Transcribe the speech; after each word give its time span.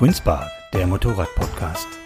Twinspark, 0.00 0.50
der 0.72 0.86
Motorrad-Podcast. 0.86 1.99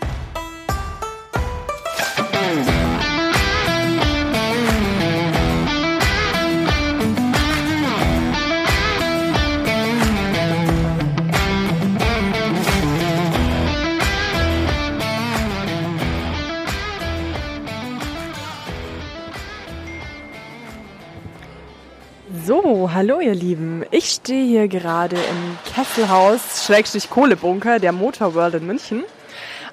Hallo 23.07 23.21
ihr 23.21 23.35
Lieben. 23.35 23.85
Ich 23.91 24.07
stehe 24.07 24.47
hier 24.47 24.67
gerade 24.67 25.17
im 25.17 25.59
Kesselhaus, 25.75 26.65
Schrägstrich 26.65 27.11
Kohlebunker 27.11 27.79
der 27.79 27.93
Motor 27.93 28.35
World 28.35 28.55
in 28.55 28.67
München, 28.67 29.05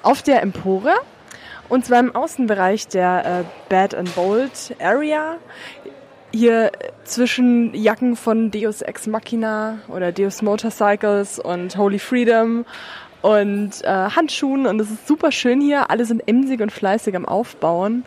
auf 0.02 0.20
der 0.20 0.42
Empore 0.42 0.92
und 1.70 1.86
zwar 1.86 2.00
im 2.00 2.14
Außenbereich 2.14 2.88
der 2.88 3.24
äh, 3.24 3.44
Bad 3.70 3.94
and 3.94 4.14
Bold 4.14 4.76
Area. 4.78 5.38
Hier 6.30 6.72
zwischen 7.04 7.72
Jacken 7.72 8.16
von 8.16 8.50
Deus 8.50 8.82
Ex 8.82 9.06
Machina 9.06 9.78
oder 9.88 10.12
Deus 10.12 10.42
Motorcycles 10.42 11.38
und 11.38 11.78
Holy 11.78 11.98
Freedom 11.98 12.66
und 13.22 13.82
äh, 13.84 13.88
Handschuhen 13.88 14.66
und 14.66 14.80
es 14.80 14.90
ist 14.90 15.06
super 15.06 15.32
schön 15.32 15.60
hier. 15.60 15.90
Alle 15.90 16.04
sind 16.04 16.26
emsig 16.26 16.60
und 16.60 16.72
fleißig 16.72 17.16
am 17.16 17.24
Aufbauen. 17.24 18.04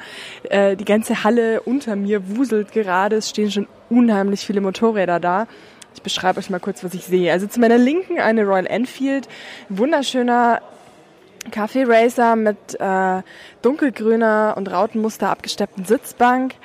Äh, 0.49 0.75
die 0.75 0.85
ganze 0.85 1.23
Halle 1.23 1.61
unter 1.61 1.95
mir 1.95 2.37
wuselt 2.37 2.71
gerade. 2.71 3.15
Es 3.15 3.29
stehen 3.29 3.49
schon 3.49 3.67
unheimlich 3.89 4.41
viele 4.41 4.61
Motorräder 4.61 5.19
da. 5.19 5.47
Ich 5.93 6.01
beschreibe 6.01 6.39
euch 6.39 6.49
mal 6.49 6.59
kurz, 6.59 6.83
was 6.83 6.93
ich 6.93 7.05
sehe. 7.05 7.31
Also 7.31 7.47
zu 7.47 7.59
meiner 7.61 7.77
Linken 7.77 8.19
eine 8.19 8.43
Royal 8.43 8.67
Enfield, 8.67 9.29
wunderschöner 9.69 10.61
Kaffee 11.51 11.85
Racer 11.87 12.35
mit 12.35 12.57
äh, 12.79 13.21
dunkelgrüner 13.61 14.55
und 14.57 14.69
Rautenmuster 14.71 15.29
abgesteppten 15.29 15.85
Sitzbank. 15.85 16.55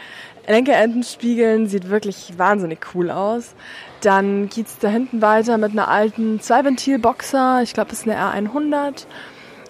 Lenkerentenspiegeln 0.49 1.69
sieht 1.69 1.91
wirklich 1.91 2.33
wahnsinnig 2.37 2.81
cool 2.95 3.11
aus. 3.11 3.55
Dann 4.01 4.49
geht's 4.49 4.79
da 4.79 4.89
hinten 4.89 5.21
weiter 5.21 5.59
mit 5.59 5.73
einer 5.73 5.89
alten 5.89 6.41
Zweiventil-Boxer. 6.41 7.61
Ich 7.63 7.75
glaube, 7.75 7.91
das 7.91 8.01
ist 8.01 8.09
eine 8.09 8.49
R100. 8.49 9.07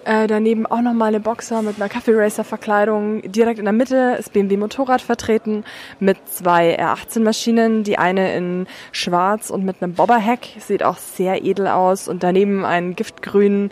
Äh, 0.03 0.25
daneben 0.25 0.65
auch 0.65 0.81
nochmal 0.81 1.09
eine 1.09 1.19
Boxer 1.19 1.61
mit 1.61 1.75
einer 1.75 1.89
Kaffee 1.89 2.13
Racer 2.15 2.43
Verkleidung. 2.43 3.21
Direkt 3.21 3.59
in 3.59 3.65
der 3.65 3.73
Mitte 3.73 4.15
ist 4.17 4.33
BMW 4.33 4.57
Motorrad 4.57 5.01
vertreten 5.01 5.63
mit 5.99 6.17
zwei 6.27 6.79
R18 6.79 7.19
Maschinen. 7.19 7.83
Die 7.83 7.99
eine 7.99 8.33
in 8.35 8.67
schwarz 8.91 9.51
und 9.51 9.63
mit 9.63 9.81
einem 9.81 9.93
Bobberheck. 9.93 10.55
Sieht 10.59 10.81
auch 10.81 10.97
sehr 10.97 11.43
edel 11.43 11.67
aus. 11.67 12.07
Und 12.07 12.23
daneben 12.23 12.65
ein 12.65 12.95
giftgrün 12.95 13.71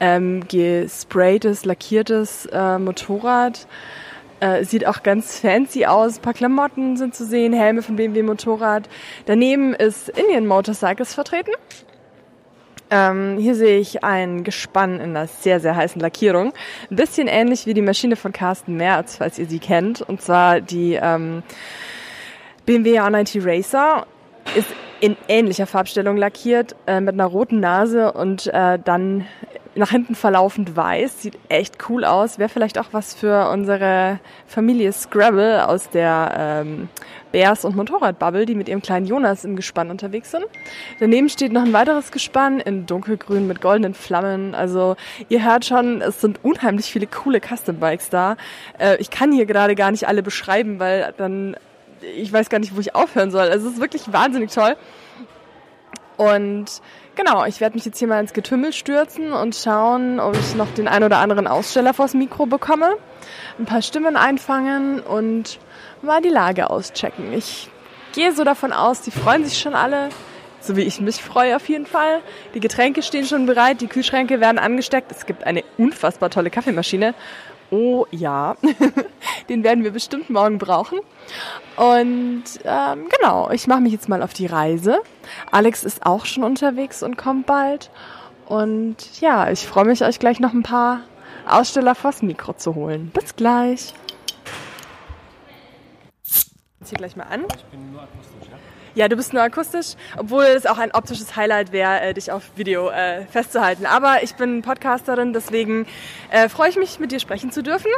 ähm, 0.00 0.48
gespraytes, 0.48 1.64
lackiertes 1.64 2.46
äh, 2.46 2.78
Motorrad. 2.78 3.68
Äh, 4.40 4.64
sieht 4.64 4.86
auch 4.86 5.02
ganz 5.02 5.40
fancy 5.40 5.86
aus. 5.86 6.18
Ein 6.18 6.22
paar 6.22 6.34
Klamotten 6.34 6.96
sind 6.96 7.14
zu 7.14 7.24
sehen, 7.24 7.52
Helme 7.52 7.82
von 7.82 7.96
BMW 7.96 8.22
Motorrad. 8.22 8.88
Daneben 9.26 9.74
ist 9.74 10.08
Indian 10.10 10.46
Motorcycles 10.46 11.14
vertreten. 11.14 11.52
Ähm, 12.90 13.36
hier 13.38 13.54
sehe 13.54 13.78
ich 13.78 14.02
ein 14.02 14.44
Gespann 14.44 14.94
in 14.94 15.10
einer 15.10 15.26
sehr, 15.26 15.60
sehr 15.60 15.76
heißen 15.76 16.00
Lackierung. 16.00 16.54
Ein 16.90 16.96
bisschen 16.96 17.28
ähnlich 17.28 17.66
wie 17.66 17.74
die 17.74 17.82
Maschine 17.82 18.16
von 18.16 18.32
Carsten 18.32 18.76
Merz, 18.76 19.16
falls 19.16 19.38
ihr 19.38 19.46
sie 19.46 19.58
kennt. 19.58 20.00
Und 20.00 20.22
zwar 20.22 20.60
die 20.60 20.94
ähm, 20.94 21.42
BMW 22.64 22.98
R90 23.00 23.44
Racer 23.44 24.06
ist 24.54 24.68
in 25.00 25.16
ähnlicher 25.28 25.66
Farbstellung 25.66 26.16
lackiert, 26.16 26.76
äh, 26.86 27.00
mit 27.00 27.14
einer 27.14 27.26
roten 27.26 27.60
Nase 27.60 28.12
und 28.12 28.46
äh, 28.48 28.78
dann 28.82 29.26
nach 29.78 29.90
hinten 29.90 30.14
verlaufend 30.14 30.76
weiß. 30.76 31.22
Sieht 31.22 31.38
echt 31.48 31.88
cool 31.88 32.04
aus. 32.04 32.38
Wäre 32.38 32.48
vielleicht 32.48 32.78
auch 32.78 32.88
was 32.92 33.14
für 33.14 33.48
unsere 33.50 34.20
Familie 34.46 34.92
Scrabble 34.92 35.66
aus 35.66 35.88
der 35.90 36.64
ähm, 36.66 36.88
Bears- 37.32 37.64
und 37.64 37.76
Motorradbubble, 37.76 38.44
die 38.44 38.54
mit 38.54 38.68
ihrem 38.68 38.82
kleinen 38.82 39.06
Jonas 39.06 39.44
im 39.44 39.56
Gespann 39.56 39.90
unterwegs 39.90 40.30
sind. 40.30 40.44
Daneben 41.00 41.28
steht 41.28 41.52
noch 41.52 41.62
ein 41.62 41.72
weiteres 41.72 42.10
Gespann 42.10 42.60
in 42.60 42.86
dunkelgrün 42.86 43.46
mit 43.46 43.60
goldenen 43.60 43.94
Flammen. 43.94 44.54
Also 44.54 44.96
ihr 45.28 45.44
hört 45.44 45.64
schon, 45.64 46.02
es 46.02 46.20
sind 46.20 46.44
unheimlich 46.44 46.86
viele 46.86 47.06
coole 47.06 47.40
Custom-Bikes 47.40 48.10
da. 48.10 48.36
Äh, 48.78 48.96
ich 48.96 49.10
kann 49.10 49.32
hier 49.32 49.46
gerade 49.46 49.74
gar 49.74 49.90
nicht 49.90 50.08
alle 50.08 50.22
beschreiben, 50.22 50.78
weil 50.78 51.14
dann 51.16 51.56
ich 52.16 52.32
weiß 52.32 52.48
gar 52.48 52.58
nicht, 52.58 52.76
wo 52.76 52.80
ich 52.80 52.94
aufhören 52.94 53.30
soll. 53.30 53.48
Also 53.48 53.66
es 53.68 53.74
ist 53.74 53.80
wirklich 53.80 54.12
wahnsinnig 54.12 54.52
toll. 54.52 54.76
Und 56.18 56.66
genau, 57.14 57.44
ich 57.44 57.60
werde 57.60 57.76
mich 57.76 57.84
jetzt 57.84 57.98
hier 57.98 58.08
mal 58.08 58.20
ins 58.20 58.32
Getümmel 58.32 58.72
stürzen 58.72 59.32
und 59.32 59.54
schauen, 59.54 60.18
ob 60.18 60.36
ich 60.36 60.56
noch 60.56 60.68
den 60.74 60.88
ein 60.88 61.04
oder 61.04 61.18
anderen 61.18 61.46
Aussteller 61.46 61.94
vors 61.94 62.12
Mikro 62.12 62.44
bekomme, 62.44 62.96
ein 63.58 63.66
paar 63.66 63.82
Stimmen 63.82 64.16
einfangen 64.16 65.00
und 65.00 65.60
mal 66.02 66.20
die 66.20 66.28
Lage 66.28 66.70
auschecken. 66.70 67.32
Ich 67.32 67.70
gehe 68.12 68.32
so 68.32 68.42
davon 68.42 68.72
aus, 68.72 69.00
die 69.02 69.12
freuen 69.12 69.44
sich 69.44 69.60
schon 69.60 69.74
alle, 69.74 70.08
so 70.60 70.74
wie 70.74 70.82
ich 70.82 71.00
mich 71.00 71.22
freue 71.22 71.54
auf 71.54 71.68
jeden 71.68 71.86
Fall. 71.86 72.20
Die 72.52 72.60
Getränke 72.60 73.02
stehen 73.02 73.24
schon 73.24 73.46
bereit, 73.46 73.80
die 73.80 73.86
Kühlschränke 73.86 74.40
werden 74.40 74.58
angesteckt. 74.58 75.12
Es 75.12 75.24
gibt 75.24 75.44
eine 75.44 75.62
unfassbar 75.76 76.30
tolle 76.30 76.50
Kaffeemaschine. 76.50 77.14
Oh 77.70 78.06
ja, 78.10 78.56
den 79.48 79.62
werden 79.62 79.84
wir 79.84 79.90
bestimmt 79.90 80.30
morgen 80.30 80.58
brauchen. 80.58 81.00
Und 81.76 82.44
ähm, 82.64 83.08
genau, 83.16 83.50
ich 83.50 83.66
mache 83.66 83.80
mich 83.80 83.92
jetzt 83.92 84.08
mal 84.08 84.22
auf 84.22 84.32
die 84.32 84.46
Reise. 84.46 85.00
Alex 85.50 85.84
ist 85.84 86.06
auch 86.06 86.24
schon 86.24 86.44
unterwegs 86.44 87.02
und 87.02 87.16
kommt 87.16 87.46
bald. 87.46 87.90
Und 88.46 89.20
ja, 89.20 89.50
ich 89.50 89.66
freue 89.66 89.84
mich, 89.84 90.02
euch 90.02 90.18
gleich 90.18 90.40
noch 90.40 90.54
ein 90.54 90.62
paar 90.62 91.00
Aussteller 91.46 91.94
vors 91.94 92.22
Mikro 92.22 92.54
zu 92.54 92.74
holen. 92.74 93.10
Bis 93.12 93.36
gleich. 93.36 93.94
Ich 96.80 96.88
hier 96.88 96.98
gleich 96.98 97.16
mal 97.16 97.24
an. 97.24 97.44
Ich 97.54 97.64
bin 97.64 97.92
nur 97.92 98.02
akustisch, 98.02 98.48
ja? 98.50 98.56
Ja, 98.94 99.08
du 99.08 99.16
bist 99.16 99.32
nur 99.32 99.42
akustisch, 99.42 99.94
obwohl 100.16 100.44
es 100.44 100.66
auch 100.66 100.78
ein 100.78 100.92
optisches 100.92 101.36
Highlight 101.36 101.72
wäre, 101.72 102.00
äh, 102.00 102.14
dich 102.14 102.32
auf 102.32 102.42
Video 102.56 102.90
äh, 102.90 103.26
festzuhalten. 103.26 103.86
Aber 103.86 104.22
ich 104.22 104.34
bin 104.34 104.62
Podcasterin, 104.62 105.32
deswegen 105.32 105.86
äh, 106.30 106.48
freue 106.48 106.70
ich 106.70 106.76
mich, 106.76 106.98
mit 106.98 107.12
dir 107.12 107.20
sprechen 107.20 107.50
zu 107.50 107.62
dürfen. 107.62 107.90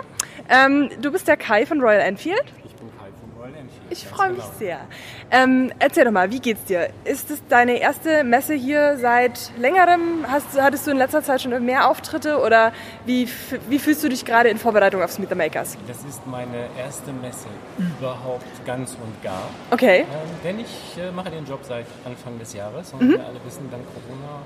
Ähm, 0.49 0.91
du 1.01 1.13
bist 1.13 1.29
der 1.29 1.37
Kai 1.37 1.67
von 1.67 1.81
Royal 1.81 2.01
Enfield. 2.01 2.45
Ich 2.65 2.75
bin 2.75 2.89
Kai 2.99 3.09
von 3.21 3.41
Royal 3.41 3.55
Enfield. 3.55 3.83
Ich 3.91 4.07
freue 4.07 4.31
mich 4.31 4.45
genau. 4.45 4.59
sehr. 4.59 4.81
Ähm, 5.33 5.73
erzähl 5.79 6.05
doch 6.05 6.11
mal, 6.11 6.31
wie 6.33 6.41
geht's 6.41 6.65
dir? 6.65 6.89
Ist 7.05 7.31
es 7.31 7.41
deine 7.49 7.79
erste 7.81 8.25
Messe 8.25 8.55
hier 8.55 8.97
seit 8.99 9.53
längerem? 9.59 10.25
Hast, 10.27 10.61
hattest 10.61 10.87
du 10.87 10.91
in 10.91 10.97
letzter 10.97 11.23
Zeit 11.23 11.41
schon 11.43 11.65
mehr 11.65 11.89
Auftritte 11.89 12.41
oder 12.41 12.73
wie, 13.07 13.29
wie 13.69 13.79
fühlst 13.79 14.03
du 14.03 14.09
dich 14.09 14.25
gerade 14.25 14.49
in 14.49 14.59
Vorbereitung 14.59 15.03
aufs 15.03 15.19
Meet 15.21 15.29
the 15.29 15.35
Makers? 15.37 15.77
Das 15.87 15.99
ist 16.05 16.27
meine 16.27 16.67
erste 16.79 17.13
Messe 17.13 17.47
überhaupt 17.99 18.67
ganz 18.67 18.93
und 18.93 19.23
gar. 19.23 19.43
Okay. 19.71 20.01
Ähm, 20.01 20.07
denn 20.43 20.59
ich 20.61 20.97
äh, 20.99 21.13
mache 21.13 21.31
den 21.31 21.47
Job 21.47 21.61
seit 21.63 21.87
Anfang 22.05 22.39
des 22.39 22.53
Jahres 22.55 22.93
und 22.93 23.01
Mhm. 23.03 23.13
wir 23.13 23.21
alle 23.25 23.41
wissen, 23.47 23.69
dank 23.71 23.83
Corona 23.95 24.43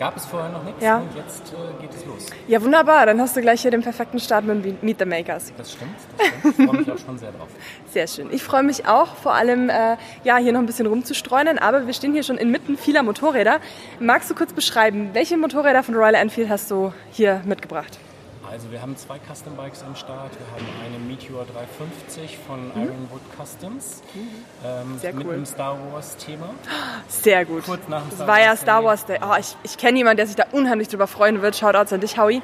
gab 0.00 0.16
es 0.16 0.24
vorher 0.24 0.48
noch 0.50 0.64
nichts 0.64 0.82
Ja. 0.82 0.96
und 0.96 1.14
jetzt 1.14 1.52
äh, 1.52 1.80
geht 1.82 1.94
es 1.94 2.06
los. 2.06 2.26
Ja, 2.48 2.60
wunderbar. 2.62 3.04
Dann 3.04 3.20
hast 3.20 3.36
du 3.36 3.42
gleich 3.42 3.60
hier 3.60 3.70
den 3.70 3.82
perfekten 3.82 4.18
Start 4.18 4.46
mit 4.46 4.82
Meet 4.82 4.98
the 4.98 5.04
Makers. 5.04 5.52
Das 5.58 5.72
stimmt, 5.72 5.92
das 6.16 6.26
stimmt. 6.26 6.58
Ich 6.58 6.66
freue 6.66 6.78
mich 6.78 6.90
auch 6.90 6.98
schon 6.98 7.18
sehr 7.18 7.30
drauf. 7.32 7.48
Sehr 7.92 8.06
schön. 8.06 8.28
Ich 8.32 8.42
freue 8.42 8.62
mich 8.62 8.86
auch, 8.86 9.14
vor 9.16 9.34
allem 9.34 9.68
äh, 9.68 9.96
ja, 10.24 10.38
hier 10.38 10.52
noch 10.52 10.60
ein 10.60 10.66
bisschen 10.66 10.86
rumzustreunen, 10.86 11.58
aber 11.58 11.86
wir 11.86 11.92
stehen 11.92 12.12
hier 12.14 12.22
schon 12.22 12.38
inmitten 12.38 12.78
vieler 12.78 13.02
Motorräder. 13.02 13.58
Magst 13.98 14.30
du 14.30 14.34
kurz 14.34 14.52
beschreiben, 14.52 15.10
welche 15.12 15.36
Motorräder 15.36 15.82
von 15.82 15.94
Royal 15.94 16.14
Enfield 16.14 16.48
hast 16.48 16.70
du 16.70 16.92
hier 17.10 17.42
mitgebracht? 17.44 17.98
Also 18.50 18.70
wir 18.72 18.82
haben 18.82 18.96
zwei 18.96 19.18
Custom 19.18 19.54
Bikes 19.56 19.82
am 19.84 19.94
Start. 19.94 20.32
Wir 20.32 20.46
haben 20.52 20.66
eine 20.84 20.98
Meteor 20.98 21.44
350 21.44 22.36
von 22.46 22.70
Ironwood 22.74 23.20
Customs 23.38 24.02
ähm, 24.64 24.94
Mhm. 24.94 24.98
Sehr 24.98 25.12
mit 25.14 25.26
cool. 25.26 25.34
einem 25.34 25.46
Star 25.46 25.76
Wars 25.92 26.16
Thema. 26.16 26.50
Sehr 27.08 27.44
gut. 27.44 27.64
Kurz 27.64 27.82
nach 27.88 28.00
dem 28.02 28.08
das 28.10 28.16
Star 28.18 28.26
war 28.28 28.40
ja 28.40 28.56
Star. 28.56 28.84
Wars 28.84 29.06
Day. 29.06 29.18
Oh, 29.22 29.34
ich 29.38 29.56
ich 29.62 29.76
kenne 29.78 29.98
jemanden, 29.98 30.16
der 30.16 30.26
sich 30.26 30.36
da 30.36 30.46
unheimlich 30.52 30.88
drüber 30.88 31.06
freuen 31.06 31.42
wird. 31.42 31.54
Shoutouts 31.56 31.92
an 31.92 32.00
dich, 32.00 32.18
Howie. 32.18 32.42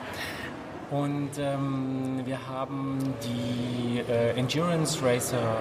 Und 0.92 1.30
ähm, 1.38 2.20
wir 2.24 2.38
haben 2.48 2.98
die 3.24 3.98
äh, 4.08 4.38
Endurance 4.38 5.04
Racer 5.04 5.56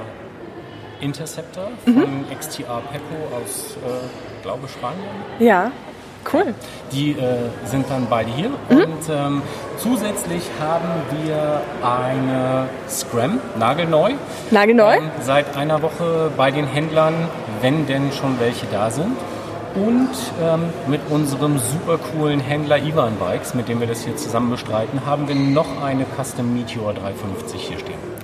Interceptor 1.02 1.72
von 1.84 2.26
XTR 2.40 2.82
Peppo 2.92 3.36
aus, 3.36 3.76
äh, 3.78 4.42
glaube 4.44 4.68
Spanien. 4.68 5.04
Ja, 5.40 5.72
cool. 6.34 6.54
Die 6.92 7.12
äh, 7.12 7.50
sind 7.66 7.90
dann 7.90 8.08
beide 8.10 8.32
hier. 8.32 8.52
Und 8.70 9.10
ähm, 9.10 9.42
zusätzlich 9.78 10.44
haben 10.60 10.90
wir 11.24 11.62
eine 11.84 12.68
Scram, 12.90 13.40
nagelneu. 13.58 14.14
Nagelneu? 14.52 14.98
Ähm, 14.98 15.12
seit 15.22 15.56
einer 15.56 15.82
Woche 15.82 16.32
bei 16.36 16.52
den 16.52 16.68
Händlern, 16.68 17.14
wenn 17.62 17.86
denn 17.86 18.12
schon 18.12 18.40
welche 18.40 18.66
da 18.68 18.92
sind. 18.92 19.18
Und 19.76 20.10
ähm, 20.42 20.70
mit 20.88 21.02
unserem 21.10 21.60
super 21.60 21.98
coolen 21.98 22.40
Händler 22.40 22.78
Ivan 22.78 23.18
Bikes, 23.18 23.54
mit 23.54 23.68
dem 23.68 23.82
wir 23.82 23.88
das 23.88 24.06
hier 24.06 24.16
zusammen 24.16 24.50
bestreiten, 24.52 25.06
haben 25.06 25.28
wir 25.28 25.36
noch 25.36 25.84
eine 25.84 26.06
Custom 26.18 26.54
Meteor 26.54 26.94
350 26.94 27.62
hier 27.62 27.80
stehen. 27.80 28.15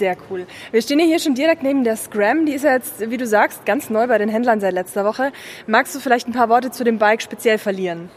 Sehr 0.00 0.16
cool. 0.30 0.46
Wir 0.72 0.80
stehen 0.80 0.98
hier 0.98 1.18
schon 1.18 1.34
direkt 1.34 1.62
neben 1.62 1.84
der 1.84 1.94
Scram. 1.94 2.46
Die 2.46 2.54
ist 2.54 2.64
ja 2.64 2.72
jetzt, 2.72 3.10
wie 3.10 3.18
du 3.18 3.26
sagst, 3.26 3.66
ganz 3.66 3.90
neu 3.90 4.06
bei 4.06 4.16
den 4.16 4.30
Händlern 4.30 4.58
seit 4.58 4.72
letzter 4.72 5.04
Woche. 5.04 5.30
Magst 5.66 5.94
du 5.94 6.00
vielleicht 6.00 6.26
ein 6.26 6.32
paar 6.32 6.48
Worte 6.48 6.70
zu 6.70 6.84
dem 6.84 6.96
Bike 6.96 7.20
speziell 7.20 7.58
verlieren? 7.58 8.08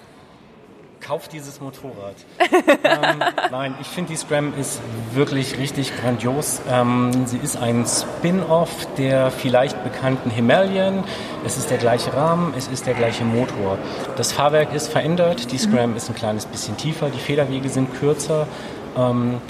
kauft 1.02 1.34
dieses 1.34 1.60
Motorrad. 1.60 2.16
ähm, 2.40 3.22
nein, 3.52 3.76
ich 3.82 3.88
finde 3.88 4.12
die 4.12 4.16
Scram 4.16 4.54
ist 4.58 4.80
wirklich 5.14 5.58
richtig 5.58 5.92
grandios. 5.98 6.62
Ähm, 6.72 7.26
sie 7.26 7.40
ist 7.40 7.58
ein 7.58 7.86
Spin-off 7.86 8.88
der 8.98 9.30
vielleicht 9.30 9.84
bekannten 9.84 10.30
Himalayan. 10.30 11.04
Es 11.46 11.58
ist 11.58 11.70
der 11.70 11.78
gleiche 11.78 12.14
Rahmen, 12.14 12.54
es 12.58 12.70
ist 12.70 12.86
der 12.86 12.94
gleiche 12.94 13.26
Motor. 13.26 13.78
Das 14.16 14.32
Fahrwerk 14.32 14.74
ist 14.74 14.88
verändert, 14.88 15.52
die 15.52 15.58
Scram 15.58 15.90
mhm. 15.90 15.98
ist 15.98 16.08
ein 16.08 16.16
kleines 16.16 16.46
bisschen 16.46 16.78
tiefer, 16.78 17.10
die 17.10 17.20
Federwege 17.20 17.68
sind 17.68 17.94
kürzer. 17.94 18.48
Ähm, 18.96 19.42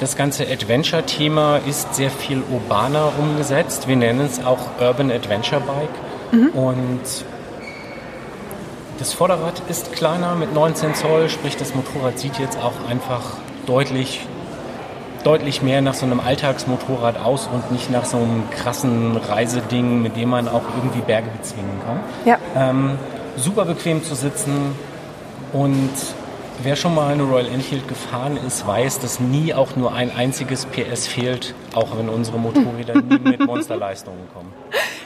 das 0.00 0.16
ganze 0.16 0.46
Adventure-Thema 0.46 1.58
ist 1.66 1.94
sehr 1.94 2.10
viel 2.10 2.42
urbaner 2.50 3.12
umgesetzt. 3.18 3.88
Wir 3.88 3.96
nennen 3.96 4.20
es 4.20 4.44
auch 4.44 4.58
Urban 4.80 5.10
Adventure 5.10 5.60
Bike. 5.60 6.40
Mhm. 6.40 6.48
Und 6.50 7.00
das 8.98 9.12
Vorderrad 9.12 9.62
ist 9.68 9.92
kleiner 9.92 10.34
mit 10.34 10.54
19 10.54 10.94
Zoll, 10.94 11.28
sprich 11.28 11.56
das 11.56 11.74
Motorrad 11.74 12.18
sieht 12.18 12.38
jetzt 12.38 12.58
auch 12.58 12.88
einfach 12.88 13.22
deutlich, 13.66 14.20
deutlich 15.24 15.62
mehr 15.62 15.80
nach 15.80 15.94
so 15.94 16.06
einem 16.06 16.20
Alltagsmotorrad 16.20 17.18
aus 17.18 17.48
und 17.52 17.72
nicht 17.72 17.90
nach 17.90 18.04
so 18.04 18.18
einem 18.18 18.48
krassen 18.50 19.16
Reiseding, 19.16 20.02
mit 20.02 20.16
dem 20.16 20.30
man 20.30 20.48
auch 20.48 20.62
irgendwie 20.76 21.00
Berge 21.00 21.28
bezwingen 21.36 21.80
kann. 21.84 22.00
Ja. 22.24 22.38
Ähm, 22.56 22.98
super 23.36 23.64
bequem 23.64 24.04
zu 24.04 24.14
sitzen 24.14 24.76
und 25.52 25.90
wer 26.62 26.76
schon 26.76 26.94
mal 26.94 27.12
eine 27.12 27.22
Royal 27.22 27.48
Enfield 27.48 27.88
gefahren 27.88 28.36
ist, 28.36 28.66
weiß, 28.66 29.00
dass 29.00 29.20
nie 29.20 29.54
auch 29.54 29.76
nur 29.76 29.92
ein 29.92 30.14
einziges 30.14 30.66
PS 30.66 31.06
fehlt, 31.06 31.54
auch 31.74 31.96
wenn 31.98 32.08
unsere 32.08 32.38
Motorräder 32.38 33.00
nie 33.02 33.18
mit 33.18 33.40
Monsterleistungen 33.46 34.28
kommen. 34.32 34.52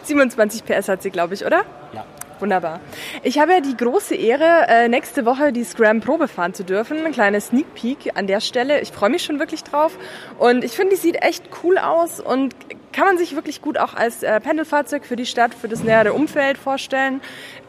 27 0.04 0.64
PS 0.64 0.88
hat 0.88 1.02
sie, 1.02 1.10
glaube 1.10 1.34
ich, 1.34 1.44
oder? 1.44 1.64
Ja. 1.92 2.04
Wunderbar. 2.40 2.80
Ich 3.22 3.38
habe 3.38 3.52
ja 3.52 3.60
die 3.60 3.76
große 3.76 4.14
Ehre, 4.14 4.66
äh, 4.68 4.88
nächste 4.88 5.24
Woche 5.24 5.52
die 5.52 5.64
Scram 5.64 6.00
Probe 6.00 6.28
fahren 6.28 6.54
zu 6.54 6.64
dürfen. 6.64 7.04
Ein 7.04 7.12
kleiner 7.12 7.40
Sneak 7.40 7.74
Peek 7.74 8.12
an 8.14 8.26
der 8.26 8.40
Stelle. 8.40 8.80
Ich 8.80 8.92
freue 8.92 9.10
mich 9.10 9.24
schon 9.24 9.38
wirklich 9.38 9.64
drauf. 9.64 9.98
Und 10.38 10.64
ich 10.64 10.72
finde, 10.72 10.94
die 10.94 11.00
sieht 11.00 11.22
echt 11.22 11.44
cool 11.62 11.78
aus 11.78 12.20
und 12.20 12.54
kann 12.92 13.06
man 13.06 13.18
sich 13.18 13.34
wirklich 13.34 13.60
gut 13.62 13.78
auch 13.78 13.94
als 13.94 14.22
äh, 14.22 14.40
Pendelfahrzeug 14.40 15.04
für 15.04 15.16
die 15.16 15.26
Stadt, 15.26 15.54
für 15.54 15.68
das 15.68 15.82
nähere 15.82 16.12
Umfeld 16.12 16.58
vorstellen. 16.58 17.20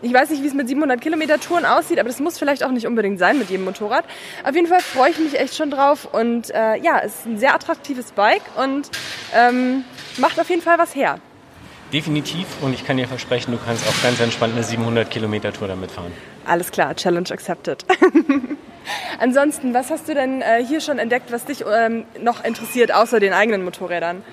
Ich 0.02 0.14
weiß 0.14 0.30
nicht, 0.30 0.44
wie 0.44 0.48
es 0.48 0.54
mit 0.54 0.68
700 0.68 1.02
Kilometer 1.02 1.40
Touren 1.40 1.66
aussieht, 1.66 2.00
aber 2.00 2.10
das 2.10 2.20
muss 2.20 2.40
vielleicht 2.40 2.64
auch 2.64 2.72
nicht 2.72 2.88
unbedingt 2.88 3.20
sein 3.20 3.38
mit 3.38 3.50
jedem 3.50 3.66
Motorrad. 3.66 4.06
Auf 4.44 4.56
jeden 4.56 4.68
Fall 4.68 4.82
freue 4.82 5.12
ich 5.12 5.20
mich 5.20 5.40
echt 5.40 5.56
schon 5.56 5.72
drauf 5.72 6.08
und 6.12 6.50
äh, 6.52 6.78
ja, 6.78 7.00
es 7.04 7.16
ist 7.16 7.26
ein 7.26 7.38
sehr 7.38 7.54
attraktives 7.54 8.12
Bike 8.14 8.44
und 8.58 8.90
ähm, 9.36 9.84
macht 10.18 10.40
auf 10.40 10.50
jeden 10.50 10.62
Fall 10.62 10.78
was 10.78 10.96
her. 10.96 11.20
Definitiv 11.92 12.46
und 12.62 12.74
ich 12.74 12.86
kann 12.86 12.98
dir 12.98 13.08
versprechen, 13.08 13.52
du 13.52 13.58
kannst 13.64 13.88
auch 13.88 14.04
ganz 14.04 14.20
entspannt 14.20 14.54
eine 14.54 14.64
700 14.64 15.10
Kilometer 15.10 15.52
Tour 15.52 15.68
damit 15.68 15.92
fahren. 15.92 16.12
Alles 16.46 16.72
klar, 16.72 16.96
Challenge 16.96 17.30
accepted. 17.32 17.84
Ansonsten, 19.20 19.74
was 19.74 19.90
hast 19.90 20.08
du 20.08 20.14
denn 20.14 20.42
äh, 20.42 20.64
hier 20.64 20.82
schon 20.82 21.00
entdeckt, 21.00 21.32
was 21.32 21.46
dich 21.46 21.64
ähm, 21.68 22.06
noch 22.22 22.44
interessiert, 22.44 22.94
außer 22.94 23.20
den 23.20 23.34
eigenen 23.34 23.64
Motorrädern? 23.64 24.24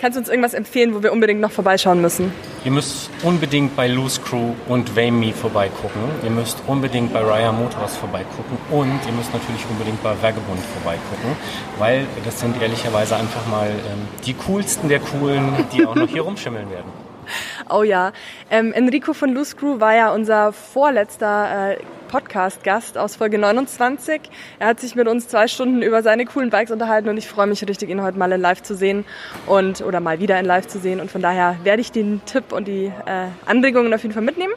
Kannst 0.00 0.14
du 0.14 0.20
uns 0.20 0.28
irgendwas 0.28 0.54
empfehlen, 0.54 0.94
wo 0.94 1.02
wir 1.02 1.12
unbedingt 1.12 1.40
noch 1.40 1.50
vorbeischauen 1.50 2.00
müssen? 2.00 2.32
Ihr 2.64 2.70
müsst 2.70 3.10
unbedingt 3.24 3.74
bei 3.74 3.88
Loose 3.88 4.20
Crew 4.20 4.54
und 4.68 4.96
Vame 4.96 5.32
vorbeigucken. 5.32 6.02
Ihr 6.22 6.30
müsst 6.30 6.62
unbedingt 6.68 7.12
bei 7.12 7.20
Raya 7.20 7.50
Motors 7.50 7.96
vorbeigucken. 7.96 8.58
Und 8.70 9.00
ihr 9.06 9.12
müsst 9.12 9.32
natürlich 9.32 9.64
unbedingt 9.68 10.00
bei 10.04 10.10
Vagabond 10.10 10.60
vorbeigucken. 10.60 11.36
Weil 11.78 12.06
das 12.24 12.38
sind 12.38 12.62
ehrlicherweise 12.62 13.16
einfach 13.16 13.44
mal 13.48 13.70
ähm, 13.70 14.06
die 14.24 14.34
coolsten 14.34 14.88
der 14.88 15.00
coolen, 15.00 15.66
die 15.72 15.84
auch 15.84 15.96
noch 15.96 16.08
hier 16.08 16.22
rumschimmeln 16.22 16.70
werden. 16.70 16.90
Oh 17.70 17.82
ja. 17.82 18.12
Ähm, 18.50 18.72
Enrico 18.72 19.12
von 19.12 19.34
Loose 19.34 19.54
Crew 19.54 19.80
war 19.80 19.94
ja 19.94 20.14
unser 20.14 20.54
vorletzter 20.54 21.72
äh, 21.72 21.76
Podcast-Gast 22.08 22.98
aus 22.98 23.16
Folge 23.16 23.38
29. 23.38 24.22
Er 24.58 24.68
hat 24.68 24.80
sich 24.80 24.96
mit 24.96 25.06
uns 25.06 25.28
zwei 25.28 25.46
Stunden 25.46 25.82
über 25.82 26.02
seine 26.02 26.24
coolen 26.24 26.50
Bikes 26.50 26.72
unterhalten 26.72 27.08
und 27.08 27.16
ich 27.16 27.28
freue 27.28 27.46
mich 27.46 27.66
richtig, 27.68 27.90
ihn 27.90 28.02
heute 28.02 28.18
mal 28.18 28.32
in 28.32 28.40
live 28.40 28.62
zu 28.62 28.74
sehen 28.74 29.04
und 29.46 29.82
oder 29.82 30.00
mal 30.00 30.18
wieder 30.18 30.40
in 30.40 30.46
live 30.46 30.66
zu 30.66 30.78
sehen. 30.78 31.00
Und 31.00 31.10
von 31.10 31.22
daher 31.22 31.56
werde 31.62 31.80
ich 31.80 31.92
den 31.92 32.20
Tipp 32.24 32.52
und 32.52 32.66
die 32.66 32.86
äh, 32.86 33.26
Anregungen 33.46 33.94
auf 33.94 34.02
jeden 34.02 34.14
Fall 34.14 34.24
mitnehmen. 34.24 34.54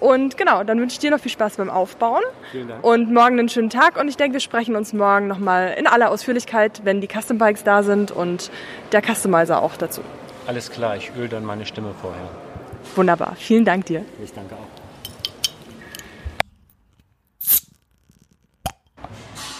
Und 0.00 0.36
genau, 0.36 0.64
dann 0.64 0.78
wünsche 0.80 0.94
ich 0.94 0.98
dir 0.98 1.10
noch 1.10 1.20
viel 1.20 1.32
Spaß 1.32 1.56
beim 1.56 1.70
Aufbauen. 1.70 2.22
Vielen 2.52 2.68
Dank. 2.68 2.84
Und 2.84 3.12
morgen 3.12 3.38
einen 3.38 3.48
schönen 3.48 3.70
Tag. 3.70 3.98
Und 3.98 4.08
ich 4.08 4.16
denke, 4.16 4.34
wir 4.34 4.40
sprechen 4.40 4.76
uns 4.76 4.92
morgen 4.92 5.26
nochmal 5.26 5.74
in 5.78 5.86
aller 5.86 6.10
Ausführlichkeit, 6.10 6.82
wenn 6.84 7.00
die 7.00 7.08
Custom 7.08 7.38
Bikes 7.38 7.64
da 7.64 7.82
sind 7.82 8.10
und 8.10 8.50
der 8.92 9.02
Customizer 9.02 9.62
auch 9.62 9.76
dazu. 9.76 10.02
Alles 10.46 10.70
klar, 10.70 10.96
ich 10.96 11.12
öle 11.16 11.28
dann 11.28 11.44
meine 11.44 11.64
Stimme 11.64 11.94
vorher. 12.00 12.28
Wunderbar. 12.96 13.34
Vielen 13.36 13.64
Dank 13.64 13.86
dir. 13.86 14.04
Ich 14.22 14.32
danke 14.32 14.54
auch. 14.54 14.83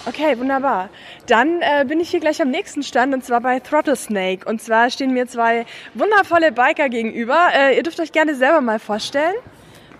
Okay, 0.07 0.39
wunderbar. 0.39 0.91
Dann 1.27 1.63
äh, 1.63 1.85
bin 1.87 1.99
ich 1.99 2.11
hier 2.11 2.21
gleich 2.21 2.43
am 2.43 2.51
nächsten 2.51 2.83
Stand 2.83 3.15
und 3.15 3.25
zwar 3.25 3.41
bei 3.41 3.59
Throttle 3.61 3.97
Snake. 3.97 4.47
Und 4.47 4.61
zwar 4.61 4.91
stehen 4.91 5.15
mir 5.15 5.27
zwei 5.27 5.65
wundervolle 5.95 6.53
Biker 6.53 6.91
gegenüber. 6.91 7.49
Äh, 7.55 7.77
ihr 7.77 7.83
dürft 7.83 7.99
euch 8.01 8.13
gerne 8.13 8.35
selber 8.35 8.61
mal 8.61 8.79
vorstellen. 8.79 9.35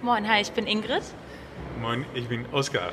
Moin, 0.03 0.29
hi, 0.29 0.43
ich 0.43 0.53
bin 0.53 0.67
Ingrid. 0.67 1.03
Moin, 1.81 2.05
ich 2.13 2.29
bin 2.29 2.45
Oskar. 2.53 2.91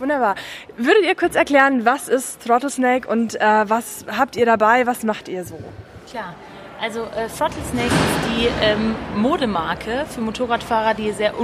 Wunderbar. 0.00 0.34
Würdet 0.76 1.04
ihr 1.04 1.14
kurz 1.14 1.36
erklären, 1.36 1.84
was 1.84 2.08
ist 2.08 2.44
Throttle 2.44 2.70
Snake 2.70 3.06
und 3.08 3.40
äh, 3.40 3.68
was 3.68 4.04
habt 4.10 4.34
ihr 4.34 4.46
dabei? 4.46 4.86
Was 4.86 5.04
macht 5.04 5.28
ihr 5.28 5.44
so? 5.44 5.58
Klar. 6.10 6.34
Also 6.80 7.00
äh, 7.00 7.26
Throttle 7.36 7.62
Snake 7.72 7.88
ist 7.88 7.92
die 8.28 8.46
ähm, 8.62 8.94
Modemarke 9.16 10.06
für 10.08 10.20
Motorradfahrer, 10.20 10.94
die 10.94 11.10
sehr 11.10 11.34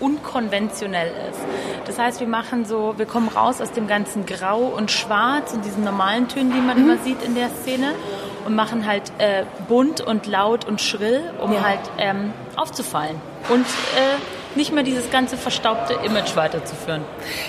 unkonventionell 0.00 1.10
ist. 1.30 1.40
Das 1.86 1.98
heißt, 1.98 2.20
wir 2.20 2.26
machen 2.26 2.66
so, 2.66 2.94
wir 2.98 3.06
kommen 3.06 3.28
raus 3.28 3.62
aus 3.62 3.72
dem 3.72 3.86
ganzen 3.86 4.26
Grau 4.26 4.64
und 4.64 4.90
Schwarz 4.90 5.54
und 5.54 5.64
diesen 5.64 5.84
normalen 5.84 6.28
Tönen, 6.28 6.52
die 6.52 6.60
man 6.60 6.76
mhm. 6.76 6.90
immer 6.90 6.98
sieht 7.02 7.22
in 7.22 7.34
der 7.34 7.48
Szene 7.48 7.94
und 8.44 8.54
machen 8.54 8.86
halt 8.86 9.10
äh, 9.16 9.44
bunt 9.68 10.02
und 10.02 10.26
laut 10.26 10.66
und 10.66 10.82
schrill, 10.82 11.32
um 11.40 11.54
ja. 11.54 11.62
halt 11.62 11.80
ähm, 11.96 12.34
aufzufallen. 12.56 13.16
Und 13.48 13.64
äh, 13.64 14.37
nicht 14.54 14.72
mehr 14.72 14.82
dieses 14.82 15.10
ganze 15.10 15.36
verstaubte 15.36 15.94
Image 16.04 16.36
weiterzuführen. 16.36 17.02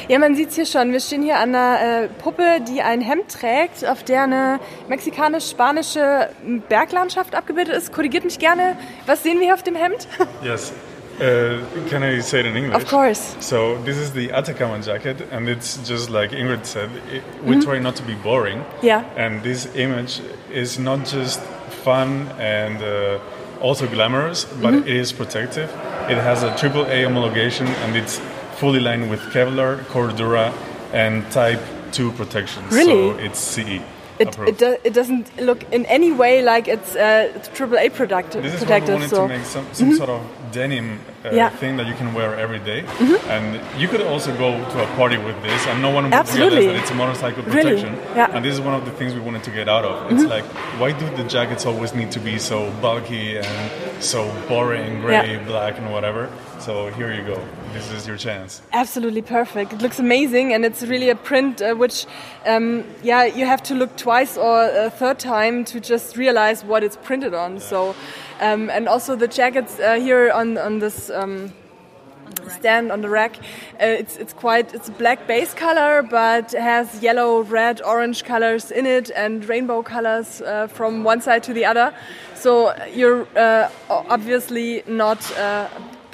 Ja, 0.08 0.20
man 0.20 0.36
sieht 0.36 0.50
es 0.50 0.56
hier 0.56 0.66
schon. 0.66 0.92
Wir 0.92 1.00
stehen 1.00 1.24
hier 1.24 1.38
an 1.38 1.56
einer 1.56 2.04
äh, 2.04 2.08
Puppe, 2.08 2.62
die 2.68 2.82
ein 2.82 3.02
Hemd 3.02 3.30
trägt, 3.30 3.86
auf 3.86 4.04
der 4.04 4.24
eine 4.24 4.60
mexikanisch-spanische 4.88 6.30
Berglandschaft 6.68 7.36
abgebildet 7.36 7.76
ist. 7.76 7.92
Korrigiert 7.92 8.26
mich 8.26 8.40
gerne. 8.40 8.78
Was 9.06 9.24
sehen 9.24 9.40
wir 9.40 9.46
hier 9.46 9.54
auf 9.54 9.64
dem 9.64 9.76
Hemd? 9.76 10.08
Yes. 10.44 10.72
Uh, 11.20 11.60
can 11.90 12.02
I 12.02 12.22
say 12.22 12.40
it 12.40 12.46
in 12.46 12.56
English? 12.56 12.76
Of 12.76 12.90
course. 12.90 13.36
So 13.42 13.78
this 13.84 13.98
is 13.98 14.14
the 14.14 14.32
Atacama 14.32 14.80
jacket, 14.80 15.18
and 15.32 15.50
it's 15.50 15.78
just 15.86 16.10
like 16.10 16.32
Ingrid 16.32 16.66
said. 16.66 16.90
It, 17.12 17.24
we 17.44 17.56
mm 17.56 17.60
-hmm. 17.60 17.66
try 17.66 17.80
not 17.80 17.96
to 17.98 18.04
be 18.04 18.16
boring. 18.24 18.64
Yeah. 18.82 19.04
And 19.18 19.44
this 19.44 19.68
image 19.76 20.22
is 20.50 20.78
not 20.78 21.00
just 21.12 21.42
fun 21.84 22.28
and 22.40 22.82
uh, 22.82 23.20
also 23.62 23.88
glamorous, 23.88 24.46
but 24.46 24.74
mm 24.74 24.82
-hmm. 24.82 24.88
it 24.88 24.96
is 24.96 25.12
protective. 25.14 25.70
It 26.10 26.18
has 26.18 26.44
a 26.44 26.52
AAA 26.62 27.04
homologation 27.08 27.68
and 27.84 27.96
it's 27.96 28.22
fully 28.60 28.80
lined 28.80 29.10
with 29.12 29.22
Kevlar, 29.34 29.78
Cordura, 29.94 30.52
and 30.94 31.24
Type 31.32 31.62
2 31.92 32.12
protection. 32.12 32.64
Really? 32.72 33.14
So 33.14 33.20
it's 33.26 33.40
CE. 33.40 33.82
It, 34.20 34.38
it, 34.40 34.58
do, 34.58 34.78
it, 34.84 34.94
doesn't 34.94 35.40
look 35.40 35.64
in 35.72 35.86
any 35.86 36.12
way 36.12 36.42
like 36.44 36.68
it's 36.68 36.94
uh, 36.96 37.32
AAA 37.54 37.94
product, 37.94 38.34
this 38.34 38.54
is 38.54 38.60
protective. 38.60 39.00
What 39.00 39.12
we 39.12 39.16
wanted 39.16 39.16
so. 39.16 39.28
to 39.28 39.34
make 39.38 39.46
some, 39.46 39.66
some 39.72 39.88
mm 39.88 39.94
-hmm. 39.94 39.98
sort 39.98 40.10
of 40.10 40.22
denim 40.52 41.00
uh, 41.26 41.32
yeah. 41.32 41.50
thing 41.60 41.78
that 41.78 41.88
you 41.88 41.96
can 41.96 42.14
wear 42.14 42.30
every 42.40 42.60
day. 42.72 42.82
Mm 42.82 43.08
-hmm. 43.08 43.36
And 43.36 43.46
you 43.82 43.88
could 43.92 44.04
also 44.12 44.32
go 44.32 44.50
to 44.74 44.78
a 44.88 44.90
party 45.00 45.18
with 45.28 45.38
this, 45.48 45.68
and 45.70 45.82
no 45.82 45.90
one 45.98 46.04
would 46.06 46.14
Absolutely. 46.14 46.58
realize 46.58 46.74
that 46.74 46.84
it's 46.84 46.92
a 46.92 47.00
motorcycle 47.04 47.44
protection. 47.44 47.92
Really? 47.96 48.16
Yeah. 48.16 48.36
And 48.36 48.44
this 48.46 48.54
is 48.58 48.62
one 48.70 48.76
of 48.80 48.84
the 48.90 48.96
things 49.00 49.10
we 49.20 49.24
wanted 49.30 49.44
to 49.50 49.52
get 49.60 49.68
out 49.76 49.86
of. 49.92 49.96
It's 50.12 50.12
mm 50.12 50.30
-hmm. 50.30 50.36
like, 50.36 50.48
why 50.80 50.90
do 51.02 51.06
the 51.22 51.26
jackets 51.36 51.64
always 51.66 51.92
need 52.00 52.12
to 52.18 52.20
be 52.30 52.36
so 52.40 52.58
bulky 52.86 53.28
and 53.46 53.58
so 54.12 54.20
boring, 54.50 54.92
gray, 55.06 55.32
yeah. 55.32 55.48
black, 55.52 55.74
and 55.80 55.88
whatever? 55.96 56.24
So 56.66 56.72
here 56.98 57.12
you 57.18 57.24
go. 57.34 57.40
This 57.74 57.92
is 57.92 58.08
your 58.08 58.18
chance. 58.18 58.62
Absolutely 58.74 59.22
perfect. 59.22 59.74
It 59.74 59.82
looks 59.82 60.00
amazing, 60.00 60.54
and 60.54 60.66
it's 60.66 60.82
really 60.84 61.10
a 61.10 61.16
print 61.16 61.62
uh, 61.62 61.76
which, 61.76 62.06
um, 62.46 62.84
yeah, 63.04 63.26
you 63.26 63.46
have 63.46 63.62
to 63.64 63.76
look 63.76 63.96
twice 63.98 64.38
or 64.38 64.64
a 64.64 64.90
third 64.90 65.20
time 65.20 65.66
to 65.66 65.80
just 65.80 66.18
realize 66.18 66.64
what 66.64 66.84
it's 66.84 66.98
printed 66.98 67.34
on. 67.34 67.54
Yeah. 67.54 67.60
So. 67.60 67.96
Um, 68.42 68.70
and 68.70 68.88
also 68.88 69.18
the 69.18 69.28
jackets 69.28 69.82
uh, 69.82 69.96
here 69.96 70.32
on 70.32 70.58
on 70.58 70.80
this 70.80 71.10
um, 71.10 71.52
on 72.26 72.50
stand 72.50 72.90
on 72.90 73.02
the 73.02 73.10
rack, 73.10 73.36
uh, 73.38 74.00
it's 74.00 74.16
it's 74.16 74.32
quite 74.32 74.74
it's 74.74 74.88
a 74.88 74.94
black 74.94 75.28
base 75.28 75.54
color, 75.54 76.04
but 76.04 76.52
has 76.54 77.04
yellow, 77.04 77.42
red, 77.44 77.82
orange 77.82 78.24
colors 78.24 78.72
in 78.72 78.86
it, 78.86 79.12
and 79.14 79.44
rainbow 79.50 79.84
colors 79.84 80.42
uh, 80.42 80.68
from 80.68 81.04
one 81.04 81.20
side 81.20 81.44
to 81.44 81.54
the 81.54 81.66
other. 81.66 81.94
So 82.34 82.74
you're 82.94 83.28
uh, 83.38 83.70
obviously 83.90 84.84
not 84.88 85.20
uh, 85.38 85.68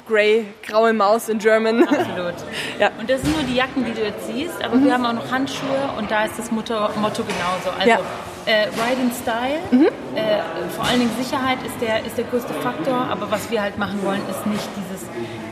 Grey, 0.08 0.46
graue 0.66 0.92
Maus 0.92 1.28
in 1.28 1.38
German. 1.38 1.82
Absolut. 1.82 2.34
ja. 2.78 2.90
Und 2.98 3.10
das 3.10 3.22
sind 3.22 3.36
nur 3.36 3.44
die 3.44 3.56
Jacken, 3.56 3.84
die 3.84 3.92
du 3.92 4.02
jetzt 4.02 4.26
siehst, 4.26 4.62
aber 4.64 4.76
mhm. 4.76 4.84
wir 4.84 4.94
haben 4.94 5.04
auch 5.04 5.12
noch 5.14 5.30
Handschuhe 5.30 5.90
und 5.98 6.10
da 6.10 6.24
ist 6.24 6.38
das 6.38 6.50
Motto, 6.52 6.74
Motto 7.00 7.24
genauso. 7.24 7.70
Also 7.76 7.88
ja. 7.88 7.98
äh, 8.46 8.68
Ride 8.68 9.02
in 9.02 9.10
Style, 9.10 9.60
mhm. 9.72 9.86
äh, 10.14 10.42
vor 10.76 10.84
allen 10.84 11.00
Dingen 11.00 11.10
Sicherheit 11.20 11.58
ist 11.66 11.80
der, 11.80 12.04
ist 12.06 12.16
der 12.16 12.24
größte 12.24 12.54
Faktor, 12.54 12.94
aber 13.10 13.30
was 13.30 13.50
wir 13.50 13.60
halt 13.60 13.78
machen 13.78 14.00
wollen, 14.04 14.20
ist 14.30 14.46
nicht 14.46 14.68
dieses 14.76 15.06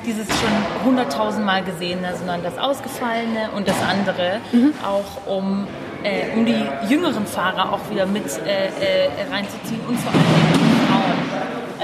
dieses 0.06 0.26
schon 0.28 0.84
hunderttausendmal 0.84 1.64
gesehene, 1.64 2.14
sondern 2.16 2.42
das 2.42 2.58
Ausgefallene 2.58 3.50
und 3.56 3.66
das 3.66 3.80
andere, 3.82 4.40
auch 4.82 5.26
um, 5.26 5.66
äh, 6.02 6.36
um 6.36 6.44
die 6.44 6.66
jüngeren 6.88 7.26
Fahrer 7.26 7.72
auch 7.72 7.90
wieder 7.90 8.06
mit 8.06 8.24
äh, 8.46 8.66
äh, 8.66 9.08
reinzuziehen 9.30 9.80
und 9.88 9.98
vor 9.98 10.12
Frauen. 10.12 10.73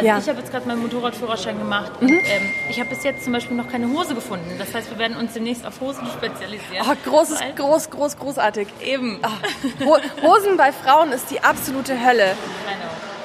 Also 0.01 0.09
Ja. 0.09 0.19
ich 0.19 0.29
habe 0.29 0.39
jetzt 0.39 0.51
gerade 0.51 0.67
meinen 0.67 0.83
Motorradführerschein 0.83 1.59
gemacht 1.59 1.93
und 2.01 2.09
ähm, 2.11 2.21
ich 2.69 2.81
habe 2.81 2.89
bis 2.91 3.03
jetzt 3.05 3.25
zum 3.25 3.33
Beispiel 3.33 3.57
noch 3.57 3.69
keine 3.69 3.87
Hose 3.89 4.15
gefunden. 4.15 4.55
Das 4.59 4.73
heißt, 4.75 4.91
wir 4.91 4.99
werden 4.99 5.17
uns 5.17 5.35
demnächst 5.35 5.67
auf 5.67 5.81
Hosen 5.81 6.07
spezialisieren. 6.07 6.87
Oh, 6.89 6.95
großes, 7.11 7.41
Weil- 7.41 7.53
groß, 7.55 7.91
groß, 7.91 8.17
großartig. 8.19 8.69
Eben. 8.81 9.21
Ho 9.85 9.97
Hosen 10.23 10.57
bei 10.57 10.73
Frauen 10.73 11.13
ist 11.13 11.31
die 11.31 11.43
absolute 11.43 11.95
Hölle. 12.05 12.35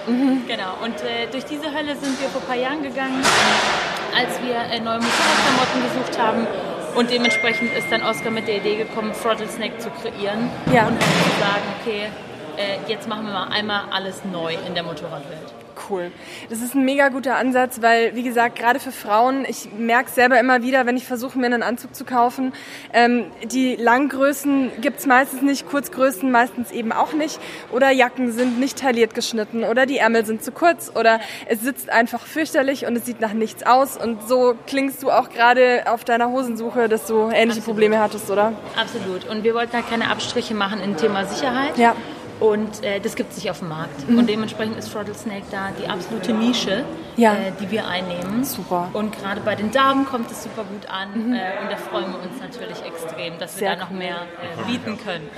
Genau. 0.06 0.38
Genau. 0.48 0.74
Und 0.84 0.96
äh, 1.02 1.28
durch 1.32 1.46
diese 1.46 1.66
Hölle 1.74 1.96
sind 1.96 2.20
wir 2.22 2.30
vor 2.30 2.42
ein 2.42 2.48
paar 2.48 2.56
Jahren 2.58 2.84
gegangen, 2.84 3.24
als 4.16 4.40
wir 4.44 4.56
äh, 4.56 4.80
neue 4.80 5.00
Motorradklamotten 5.00 5.82
gesucht 5.84 6.20
haben. 6.20 6.48
Und 6.96 7.10
dementsprechend 7.10 7.74
ist 7.76 7.88
dann 7.92 8.04
Oscar 8.04 8.32
mit 8.32 8.48
der 8.48 8.58
Idee 8.58 8.76
gekommen, 8.78 9.12
Throttle 9.22 9.48
Snake 9.50 9.78
zu 9.80 9.90
kreieren. 9.90 10.50
Ja. 10.74 10.88
Und 10.88 11.02
zu 11.02 11.08
sagen, 11.40 11.64
okay, 11.82 12.04
äh, 12.58 12.78
jetzt 12.90 13.08
machen 13.08 13.26
wir 13.26 13.34
mal 13.34 13.48
einmal 13.48 13.82
alles 13.92 14.24
neu 14.32 14.54
in 14.68 14.74
der 14.76 14.84
Motorradwelt. 14.84 15.54
Cool. 15.90 16.12
Das 16.50 16.62
ist 16.62 16.74
ein 16.74 16.86
mega 16.86 17.10
guter 17.10 17.36
Ansatz, 17.36 17.82
weil, 17.82 18.16
wie 18.16 18.24
gesagt, 18.24 18.58
gerade 18.58 18.80
für 18.80 18.92
Frauen, 18.92 19.46
ich 19.48 19.70
merke 19.78 20.10
selber 20.10 20.40
immer 20.40 20.64
wieder, 20.64 20.86
wenn 20.86 20.98
ich 20.98 21.06
versuche, 21.06 21.38
mir 21.38 21.48
einen 21.48 21.64
Anzug 21.64 21.96
zu 21.96 22.06
kaufen, 22.06 22.54
ähm, 22.94 23.26
die 23.44 23.76
Langgrößen 23.76 24.72
gibt's 24.82 25.06
meistens 25.06 25.42
nicht, 25.42 25.68
Kurzgrößen 25.68 26.32
meistens 26.32 26.72
eben 26.72 26.92
auch 26.92 27.14
nicht. 27.14 27.40
Oder 27.72 27.92
Jacken 27.92 28.32
sind 28.32 28.60
nicht 28.60 28.80
tailliert 28.80 29.14
geschnitten 29.14 29.64
oder 29.64 29.86
die 29.86 29.98
Ärmel 29.98 30.26
sind 30.26 30.44
zu 30.44 30.52
kurz 30.52 30.92
oder 30.96 31.20
es 31.48 31.62
sitzt 31.62 31.90
einfach 31.90 32.26
fürchterlich 32.26 32.86
und 32.86 32.96
es 32.96 33.06
sieht 33.06 33.20
nach 33.22 33.34
nichts 33.34 33.64
aus. 33.64 33.98
Und 33.98 34.28
so 34.28 34.56
klingst 34.68 35.04
du 35.04 35.12
auch 35.12 35.30
gerade 35.30 35.84
auf 35.88 36.04
deiner 36.04 36.30
Hosensuche, 36.30 36.90
dass 36.90 37.06
du 37.06 37.24
ähnliche 37.24 37.60
Absolut. 37.60 37.66
Probleme 37.66 38.00
hattest, 38.00 38.30
oder? 38.30 38.54
Absolut. 38.76 39.28
Und 39.30 39.44
wir 39.44 39.54
wollten 39.54 39.74
halt 39.74 39.90
keine 39.90 40.10
Abstriche 40.10 40.54
machen 40.54 40.82
im 40.82 40.98
Thema 40.98 41.26
Sicherheit. 41.26 41.78
Ja. 41.78 41.96
Und 42.40 42.84
äh, 42.84 43.00
das 43.00 43.16
gibt 43.16 43.32
es 43.32 43.38
nicht 43.38 43.50
auf 43.50 43.60
dem 43.60 43.70
Markt. 43.70 44.08
Und 44.10 44.28
dementsprechend 44.28 44.78
ist 44.78 44.92
Throttle 44.92 45.14
Snake 45.14 45.46
da 45.52 45.70
die 45.80 45.88
absolute 45.88 46.34
Nische, 46.34 46.84
Ja. 47.18 47.34
äh, 47.34 47.52
die 47.60 47.72
wir 47.72 47.88
einnehmen. 47.88 48.44
Super. 48.44 48.88
Mhm. 48.90 48.96
Und 48.96 49.18
gerade 49.20 49.42
bei 49.42 49.56
den 49.56 49.72
Damen 49.72 50.06
kommt 50.06 50.32
es 50.32 50.44
super 50.44 50.64
gut 50.64 50.90
an. 50.90 51.34
Äh, 51.34 51.62
und 51.62 51.72
da 51.72 51.78
freuen 51.78 52.12
wir 52.12 52.20
uns 52.20 52.40
natürlich 52.42 52.84
extrem, 52.86 53.38
dass 53.40 53.56
wir 53.56 53.68
Sehr 53.68 53.76
da 53.76 53.84
noch 53.84 53.92
cool. 53.92 53.98
mehr 53.98 54.16
äh, 54.16 54.72
bieten 54.72 54.98
können. 55.04 55.30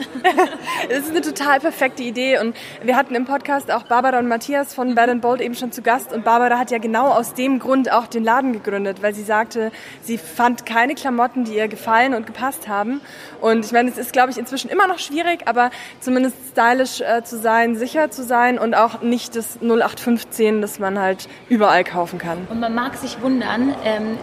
Es 0.90 1.00
ist 1.00 1.12
eine 1.12 1.22
total 1.22 1.60
perfekte 1.60 2.04
Idee 2.04 2.40
und 2.40 2.56
wir 2.82 2.96
hatten 2.96 3.14
im 3.16 3.26
Podcast 3.26 3.72
auch 3.72 3.84
Barbara 3.84 4.20
und 4.20 4.28
Matthias 4.28 4.74
von 4.74 4.96
Bad 4.96 5.10
and 5.10 5.22
Bold 5.22 5.42
eben 5.42 5.56
schon 5.56 5.72
zu 5.72 5.82
Gast 5.82 6.14
und 6.14 6.24
Barbara 6.24 6.58
hat 6.58 6.72
ja 6.72 6.78
genau 6.78 7.08
aus 7.10 7.34
dem 7.34 7.60
Grund 7.60 7.92
auch 7.92 8.08
den 8.08 8.24
Laden 8.24 8.54
gegründet, 8.54 9.02
weil 9.02 9.14
sie 9.14 9.24
sagte, 9.24 9.72
sie 10.02 10.18
fand 10.18 10.66
keine 10.66 10.96
Klamotten, 10.96 11.44
die 11.46 11.56
ihr 11.56 11.68
gefallen 11.68 12.14
und 12.14 12.26
gepasst 12.26 12.68
haben 12.68 13.02
und 13.42 13.66
ich 13.66 13.72
meine, 13.72 13.90
es 13.90 13.98
ist 13.98 14.14
glaube 14.14 14.32
ich 14.32 14.38
inzwischen 14.38 14.70
immer 14.70 14.88
noch 14.88 15.00
schwierig, 15.00 15.42
aber 15.48 15.72
zumindest 16.00 16.36
stylisch 16.52 17.02
äh, 17.02 17.24
zu 17.24 17.38
sein, 17.38 17.76
sicher 17.76 18.10
zu 18.12 18.24
sein 18.24 18.58
und 18.60 18.74
auch 18.76 19.02
nicht 19.02 19.36
das 19.36 19.58
0815, 19.62 20.62
das 20.62 20.80
man 20.80 21.00
halt 21.00 21.28
überall 21.68 21.84
kaufen 21.84 22.18
kann. 22.18 22.48
Und 22.50 22.60
man 22.62 22.74
mag 22.74 22.96
sich 22.96 23.22
wundern, 23.22 23.76
ähm, 23.84 24.18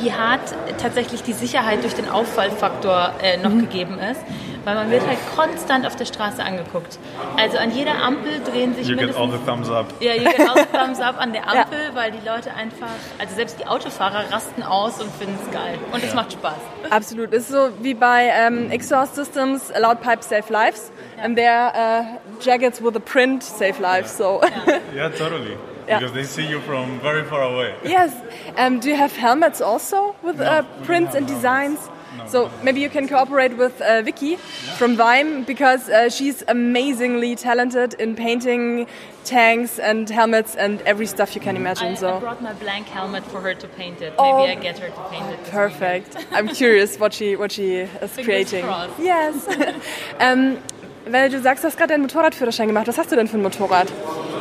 wie 0.00 0.12
hart 0.12 0.54
tatsächlich 0.80 1.22
die 1.22 1.32
Sicherheit 1.32 1.82
durch 1.82 1.94
den 1.94 2.08
Auffallfaktor 2.08 3.12
äh, 3.22 3.38
noch 3.38 3.50
Mhm. 3.50 3.60
gegeben 3.62 3.98
ist. 3.98 4.20
Weil 4.64 4.74
man 4.74 4.90
wird 4.90 5.06
halt 5.06 5.16
konstant 5.34 5.86
auf 5.86 5.96
der 5.96 6.04
Straße 6.04 6.42
angeguckt. 6.44 6.98
Also 7.38 7.56
an 7.56 7.70
jeder 7.70 7.94
Ampel 8.02 8.40
drehen 8.44 8.74
sich 8.74 8.86
You 8.88 8.94
get 8.96 9.16
all 9.16 9.30
the 9.30 9.38
thumbs 9.46 9.70
up. 9.70 9.86
Ja, 10.00 10.12
you 10.12 10.24
get 10.24 10.40
all 10.40 10.54
the 10.58 10.66
thumbs 10.78 11.00
up 11.00 11.18
an 11.18 11.32
der 11.32 11.48
Ampel, 11.48 11.78
weil 11.94 12.10
die 12.10 12.18
Leute 12.28 12.52
einfach, 12.52 12.88
also 13.18 13.34
selbst 13.34 13.58
die 13.58 13.66
Autofahrer 13.66 14.30
rasten 14.30 14.62
aus 14.62 15.00
und 15.00 15.10
finden 15.14 15.38
es 15.42 15.50
geil. 15.50 15.78
Und 15.92 16.04
es 16.04 16.12
macht 16.14 16.34
Spaß. 16.34 16.52
Absolut. 16.90 17.32
Ist 17.32 17.48
so 17.48 17.70
wie 17.80 17.94
bei 17.94 18.30
ähm, 18.36 18.70
Exhaust 18.70 19.14
Systems, 19.14 19.72
Loud 19.80 20.02
Pipe 20.02 20.22
Save 20.22 20.52
Lives. 20.52 20.92
And 21.22 21.36
their 21.36 21.72
uh, 21.74 22.18
jackets 22.44 22.82
with 22.82 22.94
a 22.96 23.00
print 23.00 23.42
save 23.42 23.78
lives. 23.80 24.14
So 24.16 24.42
Yeah, 24.94 25.08
totally. 25.08 25.56
Yeah. 25.90 25.98
Because 25.98 26.14
they 26.14 26.24
see 26.24 26.46
you 26.48 26.60
from 26.60 27.00
very 27.00 27.24
far 27.24 27.42
away. 27.42 27.74
yes. 27.84 28.12
Um, 28.56 28.78
do 28.80 28.88
you 28.88 28.96
have 28.96 29.12
helmets 29.16 29.60
also 29.60 30.14
with 30.22 30.36
No, 30.38 30.44
uh, 30.44 30.62
prints 30.84 31.14
and 31.16 31.26
helmets. 31.26 31.34
designs? 31.34 31.78
No, 32.18 32.26
So 32.26 32.38
we 32.44 32.64
maybe 32.64 32.80
you 32.80 32.90
can 32.90 33.08
cooperate 33.08 33.56
with 33.56 33.80
uh, 33.80 34.02
Vicky 34.02 34.36
from 34.78 34.96
Vime 34.96 35.44
because 35.44 35.88
uh, 35.88 36.08
she's 36.10 36.42
amazingly 36.48 37.34
talented 37.36 37.94
in 38.00 38.14
painting 38.16 38.86
tanks 39.24 39.78
and 39.78 40.08
helmets 40.10 40.56
and 40.56 40.80
every 40.86 41.06
stuff 41.06 41.34
you 41.36 41.40
can 41.40 41.56
imagine. 41.56 41.86
I, 42.04 42.16
I 42.16 42.20
brought 42.20 42.42
my 42.42 42.52
blank 42.54 42.86
helmet 42.88 43.24
for 43.24 43.40
her 43.40 43.54
to 43.54 43.66
paint 43.68 44.00
it. 44.02 44.12
Oh, 44.18 44.46
Maybe 44.46 44.58
I 44.58 44.62
get 44.62 44.78
her 44.78 44.88
to 44.90 45.02
paint 45.10 45.26
it. 45.34 45.44
Perfect. 45.50 46.16
I'm 46.32 46.48
curious 46.48 46.98
what 46.98 47.12
she 47.14 47.36
what 47.36 47.50
she 47.52 47.66
is 48.06 48.12
creating. 48.26 48.64
crossed. 48.64 48.98
Yes. 48.98 49.34
ähm, 50.18 50.58
weil 51.08 51.30
du 51.30 51.40
sagst, 51.40 51.64
du 51.64 51.68
hast 51.68 51.76
gerade 51.76 51.92
deinen 51.92 52.02
Motorradführerschein 52.02 52.66
gemacht. 52.68 52.88
Was 52.88 52.98
hast 52.98 53.10
du 53.12 53.16
denn 53.16 53.28
für 53.28 53.36
ein 53.38 53.42
Motorrad? 53.42 53.88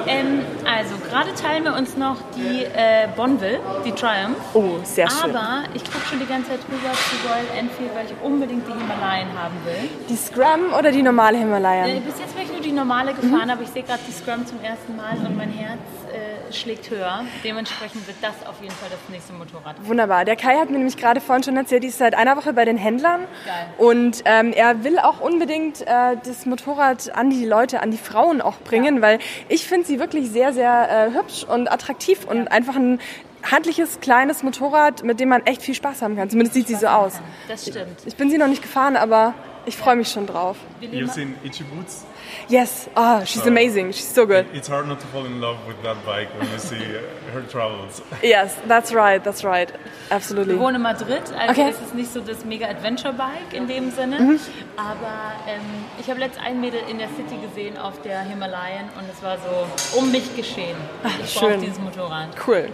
Ähm, 0.08 0.42
also 0.66 0.96
gerade 1.10 1.34
teilen 1.36 1.64
wir 1.66 1.76
uns 1.76 1.96
noch 1.98 2.16
die 2.36 2.64
äh, 2.64 3.08
Bonneville, 3.16 3.60
die 3.86 3.92
Triumph. 3.92 4.38
Oh, 4.54 4.78
sehr 4.84 5.10
schön. 5.10 5.36
Aber 5.36 5.64
ich 5.74 5.84
gucke 5.84 6.06
schon 6.10 6.20
die 6.20 6.26
ganze 6.26 6.50
Zeit 6.52 6.60
rüber 6.68 6.92
zu 6.94 7.28
Royal 7.28 7.46
Enfield, 7.60 7.92
weil 7.96 8.06
ich 8.06 8.14
unbedingt 8.24 8.68
die 8.68 8.72
Himalayan 8.72 9.28
haben 9.38 9.56
will. 9.66 9.90
Die 10.10 10.16
Scrum 10.16 10.74
oder 10.78 10.92
die 10.92 11.04
normale 11.04 11.38
Äh, 11.38 11.42
Himalayan? 11.42 12.02
bis 12.04 12.18
jetzt 12.20 12.34
bin 12.36 12.44
ich 12.46 12.52
nur 12.52 12.62
die 12.62 12.72
normale 12.72 13.14
gefahren, 13.14 13.50
aber 13.50 13.62
ich 13.62 13.70
sehe 13.70 13.84
gerade 13.84 14.00
die 14.08 14.14
Scrum 14.14 14.46
zum 14.48 14.62
ersten 14.64 14.96
Mal 14.96 15.16
und 15.26 15.38
mein 15.38 15.52
Herz 15.52 15.80
äh, 16.10 16.54
schlägt 16.54 16.90
höher. 16.90 17.24
Dementsprechend 17.44 18.08
wird 18.08 18.18
das 18.22 18.46
auf 18.48 18.62
jeden 18.62 18.74
Fall 18.74 18.90
das 18.90 19.00
nächste 19.10 19.34
Motorrad. 19.34 19.76
Wunderbar. 19.86 20.26
Der 20.26 20.36
Kai 20.36 20.58
hat 20.58 20.70
mir 20.70 20.78
nämlich 20.78 20.98
gerade 20.98 21.22
vorhin 21.22 21.44
schon 21.44 21.58
erzählt, 21.58 21.84
die 21.84 21.88
ist 21.88 21.98
seit 21.98 22.16
einer 22.16 22.36
Woche 22.38 22.54
bei 22.54 22.66
den 22.66 22.78
Händlern. 22.78 23.22
Geil. 23.46 23.68
Und 23.78 24.24
ähm, 24.26 24.54
er 24.54 24.84
will 24.84 25.00
auch 25.00 25.20
unbedingt 25.20 25.82
äh, 25.82 26.18
das 26.24 26.46
Motorrad 26.46 27.16
an 27.16 27.30
die 27.30 27.46
Leute, 27.46 27.82
an 27.82 27.92
die 27.92 27.98
Frauen 27.98 28.42
auch 28.42 28.60
bringen, 28.60 29.02
weil 29.02 29.20
ich 29.48 29.68
finde 29.68 29.88
sie 29.88 30.00
wirklich 30.00 30.30
sehr, 30.30 30.54
sehr 30.54 31.12
äh, 31.12 31.18
hübsch 31.18 31.44
und 31.44 31.72
attraktiv 31.72 32.26
und 32.26 32.48
einfach 32.50 32.76
ein 32.76 33.00
handliches, 33.44 34.00
kleines 34.00 34.44
Motorrad, 34.44 35.04
mit 35.04 35.20
dem 35.20 35.30
man 35.30 35.46
echt 35.46 35.62
viel 35.62 35.76
Spaß 35.76 36.02
haben 36.02 36.16
kann. 36.16 36.30
Zumindest 36.30 36.56
sieht 36.56 36.68
sie 36.68 36.76
so 36.76 36.88
aus. 36.88 37.20
Das 37.48 37.68
stimmt. 37.68 38.00
Ich 38.06 38.16
bin 38.16 38.30
sie 38.30 38.38
noch 38.38 38.48
nicht 38.48 38.62
gefahren, 38.62 38.96
aber 38.98 39.34
ich 39.66 39.78
freue 39.78 39.96
mich 39.96 40.10
schon 40.10 40.26
drauf. 40.26 40.58
Wir 40.80 40.90
nehmen 40.90 41.08
You've 41.08 41.14
seen 41.14 41.36
Ichi 41.44 41.64
Boots? 41.64 42.06
Yes, 42.48 42.88
ah, 42.96 43.24
she's 43.24 43.46
amazing. 43.46 43.92
She's 43.92 44.08
so 44.08 44.26
good. 44.26 44.46
It's 44.54 44.68
hard 44.68 44.88
not 44.88 45.00
to 45.02 45.08
fall 45.08 45.26
in 45.26 45.40
love 45.42 45.58
with 45.68 45.82
that 45.84 45.98
bike 46.06 46.30
when 46.40 46.50
you 46.52 46.60
see 46.60 46.78
uh, 46.78 47.02
her 47.34 47.42
travels. 47.44 48.02
Yes, 48.24 48.56
that's 48.68 48.92
right, 48.94 49.24
that's 49.24 49.44
right. 49.44 49.72
Absolutely. 50.12 50.54
Wir 50.56 50.60
wohnen 50.62 50.76
in 50.76 50.82
Madrid, 50.82 51.24
also 51.38 51.52
Okay. 51.52 51.70
ist 51.70 51.82
es 51.82 51.94
nicht 51.94 52.12
so 52.14 52.20
das 52.22 52.44
mega 52.46 52.68
Adventure-Bike 52.68 53.54
in 53.54 53.68
dem 53.68 53.92
Sinne. 53.92 54.40
Aber 54.78 55.34
ähm, 55.48 55.62
ich 56.00 56.10
habe 56.10 56.20
letztens 56.20 56.46
ein 56.46 56.60
Mädel 56.62 56.82
in 56.90 56.98
der 56.98 57.08
City 57.10 57.38
gesehen 57.42 57.78
auf 57.78 58.02
der 58.02 58.22
Himalayan 58.22 58.90
und 58.98 59.06
es 59.12 59.22
war 59.24 59.38
so 59.38 59.98
um 60.00 60.12
mich 60.12 60.36
geschehen. 60.36 60.76
Ich 61.24 61.36
brauche 61.36 61.58
dieses 61.58 61.80
Motorrad. 61.80 62.30
Cool. 62.46 62.70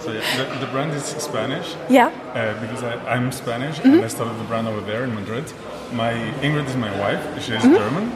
So 0.00 0.10
yeah, 0.12 0.20
the, 0.36 0.66
the 0.66 0.72
brand 0.72 0.94
is 0.94 1.04
Spanish 1.22 1.76
Ja, 1.88 2.06
uh, 2.08 2.54
because 2.60 2.82
I, 2.82 2.94
I'm 3.08 3.30
Spanish 3.32 3.78
and 3.84 4.04
I 4.04 4.08
started 4.08 4.36
the 4.38 4.44
brand 4.44 4.66
over 4.68 4.80
there 4.84 5.04
in 5.04 5.14
Madrid. 5.14 5.44
My 5.92 6.12
Ingrid 6.42 6.66
is 6.68 6.76
my 6.76 6.90
wife. 6.98 7.20
She 7.40 7.52
is 7.54 7.62
German. 7.62 8.12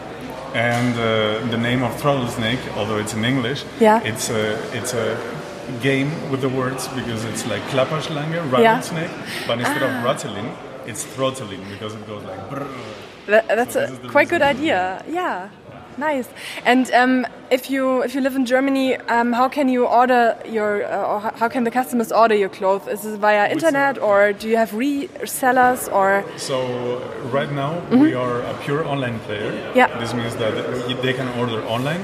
And 0.57 0.95
uh, 0.99 1.47
the 1.51 1.59
name 1.59 1.83
of 1.83 1.95
Throttle 2.01 2.29
Snake, 2.29 2.61
although 2.77 2.99
it's 2.99 3.13
in 3.15 3.25
English, 3.25 3.65
Yeah. 3.81 4.01
it's 4.11 4.31
a 4.31 4.43
it's 4.79 4.95
a 4.95 5.17
game 5.83 6.11
with 6.31 6.41
the 6.41 6.49
words 6.49 6.89
because 6.89 7.25
it's 7.31 7.45
like 7.47 7.63
Klapperschlange, 7.73 8.51
rattlesnake, 8.51 9.11
but 9.47 9.59
instead 9.59 9.83
of 9.83 9.91
rattling, 10.05 10.49
it's 10.87 11.05
throttling 11.05 11.63
because 11.73 11.95
it 11.95 12.07
goes 12.07 12.23
like 12.25 12.41
brrr. 12.51 12.67
That, 13.27 13.49
that's 13.49 13.75
So 13.75 13.81
a 13.81 13.83
this 13.83 13.91
is 13.91 13.99
the 13.99 14.09
quite 14.09 14.29
good 14.29 14.43
idea. 14.43 15.05
Yeah, 15.09 15.49
nice. 15.99 16.29
And 16.65 16.91
um, 16.93 17.27
if 17.51 17.71
you 17.71 18.03
if 18.03 18.15
you 18.15 18.21
live 18.21 18.37
in 18.37 18.45
Germany, 18.47 18.97
um, 19.09 19.33
how 19.33 19.49
can 19.49 19.69
you 19.69 19.87
order 19.87 20.37
your 20.45 20.85
uh, 20.85 21.11
or 21.11 21.21
how 21.21 21.49
can 21.49 21.65
the 21.65 21.71
customers 21.71 22.11
order 22.13 22.35
your 22.35 22.49
clothes? 22.49 22.87
Is 22.89 23.05
it 23.05 23.19
via 23.19 23.51
internet 23.51 23.99
or 23.99 24.33
do 24.33 24.49
you 24.49 24.57
have 24.57 24.71
resellers 24.73 25.93
or? 25.93 26.25
So 26.37 26.57
right 27.33 27.51
now 27.53 27.81
we 27.91 28.15
are 28.15 28.41
a 28.43 28.55
pure 28.65 28.85
online 28.87 29.19
player. 29.21 29.53
Yeah. 29.75 29.89
This 29.99 30.13
means 30.15 30.35
that 30.37 30.55
they 31.03 31.13
can 31.13 31.29
order 31.39 31.63
online, 31.67 32.01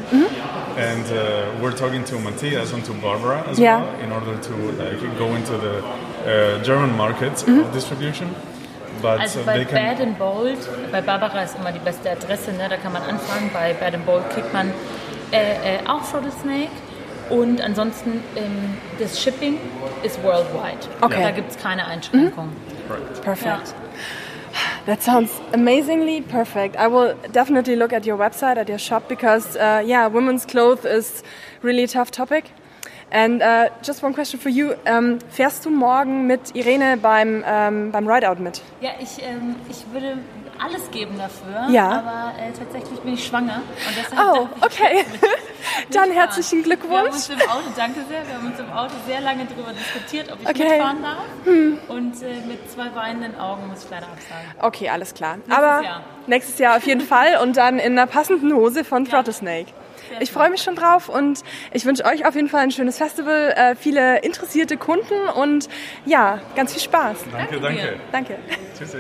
and 0.77 1.05
uh, 1.13 1.61
we're 1.61 1.77
talking 1.77 2.05
to 2.05 2.19
Matthias 2.19 2.73
and 2.73 2.85
to 2.85 2.93
Barbara 2.95 3.43
as 3.49 3.59
Yeah. 3.59 3.81
well 3.83 4.01
in 4.01 4.13
order 4.13 4.39
to 4.49 4.55
like 4.83 5.01
go 5.19 5.35
into 5.35 5.57
the 5.59 5.75
uh, 5.85 6.63
German 6.63 6.97
market 6.97 7.47
of 7.49 7.73
distribution. 7.73 8.29
But 9.03 9.21
Also 9.21 9.41
bei. 9.45 9.65
Bad 9.65 10.01
and 10.01 10.19
Bold, 10.19 10.59
bei 10.91 11.01
Barbara 11.01 11.43
ist 11.43 11.57
immer 11.59 11.73
die 11.73 11.81
beste 11.81 12.11
Adresse, 12.11 12.53
ne? 12.53 12.69
da 12.69 12.77
kann 12.77 12.93
man 12.93 13.03
anfangen. 13.03 13.51
Bei 13.53 13.75
Bad 13.75 13.95
and 13.95 14.07
Bold 14.07 14.29
kriegt 14.31 14.53
man 14.53 14.73
äh, 15.33 15.77
äh, 15.77 15.89
auch 15.89 16.09
Throttle 16.09 16.31
Snake. 16.31 16.71
Und 17.31 17.61
ansonsten 17.61 18.23
ähm, 18.37 18.77
das 18.99 19.21
Shipping 19.21 19.59
ist 20.03 20.23
worldwide. 20.23 20.87
Okay. 21.01 21.23
Da 21.23 21.31
gibt 21.31 21.51
es 21.51 21.59
keine 21.59 21.87
Einschränkungen. 21.87 22.53
Right. 22.89 23.23
Perfect. 23.23 23.75
That 24.87 25.03
sounds 25.03 25.31
amazingly 25.55 26.21
perfect. 26.21 26.77
I 26.77 26.89
will 26.89 27.15
definitely 27.33 27.77
look 27.77 27.93
at 27.93 28.05
your 28.05 28.19
website, 28.19 28.59
at 28.59 28.69
your 28.69 28.79
shop, 28.79 29.09
because 29.09 29.57
uh, 29.57 29.83
yeah, 29.85 30.09
women's 30.09 30.45
clothes 30.45 30.85
is 30.85 31.23
really 31.63 31.85
a 31.85 31.89
tough 31.89 32.11
topic. 32.11 32.51
And 33.13 33.43
uh, 33.43 33.69
just 33.83 34.03
one 34.03 34.15
question 34.15 34.41
for 34.41 34.49
you. 34.51 34.73
Um, 34.87 35.19
fährst 35.31 35.67
du 35.67 35.71
morgen 35.71 36.27
mit 36.27 36.55
Irene 36.57 36.97
beim, 36.97 37.45
um, 37.45 37.93
beim 37.93 38.09
Rideout 38.09 38.41
mit? 38.41 38.63
Ja, 38.81 38.91
ich, 38.99 39.23
ähm, 39.23 39.55
ich 39.69 39.85
würde 39.93 40.17
alles 40.59 40.91
geben 40.91 41.19
dafür. 41.19 41.69
Ja. 41.75 41.91
Aber 41.91 42.33
äh, 42.41 42.53
tatsächlich 42.57 42.99
bin 43.01 43.13
ich 43.15 43.27
schwanger. 43.27 43.61
Oh, 44.17 44.47
okay. 44.63 45.05
Dann 45.93 46.11
herzlichen 46.11 46.65
Wir 46.65 46.73
haben 46.73 46.81
Glückwunsch. 46.81 47.07
uns 47.15 47.29
im 47.29 47.41
Auto, 47.43 47.65
danke 47.77 48.01
sehr, 48.09 48.27
wir 48.27 48.35
haben 48.37 48.47
uns 48.47 48.59
im 48.61 48.73
Auto 48.73 48.95
sehr 49.07 49.21
lange 49.21 49.45
darüber 49.47 49.73
diskutiert, 49.73 50.33
ob 50.33 50.41
ich 50.41 50.49
Okay. 50.49 50.63
Hm. 50.63 50.71
mitfahren 50.71 51.03
darf. 51.03 51.89
Und 51.89 52.23
äh, 52.23 52.47
mit 52.47 52.71
zwei 52.71 52.95
weinenden 52.95 53.39
Augen 53.39 53.67
muss 53.69 53.85
ich 53.85 53.91
leider 53.91 54.07
absagen. 54.07 54.45
Okay, 54.61 54.89
alles 54.89 55.13
klar. 55.13 55.39
Aber 55.51 55.83
Jahr. 55.83 56.03
nächstes 56.27 56.59
Jahr 56.59 56.77
auf 56.77 56.87
jeden 56.87 57.01
Fall 57.13 57.39
und 57.43 57.57
dann 57.57 57.79
in 57.79 57.99
einer 57.99 58.07
passenden 58.07 58.55
Hose 58.55 58.85
von 58.85 59.05
Throttle 59.05 59.33
Snake. 59.33 59.67
Ich 60.21 60.31
freue 60.31 60.51
mich 60.51 60.63
schon 60.63 60.77
drauf 60.77 61.09
und 61.09 61.43
ich 61.73 61.85
wünsche 61.85 62.05
euch 62.05 62.27
auf 62.27 62.35
jeden 62.35 62.49
Fall 62.49 62.61
ein 62.61 62.71
schönes 62.71 62.99
Festival, 62.99 63.53
äh, 63.57 63.75
viele 63.77 64.19
interessierte 64.21 64.77
Kunden 64.77 65.29
und 65.35 65.69
ja, 66.05 66.41
ganz 66.55 66.73
viel 66.73 66.83
Spaß. 66.83 67.19
Danke, 67.31 67.61
Danke 67.61 67.99
danke. 68.13 68.37
Danke. 68.37 68.39
Tschüssi. 68.79 68.99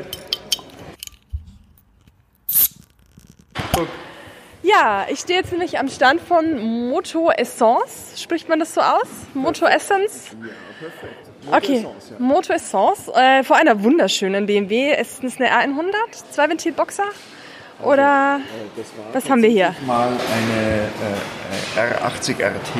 Ja, 4.62 5.06
ich 5.10 5.18
stehe 5.18 5.40
jetzt 5.40 5.50
nämlich 5.50 5.78
am 5.78 5.88
Stand 5.88 6.20
von 6.20 6.88
Moto 6.88 7.30
Essence. 7.30 8.20
Spricht 8.22 8.48
man 8.48 8.60
das 8.60 8.74
so 8.74 8.80
aus? 8.80 9.08
Moto 9.34 9.66
Essence? 9.66 10.36
Ja, 10.40 10.48
perfekt. 10.88 11.82
okay, 11.82 11.86
Moto 12.18 12.52
Essence. 12.52 13.08
Äh, 13.08 13.42
vor 13.42 13.56
einer 13.56 13.82
wunderschönen 13.82 14.46
BMW. 14.46 14.94
Ist 14.94 15.24
es 15.24 15.40
eine 15.40 15.50
R100? 15.50 16.30
Zwei-Ventil-Boxer? 16.30 17.04
Oder 17.82 18.40
was 19.12 19.28
haben 19.28 19.42
wir 19.42 19.50
hier? 19.50 19.74
Mal 19.86 20.08
eine 20.08 20.88
äh, 21.76 21.94
R80 21.94 22.34
RT. 22.44 22.70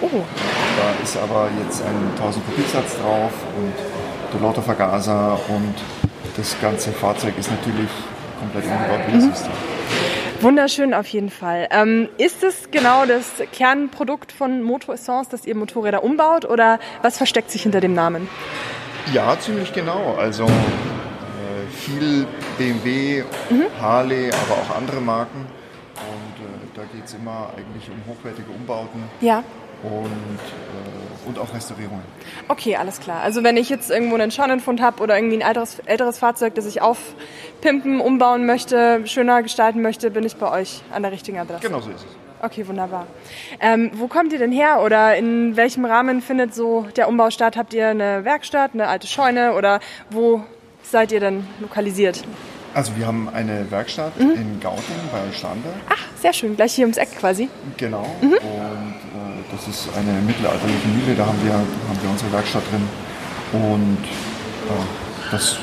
Oh, 0.00 0.08
Da 0.10 1.02
ist 1.02 1.16
aber 1.16 1.48
jetzt 1.64 1.82
ein 1.82 2.10
1000 2.16 2.46
Kubitsatz 2.46 2.96
drauf 3.00 3.32
und 3.56 3.72
der 4.32 4.40
Lottovergaser 4.40 5.38
und 5.48 5.74
das 6.36 6.56
ganze 6.60 6.92
Fahrzeug 6.92 7.34
ist 7.38 7.50
natürlich 7.50 7.90
komplett 8.38 8.64
umgebaut 8.64 9.00
wie 9.08 9.12
das 9.16 9.24
Mhm. 9.24 9.32
ist. 9.32 9.44
wunderschön 10.40 10.94
auf 10.94 11.08
jeden 11.08 11.30
Fall. 11.30 11.66
Ähm, 11.70 12.08
ist 12.16 12.42
es 12.44 12.70
genau 12.70 13.04
das 13.06 13.24
Kernprodukt 13.52 14.30
von 14.32 14.62
Moto 14.62 14.92
Essence, 14.92 15.28
dass 15.28 15.44
ihr 15.46 15.56
Motorräder 15.56 16.02
umbaut 16.04 16.44
oder 16.44 16.78
was 17.02 17.16
versteckt 17.18 17.50
sich 17.50 17.62
hinter 17.62 17.80
dem 17.80 17.92
Namen? 17.94 18.28
Ja, 19.12 19.36
ziemlich 19.40 19.72
genau. 19.72 20.14
Also 20.18 20.44
äh, 20.44 20.48
viel 21.68 22.26
BMW, 22.58 23.24
Mhm. 23.50 23.64
Harley, 23.80 24.28
aber 24.30 24.54
auch 24.60 24.76
andere 24.76 25.00
Marken. 25.00 25.46
Und 25.96 26.44
äh, 26.44 26.76
da 26.76 26.82
geht 26.94 27.04
es 27.06 27.14
immer 27.14 27.50
eigentlich 27.56 27.88
um 27.90 27.96
hochwertige 28.12 28.50
Umbauten 28.50 29.02
Ja. 29.20 29.42
und, 29.82 29.90
äh, 30.06 31.28
und 31.28 31.38
auch 31.38 31.52
Restaurierungen. 31.54 32.02
Okay, 32.48 32.76
alles 32.76 33.00
klar. 33.00 33.20
Also 33.22 33.42
wenn 33.44 33.56
ich 33.56 33.68
jetzt 33.68 33.90
irgendwo 33.90 34.14
einen 34.14 34.30
Schornenfund 34.30 34.80
habe 34.80 35.02
oder 35.02 35.16
irgendwie 35.16 35.36
ein 35.36 35.40
älteres, 35.48 35.80
älteres 35.86 36.18
Fahrzeug, 36.18 36.54
das 36.54 36.66
ich 36.66 36.80
aufpimpen, 36.80 38.00
umbauen 38.00 38.46
möchte, 38.46 39.06
schöner 39.06 39.42
gestalten 39.42 39.82
möchte, 39.82 40.10
bin 40.10 40.24
ich 40.24 40.36
bei 40.36 40.50
euch 40.50 40.82
an 40.92 41.02
der 41.02 41.12
richtigen 41.12 41.38
Adresse. 41.38 41.62
Genau 41.66 41.80
so 41.80 41.90
ist 41.90 42.00
es. 42.04 42.06
Okay, 42.40 42.68
wunderbar. 42.68 43.08
Ähm, 43.60 43.90
wo 43.94 44.06
kommt 44.06 44.32
ihr 44.32 44.38
denn 44.38 44.52
her 44.52 44.80
oder 44.84 45.16
in 45.16 45.56
welchem 45.56 45.84
Rahmen 45.84 46.22
findet 46.22 46.54
so 46.54 46.86
der 46.94 47.08
Umbau 47.08 47.30
statt? 47.30 47.56
Habt 47.56 47.74
ihr 47.74 47.88
eine 47.88 48.24
Werkstatt, 48.24 48.70
eine 48.74 48.86
alte 48.86 49.08
Scheune 49.08 49.54
oder 49.54 49.80
wo 50.10 50.44
seid 50.90 51.12
ihr 51.12 51.20
denn 51.20 51.46
lokalisiert? 51.60 52.22
Also 52.74 52.92
wir 52.96 53.06
haben 53.06 53.28
eine 53.28 53.70
Werkstatt 53.70 54.18
Mhm. 54.18 54.30
in 54.32 54.60
Gauting 54.60 54.82
bei 55.10 55.20
Starnberg. 55.36 55.74
Ach, 55.88 55.96
sehr 56.20 56.32
schön, 56.32 56.54
gleich 56.56 56.74
hier 56.74 56.84
ums 56.84 56.98
Eck 56.98 57.18
quasi. 57.18 57.48
Genau. 57.76 58.06
Mhm. 58.20 58.32
Und 58.32 58.38
äh, 58.38 59.42
das 59.50 59.66
ist 59.68 59.88
eine 59.96 60.12
mittelalterliche 60.20 60.88
Mühle, 60.88 61.14
da 61.16 61.26
haben 61.26 61.38
wir, 61.44 61.52
haben 61.54 61.98
wir 62.02 62.10
unsere 62.10 62.30
Werkstatt 62.32 62.62
drin. 62.70 62.88
Und 63.52 63.98
äh, 64.04 65.30
das, 65.32 65.56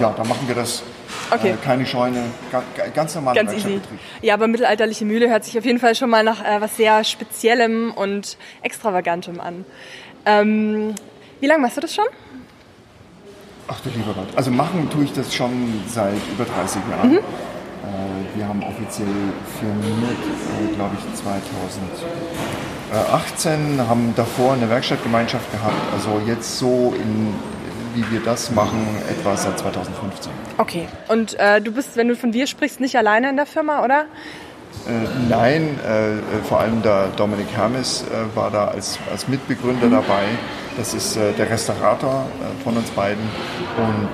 ja, 0.00 0.12
da 0.16 0.24
machen 0.24 0.46
wir 0.48 0.54
das. 0.54 0.82
Okay. 1.30 1.50
Äh, 1.50 1.54
keine 1.64 1.86
Scheune, 1.86 2.24
ga, 2.50 2.62
ga, 2.76 2.86
ganz 2.88 3.14
normaler 3.14 3.36
Ganz 3.44 3.52
easy. 3.52 3.80
Ja, 4.22 4.34
aber 4.34 4.48
mittelalterliche 4.48 5.04
Mühle 5.04 5.28
hört 5.28 5.44
sich 5.44 5.56
auf 5.58 5.64
jeden 5.64 5.78
Fall 5.78 5.94
schon 5.94 6.10
mal 6.10 6.24
nach 6.24 6.42
äh, 6.44 6.60
was 6.60 6.76
sehr 6.76 7.04
Speziellem 7.04 7.92
und 7.94 8.36
Extravagantem 8.62 9.40
an. 9.40 9.64
Ähm, 10.26 10.94
wie 11.40 11.46
lange 11.46 11.62
machst 11.62 11.76
du 11.76 11.80
das 11.82 11.94
schon? 11.94 12.06
Ach 13.72 13.78
du 13.80 13.88
lieber 13.90 14.12
Gott. 14.14 14.26
Also 14.34 14.50
machen 14.50 14.88
tue 14.90 15.04
ich 15.04 15.12
das 15.12 15.32
schon 15.32 15.80
seit 15.86 16.14
über 16.32 16.44
30 16.44 16.82
Mhm. 16.84 16.90
Jahren. 16.90 17.12
Äh, 17.18 17.20
wir 18.36 18.48
haben 18.48 18.62
offiziell 18.64 19.06
firmiert, 19.60 20.18
äh, 20.18 20.74
glaube 20.74 20.96
ich, 20.98 21.04
2018, 22.92 23.88
haben 23.88 24.12
davor 24.16 24.54
eine 24.54 24.68
Werkstattgemeinschaft 24.68 25.50
gehabt. 25.52 25.74
Also 25.92 26.20
jetzt 26.26 26.58
so, 26.58 26.92
in, 26.96 27.32
wie 27.94 28.04
wir 28.10 28.20
das 28.24 28.50
machen, 28.50 28.84
etwa 29.08 29.36
seit 29.36 29.58
2015. 29.60 30.32
Okay. 30.58 30.88
Und 31.08 31.38
äh, 31.38 31.60
du 31.60 31.70
bist, 31.70 31.96
wenn 31.96 32.08
du 32.08 32.16
von 32.16 32.32
wir 32.32 32.48
sprichst, 32.48 32.80
nicht 32.80 32.96
alleine 32.96 33.30
in 33.30 33.36
der 33.36 33.46
Firma, 33.46 33.84
oder? 33.84 34.06
Äh, 34.88 35.06
nein, 35.28 35.78
äh, 35.86 36.14
äh, 36.14 36.20
vor 36.48 36.58
allem 36.60 36.82
der 36.82 37.08
Dominik 37.16 37.46
Hermes 37.54 38.02
äh, 38.10 38.36
war 38.36 38.50
da 38.50 38.66
als, 38.68 38.98
als 39.12 39.28
Mitbegründer 39.28 39.88
dabei. 39.88 40.24
Das 40.80 40.94
ist 40.94 41.14
äh, 41.18 41.34
der 41.34 41.50
Restaurator 41.50 42.24
äh, 42.40 42.64
von 42.64 42.74
uns 42.74 42.88
beiden. 42.92 43.22
Und 43.76 44.08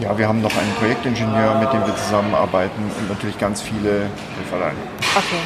ja, 0.00 0.16
wir 0.16 0.28
haben 0.28 0.40
noch 0.42 0.56
einen 0.56 0.72
Projektingenieur, 0.74 1.58
mit 1.58 1.72
dem 1.72 1.84
wir 1.84 1.96
zusammenarbeiten 1.96 2.84
und 3.00 3.08
natürlich 3.08 3.36
ganz 3.36 3.60
viele 3.60 4.08
Helferlein. 4.36 4.76
Okay. 5.16 5.42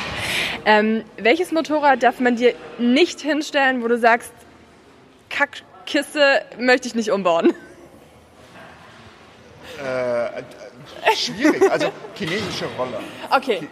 Ähm, 0.66 1.04
welches 1.16 1.52
Motorrad 1.52 2.02
darf 2.02 2.20
man 2.20 2.36
dir 2.36 2.52
nicht 2.78 3.18
hinstellen, 3.22 3.82
wo 3.82 3.88
du 3.88 3.96
sagst, 3.96 4.30
Kackkiste 5.30 6.42
möchte 6.58 6.86
ich 6.86 6.94
nicht 6.94 7.12
umbauen? 7.12 7.54
Äh, 9.78 10.42
schwierig, 11.14 11.70
also 11.70 11.88
chinesische 12.14 12.66
Roller. 12.78 13.00
Okay. 13.30 13.60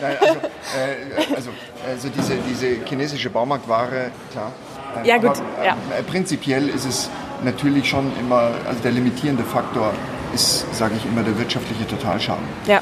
Nein, 0.00 0.16
also, 0.20 0.34
äh, 0.36 1.34
also, 1.34 1.50
also 1.86 2.08
diese, 2.08 2.34
diese 2.48 2.84
chinesische 2.86 3.30
Baumarktware, 3.30 4.10
klar. 4.32 4.52
Äh, 5.02 5.08
Ja, 5.08 5.18
gut, 5.18 5.30
aber, 5.30 5.64
ja. 5.64 5.76
Äh, 5.96 6.02
prinzipiell 6.02 6.68
ist 6.68 6.84
es 6.86 7.10
natürlich 7.44 7.88
schon 7.88 8.12
immer, 8.18 8.50
also 8.66 8.80
der 8.82 8.92
limitierende 8.92 9.44
Faktor 9.44 9.92
ist, 10.34 10.64
sage 10.74 10.94
ich 10.96 11.04
immer, 11.06 11.22
der 11.22 11.38
wirtschaftliche 11.38 11.86
Totalschaden. 11.86 12.44
Ja. 12.66 12.80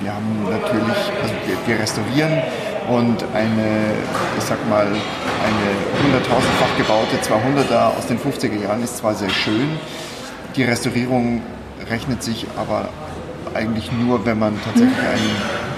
Wir 0.00 0.14
haben 0.14 0.44
natürlich, 0.50 0.96
also 1.22 1.34
wir, 1.46 1.56
wir 1.66 1.78
restaurieren 1.82 2.42
und 2.88 3.24
eine, 3.34 3.92
ich 4.38 4.44
sag 4.44 4.58
mal, 4.68 4.86
eine 4.86 6.16
100.000-fach 6.16 6.76
gebaute 6.78 7.16
200er 7.22 7.96
aus 7.96 8.06
den 8.06 8.18
50er 8.18 8.62
Jahren 8.62 8.82
ist 8.82 8.98
zwar 8.98 9.14
sehr 9.14 9.30
schön, 9.30 9.78
die 10.58 10.64
Restaurierung 10.64 11.40
rechnet 11.88 12.22
sich 12.22 12.46
aber 12.56 12.88
eigentlich 13.54 13.92
nur, 13.92 14.26
wenn 14.26 14.38
man 14.38 14.60
tatsächlich 14.62 14.98
einen 14.98 15.36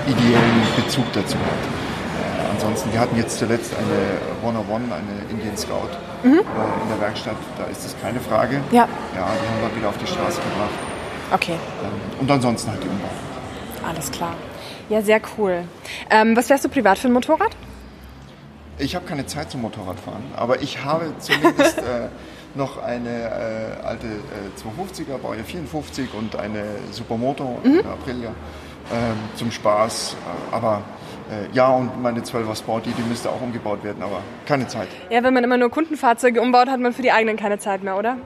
ideellen 0.08 0.62
Bezug 0.74 1.04
dazu 1.12 1.36
hat. 1.36 1.44
Äh, 1.44 2.50
ansonsten, 2.54 2.92
wir 2.92 2.98
hatten 2.98 3.16
jetzt 3.16 3.38
zuletzt 3.38 3.72
eine 3.74 4.48
101, 4.48 4.90
eine 4.90 5.30
Indian 5.30 5.56
Scout 5.56 5.90
äh, 6.24 6.28
in 6.28 6.32
der 6.34 7.00
Werkstatt, 7.00 7.36
da 7.58 7.64
ist 7.64 7.84
das 7.84 7.94
keine 8.00 8.20
Frage. 8.20 8.60
Ja. 8.72 8.88
Ja, 8.88 8.88
die 9.14 9.20
haben 9.20 9.70
wir 9.70 9.76
wieder 9.76 9.90
auf 9.90 9.98
die 9.98 10.06
Straße 10.06 10.40
gebracht. 10.40 10.74
Okay. 11.32 11.52
Ähm, 11.52 12.20
und 12.20 12.30
ansonsten 12.30 12.70
halt 12.70 12.82
die 12.82 12.88
Umbau. 12.88 13.10
Alles 13.86 14.10
klar. 14.10 14.34
Ja, 14.88 15.02
sehr 15.02 15.20
cool. 15.36 15.64
Ähm, 16.08 16.34
was 16.36 16.48
wärst 16.48 16.64
du 16.64 16.68
privat 16.70 16.98
für 16.98 17.08
ein 17.08 17.12
Motorrad? 17.12 17.54
Ich 18.78 18.96
habe 18.96 19.06
keine 19.06 19.26
Zeit 19.26 19.50
zum 19.50 19.60
Motorradfahren, 19.60 20.22
aber 20.34 20.62
ich 20.62 20.82
habe 20.82 21.12
zumindest 21.18 21.78
äh, 21.78 22.08
noch 22.54 22.82
eine 22.82 23.08
äh, 23.08 23.86
alte 23.86 24.06
äh, 24.06 24.58
250er, 24.58 25.18
Baujahr 25.18 25.44
54 25.44 26.14
und 26.14 26.36
eine 26.36 26.64
Supermoto, 26.90 27.58
eine 27.64 27.84
Aprilia 27.84 28.30
ähm, 28.92 29.16
zum 29.36 29.50
Spaß. 29.50 30.16
Aber 30.50 30.82
äh, 31.30 31.54
ja, 31.54 31.68
und 31.68 32.02
meine 32.02 32.20
12er 32.20 32.56
Sporty, 32.56 32.90
die 32.90 33.02
müsste 33.02 33.30
auch 33.30 33.40
umgebaut 33.40 33.84
werden, 33.84 34.02
aber 34.02 34.22
keine 34.46 34.66
Zeit. 34.66 34.88
Ja, 35.10 35.22
wenn 35.22 35.34
man 35.34 35.44
immer 35.44 35.56
nur 35.56 35.70
Kundenfahrzeuge 35.70 36.40
umbaut, 36.40 36.68
hat 36.68 36.80
man 36.80 36.92
für 36.92 37.02
die 37.02 37.12
eigenen 37.12 37.36
keine 37.36 37.58
Zeit 37.58 37.82
mehr, 37.82 37.96
oder? 37.96 38.16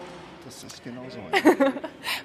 Das 0.44 0.62
ist 0.62 0.84
genauso. 0.84 1.18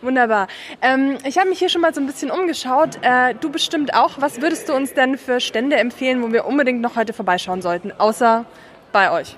Wunderbar. 0.01 0.47
Ähm, 0.81 1.17
ich 1.23 1.38
habe 1.38 1.47
mich 1.49 1.59
hier 1.59 1.69
schon 1.69 1.81
mal 1.81 1.93
so 1.93 2.01
ein 2.01 2.07
bisschen 2.07 2.31
umgeschaut. 2.31 2.99
Äh, 3.01 3.33
du 3.39 3.49
bestimmt 3.49 3.93
auch. 3.93 4.19
Was 4.19 4.41
würdest 4.41 4.67
du 4.67 4.73
uns 4.73 4.93
denn 4.93 5.17
für 5.17 5.39
Stände 5.39 5.77
empfehlen, 5.77 6.21
wo 6.21 6.31
wir 6.31 6.45
unbedingt 6.45 6.81
noch 6.81 6.97
heute 6.97 7.13
vorbeischauen 7.13 7.62
sollten, 7.62 7.93
außer 7.97 8.45
bei 8.91 9.12
euch? 9.12 9.38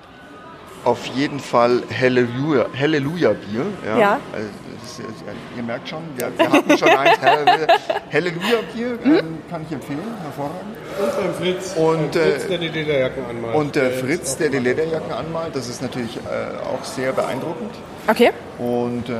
Auf 0.84 1.06
jeden 1.08 1.40
Fall 1.40 1.84
Halleluja, 2.00 2.66
Halleluja 2.78 3.34
Bier. 3.34 3.66
Ja. 3.86 4.00
Ja. 4.00 4.20
Also, 4.34 4.50
ist, 4.84 5.00
äh, 5.00 5.58
ihr 5.58 5.64
merkt 5.64 5.88
schon, 5.88 6.00
wir, 6.16 6.32
wir 6.36 6.52
hatten 6.52 6.78
schon 6.78 6.90
eins. 6.90 7.20
Halleluja, 8.12 8.58
Bier 8.74 8.98
ähm, 9.06 9.38
kann 9.50 9.64
ich 9.68 9.72
empfehlen, 9.72 10.02
hervorragend. 10.24 10.78
Und 11.00 11.18
beim 11.18 11.34
Fritz, 11.36 11.76
Und, 11.76 12.12
beim 12.12 12.24
Fritz 12.24 12.46
äh, 12.46 12.48
der 12.48 12.58
die 12.58 12.68
Lederjacken 12.68 13.26
anmalt. 13.30 13.56
Und 13.56 13.76
der 13.76 13.92
ist 13.92 14.00
Fritz, 14.02 14.34
auch 14.34 14.38
der 14.40 14.50
die 14.50 14.60
Lederjacken 14.60 15.12
anmalt, 15.12 15.56
das 15.56 15.68
ist 15.70 15.82
natürlich 15.82 16.18
äh, 16.18 16.20
auch 16.68 16.84
sehr 16.84 17.14
beeindruckend. 17.14 17.72
Okay. 18.08 18.32
Und 18.58 19.10
äh, 19.10 19.14
äh, 19.14 19.16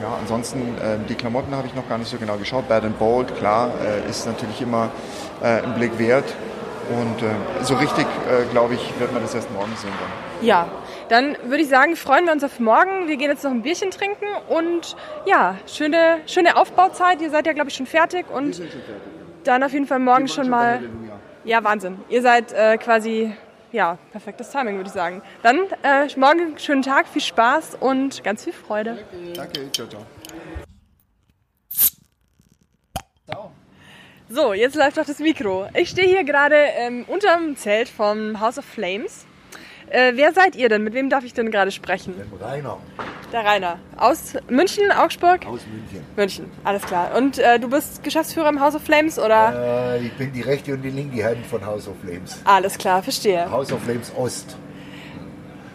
ja, 0.00 0.16
ansonsten, 0.20 0.60
äh, 0.78 0.98
die 1.08 1.14
Klamotten 1.14 1.54
habe 1.54 1.66
ich 1.66 1.74
noch 1.74 1.88
gar 1.88 1.98
nicht 1.98 2.10
so 2.10 2.16
genau 2.16 2.36
geschaut. 2.36 2.68
Bad 2.68 2.84
and 2.84 2.98
Bold, 2.98 3.36
klar, 3.36 3.72
äh, 3.84 4.08
ist 4.08 4.26
natürlich 4.26 4.60
immer 4.60 4.90
äh, 5.42 5.62
ein 5.62 5.74
Blick 5.74 5.98
wert. 5.98 6.34
Und 6.90 7.22
äh, 7.22 7.64
so 7.64 7.74
richtig, 7.76 8.04
äh, 8.04 8.44
glaube 8.52 8.74
ich, 8.74 8.92
wird 8.98 9.12
man 9.12 9.22
das 9.22 9.34
erst 9.34 9.50
morgen 9.52 9.72
sehen 9.80 9.90
dann. 9.98 10.46
Ja, 10.46 10.66
dann 11.08 11.36
würde 11.44 11.62
ich 11.62 11.68
sagen, 11.68 11.96
freuen 11.96 12.26
wir 12.26 12.32
uns 12.32 12.44
auf 12.44 12.60
morgen. 12.60 13.08
Wir 13.08 13.16
gehen 13.16 13.30
jetzt 13.30 13.44
noch 13.44 13.50
ein 13.50 13.62
Bierchen 13.62 13.90
trinken 13.90 14.26
und 14.48 14.96
ja, 15.26 15.56
schöne, 15.66 16.20
schöne 16.26 16.56
Aufbauzeit. 16.56 17.20
Ihr 17.20 17.30
seid 17.30 17.46
ja, 17.46 17.52
glaube 17.52 17.70
ich, 17.70 17.76
schon 17.76 17.86
fertig 17.86 18.26
und 18.30 18.60
dann 19.44 19.62
auf 19.62 19.72
jeden 19.72 19.86
Fall 19.86 19.98
morgen 19.98 20.28
schon 20.28 20.48
mal. 20.48 20.82
Ja, 21.44 21.62
Wahnsinn. 21.62 21.98
Ihr 22.08 22.22
seid 22.22 22.52
äh, 22.52 22.78
quasi, 22.78 23.32
ja, 23.70 23.98
perfektes 24.12 24.50
Timing, 24.50 24.76
würde 24.76 24.88
ich 24.88 24.94
sagen. 24.94 25.20
Dann 25.42 25.58
äh, 25.82 26.08
morgen 26.16 26.58
schönen 26.58 26.82
Tag, 26.82 27.06
viel 27.06 27.20
Spaß 27.20 27.76
und 27.80 28.24
ganz 28.24 28.44
viel 28.44 28.54
Freude. 28.54 29.04
Danke, 29.34 29.70
ciao, 29.72 29.86
ciao. 29.86 30.06
So, 34.30 34.52
jetzt 34.52 34.74
läuft 34.74 34.96
doch 34.96 35.04
das 35.04 35.18
Mikro. 35.18 35.68
Ich 35.74 35.90
stehe 35.90 36.08
hier 36.08 36.24
gerade 36.24 36.56
ähm, 36.56 37.04
unterm 37.06 37.56
Zelt 37.56 37.88
vom 37.88 38.40
House 38.40 38.58
of 38.58 38.64
Flames. 38.64 39.26
Äh, 39.90 40.12
wer 40.16 40.32
seid 40.32 40.56
ihr 40.56 40.68
denn? 40.68 40.82
Mit 40.82 40.94
wem 40.94 41.10
darf 41.10 41.24
ich 41.24 41.34
denn 41.34 41.50
gerade 41.50 41.70
sprechen? 41.70 42.14
Rainer 42.40 42.78
Der 43.32 43.44
Rainer. 43.44 43.78
Aus 43.96 44.34
München, 44.48 44.90
Augsburg? 44.90 45.46
aus 45.46 45.60
München. 45.66 46.04
München, 46.16 46.46
alles 46.64 46.82
klar. 46.82 47.12
Und 47.16 47.38
äh, 47.38 47.58
du 47.60 47.68
bist 47.68 48.02
Geschäftsführer 48.02 48.48
im 48.48 48.60
House 48.60 48.74
of 48.74 48.82
Flames 48.82 49.18
oder? 49.18 49.94
Äh, 49.96 50.06
ich 50.06 50.12
bin 50.14 50.32
die 50.32 50.40
rechte 50.40 50.72
und 50.74 50.82
die 50.82 50.90
linke 50.90 51.24
Hand 51.24 51.44
von 51.46 51.64
House 51.64 51.86
of 51.86 51.94
Flames. 52.02 52.40
Alles 52.44 52.76
klar, 52.78 53.02
verstehe. 53.02 53.48
House 53.50 53.72
of 53.72 53.82
Flames 53.82 54.10
Ost. 54.16 54.56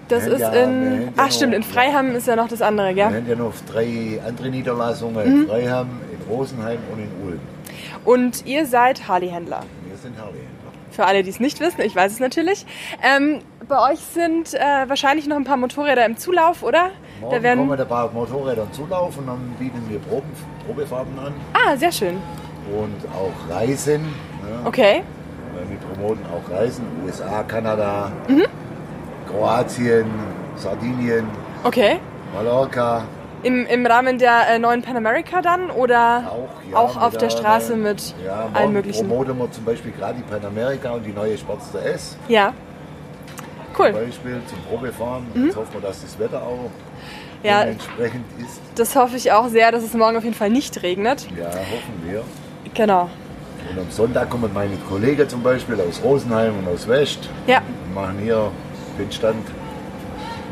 Das 0.09 0.25
Wir 0.25 0.33
ist 0.33 0.39
ja- 0.41 0.51
wir 0.53 0.63
in. 0.63 0.69
haben 0.69 1.01
ja 1.01 1.07
Ach, 1.17 1.31
stimmt, 1.31 1.53
in 1.53 1.63
Freiham 1.63 2.15
ist 2.15 2.27
ja 2.27 2.35
noch 2.35 2.47
das 2.47 2.61
andere, 2.63 2.87
Wir 2.87 2.93
gell? 2.95 3.05
haben 3.05 3.29
ja 3.29 3.35
noch 3.35 3.53
drei 3.71 4.19
andere 4.25 4.49
Niederlassungen 4.49 5.29
Mhm. 5.35 5.41
in 5.43 5.47
Freiham, 5.47 5.89
in 6.11 6.27
Rosenheim 6.35 6.79
und 6.91 6.99
in 6.99 7.11
Ulm. 7.27 7.39
Und 8.05 8.45
ihr 8.47 8.65
seid 8.65 9.07
Harley-Händler. 9.07 9.61
Wir 9.87 9.97
sind 9.97 10.17
Harley-Händler. 10.17 10.58
Für 10.99 11.05
alle, 11.05 11.23
die 11.23 11.29
es 11.29 11.39
nicht 11.39 11.61
wissen, 11.61 11.79
ich 11.79 11.95
weiß 11.95 12.11
es 12.11 12.19
natürlich. 12.19 12.65
Ähm, 13.01 13.39
bei 13.69 13.93
euch 13.93 13.99
sind 13.99 14.53
äh, 14.53 14.59
wahrscheinlich 14.85 15.27
noch 15.27 15.37
ein 15.37 15.45
paar 15.45 15.55
Motorräder 15.55 16.05
im 16.05 16.17
Zulauf, 16.17 16.61
oder? 16.61 16.89
Morgen 17.21 17.41
kommen 17.41 17.79
ein 17.79 17.87
paar 17.87 18.11
Motorräder 18.11 18.63
in 18.63 18.73
Zulauf 18.73 19.17
und 19.17 19.27
dann 19.27 19.39
bieten 19.57 19.81
wir 19.87 19.97
Proben, 19.99 20.27
Probefahrten 20.67 21.17
an 21.17 21.33
Ah, 21.53 21.77
sehr 21.77 21.93
schön. 21.93 22.17
und 22.77 22.97
auch 23.15 23.55
Reisen. 23.55 24.01
Ne? 24.01 24.65
Okay. 24.65 25.03
Wir 25.69 25.77
promoten 25.77 26.25
auch 26.25 26.51
Reisen, 26.53 26.83
USA, 27.05 27.43
Kanada, 27.43 28.11
Mhm. 28.27 28.43
Kroatien, 29.29 30.05
Sardinien, 30.57 31.25
Okay. 31.63 31.99
Mallorca. 32.35 33.03
Im, 33.43 33.65
Im 33.65 33.85
Rahmen 33.85 34.17
der 34.17 34.49
äh, 34.49 34.59
neuen 34.59 34.81
Pan 34.81 34.97
America 34.97 35.41
dann 35.41 35.69
oder 35.71 36.29
Auch, 36.29 36.71
ja, 36.71 36.77
auch 36.77 36.97
auf 36.97 37.13
mit 37.13 37.21
der 37.21 37.29
Straße 37.29 37.75
mit 37.75 38.13
ja, 38.25 38.49
allen 38.53 38.73
möglichen? 38.73 39.07
promoten 39.07 39.37
wir 39.37 39.51
zum 39.51 39.63
Beispiel 39.63 39.91
gerade 39.91 40.15
die 40.15 40.23
Pan 40.23 40.45
America 40.45 40.91
und 40.91 41.05
die 41.05 41.13
neue 41.13 41.37
Sportster 41.37 41.83
S. 41.85 42.17
Ja. 42.27 42.53
Cool. 43.77 43.91
Mhm. 43.91 43.95
Zum 43.95 44.05
Beispiel 44.05 44.41
zum 44.47 44.59
Probefahren. 44.69 45.27
Jetzt 45.35 45.55
hoffen 45.55 45.73
wir, 45.73 45.81
dass 45.81 46.01
das 46.01 46.19
Wetter 46.19 46.41
auch 46.41 46.69
Ja. 47.43 47.63
dementsprechend 47.63 48.25
ist. 48.41 48.59
Das 48.75 48.95
hoffe 48.97 49.15
ich 49.15 49.31
auch 49.31 49.47
sehr, 49.47 49.71
dass 49.71 49.83
es 49.83 49.93
morgen 49.93 50.17
auf 50.17 50.23
jeden 50.23 50.35
Fall 50.35 50.49
nicht 50.49 50.83
regnet. 50.83 51.25
Ja, 51.37 51.45
hoffen 51.45 52.03
wir. 52.03 52.23
Genau. 52.73 53.09
Und 53.71 53.79
am 53.79 53.89
Sonntag 53.91 54.29
kommen 54.29 54.51
meine 54.53 54.75
Kollegen 54.89 55.29
zum 55.29 55.43
Beispiel 55.43 55.75
aus 55.79 56.01
Rosenheim 56.03 56.57
und 56.59 56.67
aus 56.67 56.87
West 56.87 57.29
Ja, 57.47 57.59
und 57.85 57.93
machen 57.93 58.17
hier 58.21 58.51
den 58.97 59.11
Stand. 59.11 59.45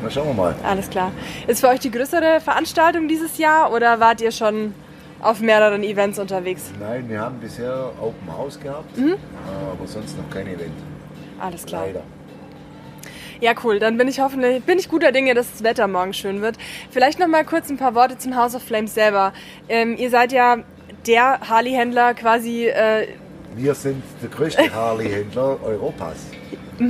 Na, 0.04 0.10
schauen 0.10 0.28
wir 0.28 0.34
mal. 0.34 0.56
alles 0.64 0.90
klar. 0.90 1.12
Ist 1.48 1.62
für 1.62 1.70
euch 1.70 1.80
die 1.80 1.92
größere 1.92 2.40
Veranstaltung 2.42 3.08
dieses 3.08 3.38
Jahr 3.38 3.72
oder 3.74 4.00
wart 4.00 4.22
ihr 4.22 4.32
schon 4.32 4.74
auf 5.22 5.40
mehreren 5.40 5.84
Events 5.84 6.20
unterwegs? 6.20 6.72
Nein, 6.80 7.10
wir 7.10 7.20
haben 7.22 7.40
bisher 7.40 7.92
Open 8.00 8.32
House 8.38 8.60
gehabt, 8.60 8.96
Mhm. 8.98 9.16
aber 9.74 9.88
sonst 9.88 10.18
noch 10.18 10.30
kein 10.30 10.48
Event. 10.48 10.72
Alles 11.40 11.66
klar. 11.66 11.88
Leider. 11.88 12.02
Ja, 13.40 13.54
cool. 13.64 13.78
Dann 13.80 13.98
bin 13.98 14.08
ich 14.08 14.20
hoffentlich 14.20 14.64
bin 14.64 14.80
ich 14.80 14.90
guter 14.90 15.12
Dinge, 15.12 15.34
dass 15.36 15.52
das 15.52 15.64
Wetter 15.64 15.88
morgen 15.88 16.14
schön 16.14 16.42
wird. 16.42 16.58
Vielleicht 16.90 17.20
noch 17.20 17.28
mal 17.28 17.44
kurz 17.46 17.70
ein 17.70 17.78
paar 17.78 17.94
Worte 17.94 18.18
zum 18.18 18.36
House 18.36 18.56
of 18.56 18.64
Flames 18.64 18.94
selber. 18.96 19.32
Ähm, 19.70 19.96
ihr 19.98 20.10
seid 20.10 20.32
ja 20.32 20.58
der 21.06 21.40
Harley-Händler 21.48 22.14
quasi. 22.16 22.66
Äh, 22.68 23.08
Wir 23.56 23.76
sind 23.76 24.02
der 24.24 24.30
größte 24.30 24.74
Harley-Händler 24.74 25.58
Europas. 25.64 26.18
So 26.80 26.86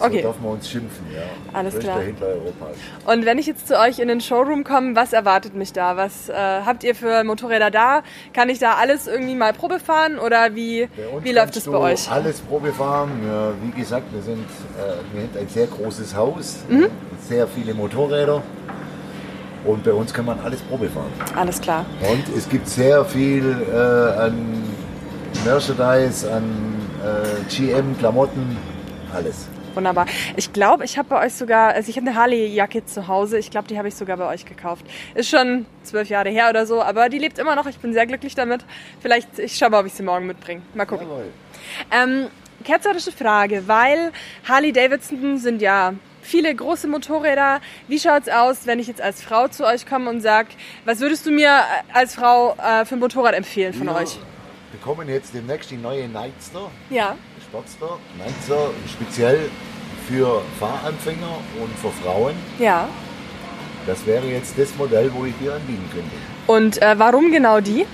Okay. 0.00 0.22
darf 0.22 0.40
man 0.40 0.52
uns 0.52 0.68
schimpfen, 0.68 1.06
ja. 1.14 1.22
Alles 1.52 1.74
größter 1.74 1.92
klar. 1.92 2.02
Händler 2.04 2.26
Europas. 2.28 2.76
und 3.06 3.24
wenn 3.26 3.38
ich 3.38 3.46
jetzt 3.46 3.68
zu 3.68 3.78
euch 3.78 3.98
in 3.98 4.08
den 4.08 4.20
Showroom 4.20 4.64
komme, 4.64 4.96
was 4.96 5.12
erwartet 5.12 5.54
mich 5.54 5.72
da? 5.72 5.96
Was 5.96 6.28
äh, 6.28 6.34
habt 6.34 6.82
ihr 6.84 6.94
für 6.94 7.22
Motorräder 7.24 7.70
da? 7.70 8.02
Kann 8.32 8.48
ich 8.48 8.58
da 8.58 8.74
alles 8.74 9.06
irgendwie 9.06 9.34
mal 9.34 9.52
Probe 9.52 9.78
fahren 9.80 10.18
oder 10.18 10.54
wie, 10.54 10.88
wie 11.22 11.32
läuft 11.32 11.56
es 11.56 11.64
bei 11.64 11.76
euch? 11.78 12.10
Alles 12.10 12.40
Probe 12.40 12.72
fahren. 12.72 13.10
Ja, 13.26 13.52
wie 13.62 13.80
gesagt, 13.80 14.12
wir 14.12 14.22
sind 14.22 14.44
äh, 14.78 15.14
wir 15.14 15.22
haben 15.22 15.30
ein 15.38 15.48
sehr 15.48 15.66
großes 15.66 16.14
Haus, 16.14 16.58
Mhm. 16.68 16.86
sehr 17.28 17.46
viele 17.46 17.74
Motorräder. 17.74 18.42
Und 19.64 19.82
bei 19.82 19.92
uns 19.94 20.12
kann 20.12 20.26
man 20.26 20.38
alles 20.40 20.60
Probe 20.60 20.88
fahren. 20.90 21.10
Alles 21.36 21.58
klar. 21.60 21.86
Und 22.02 22.36
es 22.36 22.46
gibt 22.48 22.68
sehr 22.68 23.02
viel 23.06 23.56
äh, 23.72 24.20
an 24.20 24.62
Merchandise, 25.44 26.30
an 26.30 26.44
äh, 27.02 27.54
GM, 27.54 27.96
Klamotten, 27.98 28.56
alles. 29.14 29.46
Wunderbar. 29.74 30.06
Ich 30.36 30.52
glaube, 30.52 30.84
ich 30.84 30.98
habe 30.98 31.08
bei 31.08 31.24
euch 31.26 31.34
sogar, 31.34 31.72
also 31.74 31.88
ich 31.90 31.96
habe 31.96 32.06
eine 32.08 32.16
Harley-Jacke 32.18 32.84
zu 32.84 33.08
Hause. 33.08 33.38
Ich 33.38 33.50
glaube, 33.50 33.68
die 33.68 33.78
habe 33.78 33.88
ich 33.88 33.94
sogar 33.94 34.16
bei 34.16 34.26
euch 34.28 34.44
gekauft. 34.44 34.84
Ist 35.14 35.28
schon 35.30 35.66
zwölf 35.82 36.08
Jahre 36.08 36.30
her 36.30 36.48
oder 36.50 36.66
so, 36.66 36.82
aber 36.82 37.08
die 37.08 37.18
lebt 37.18 37.38
immer 37.38 37.56
noch. 37.56 37.66
Ich 37.66 37.78
bin 37.78 37.92
sehr 37.92 38.06
glücklich 38.06 38.34
damit. 38.34 38.64
Vielleicht, 39.00 39.38
ich 39.38 39.56
schaue 39.56 39.70
mal, 39.70 39.80
ob 39.80 39.86
ich 39.86 39.92
sie 39.94 40.02
morgen 40.02 40.26
mitbringe. 40.26 40.62
Mal 40.74 40.86
gucken. 40.86 41.06
Jawohl. 41.08 41.26
Ähm, 41.90 42.28
ketzerische 42.64 43.12
Frage, 43.12 43.64
weil 43.66 44.12
Harley 44.48 44.72
Davidson 44.72 45.38
sind 45.38 45.60
ja 45.60 45.94
viele 46.22 46.54
große 46.54 46.88
Motorräder. 46.88 47.60
Wie 47.88 47.98
schaut's 47.98 48.28
aus, 48.28 48.66
wenn 48.66 48.78
ich 48.78 48.86
jetzt 48.86 49.02
als 49.02 49.22
Frau 49.22 49.48
zu 49.48 49.66
euch 49.66 49.86
komme 49.86 50.08
und 50.08 50.20
sag, 50.20 50.46
was 50.84 51.00
würdest 51.00 51.26
du 51.26 51.30
mir 51.30 51.60
als 51.92 52.14
Frau 52.14 52.54
äh, 52.54 52.84
für 52.86 52.94
ein 52.96 53.00
Motorrad 53.00 53.34
empfehlen 53.34 53.74
von 53.74 53.86
Wir 53.88 53.94
euch? 53.96 54.18
bekommen 54.72 55.08
jetzt 55.08 55.32
demnächst 55.32 55.70
die 55.70 55.76
neue 55.76 56.08
Nightster, 56.08 56.68
Ja. 56.90 57.16
Sportster. 57.54 57.98
Nightster 58.18 58.70
speziell 58.92 59.48
für 60.08 60.42
Fahranfänger 60.58 61.38
und 61.62 61.70
für 61.78 61.90
Frauen. 62.02 62.34
Ja. 62.58 62.88
Das 63.86 64.04
wäre 64.06 64.26
jetzt 64.26 64.58
das 64.58 64.74
Modell, 64.76 65.08
wo 65.14 65.24
ich 65.24 65.34
dir 65.40 65.54
anbieten 65.54 65.88
könnte. 65.92 66.10
Und 66.48 66.82
äh, 66.82 66.98
warum 66.98 67.30
genau 67.30 67.60
die? 67.60 67.86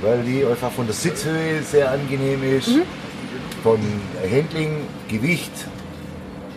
weil 0.00 0.20
die 0.22 0.44
einfach 0.44 0.72
von 0.72 0.86
der 0.86 0.94
Sitzhöhe 0.96 1.62
sehr 1.62 1.88
angenehm 1.92 2.42
ist, 2.58 2.66
Mhm. 2.68 2.82
von 3.62 3.78
Handling, 4.28 4.84
Gewicht, 5.08 5.52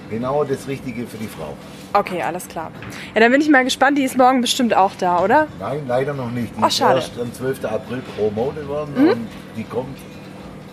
genau 0.10 0.44
das 0.44 0.68
Richtige 0.68 1.06
für 1.06 1.18
die 1.18 1.28
Frau. 1.28 1.56
Okay, 1.94 2.24
alles 2.24 2.48
klar. 2.48 2.72
Ja, 3.14 3.22
dann 3.22 3.32
bin 3.32 3.42
ich 3.42 3.50
mal 3.50 3.64
gespannt. 3.64 4.00
Die 4.00 4.04
ist 4.04 4.18
morgen 4.18 4.42
bestimmt 4.42 4.76
auch 4.76 4.94
da, 4.98 5.20
oder? 5.24 5.48
Nein, 5.60 5.84
leider 5.88 6.16
noch 6.16 6.32
nicht. 6.32 6.56
Die 6.58 6.64
Ach, 6.64 6.70
ist 6.70 6.78
schade. 6.78 6.96
erst 7.02 7.20
am 7.20 7.32
12. 7.32 7.66
April 7.66 8.02
promotet 8.18 8.68
worden 8.68 8.94
und 9.10 9.28
die 9.56 9.64
kommt 9.66 9.96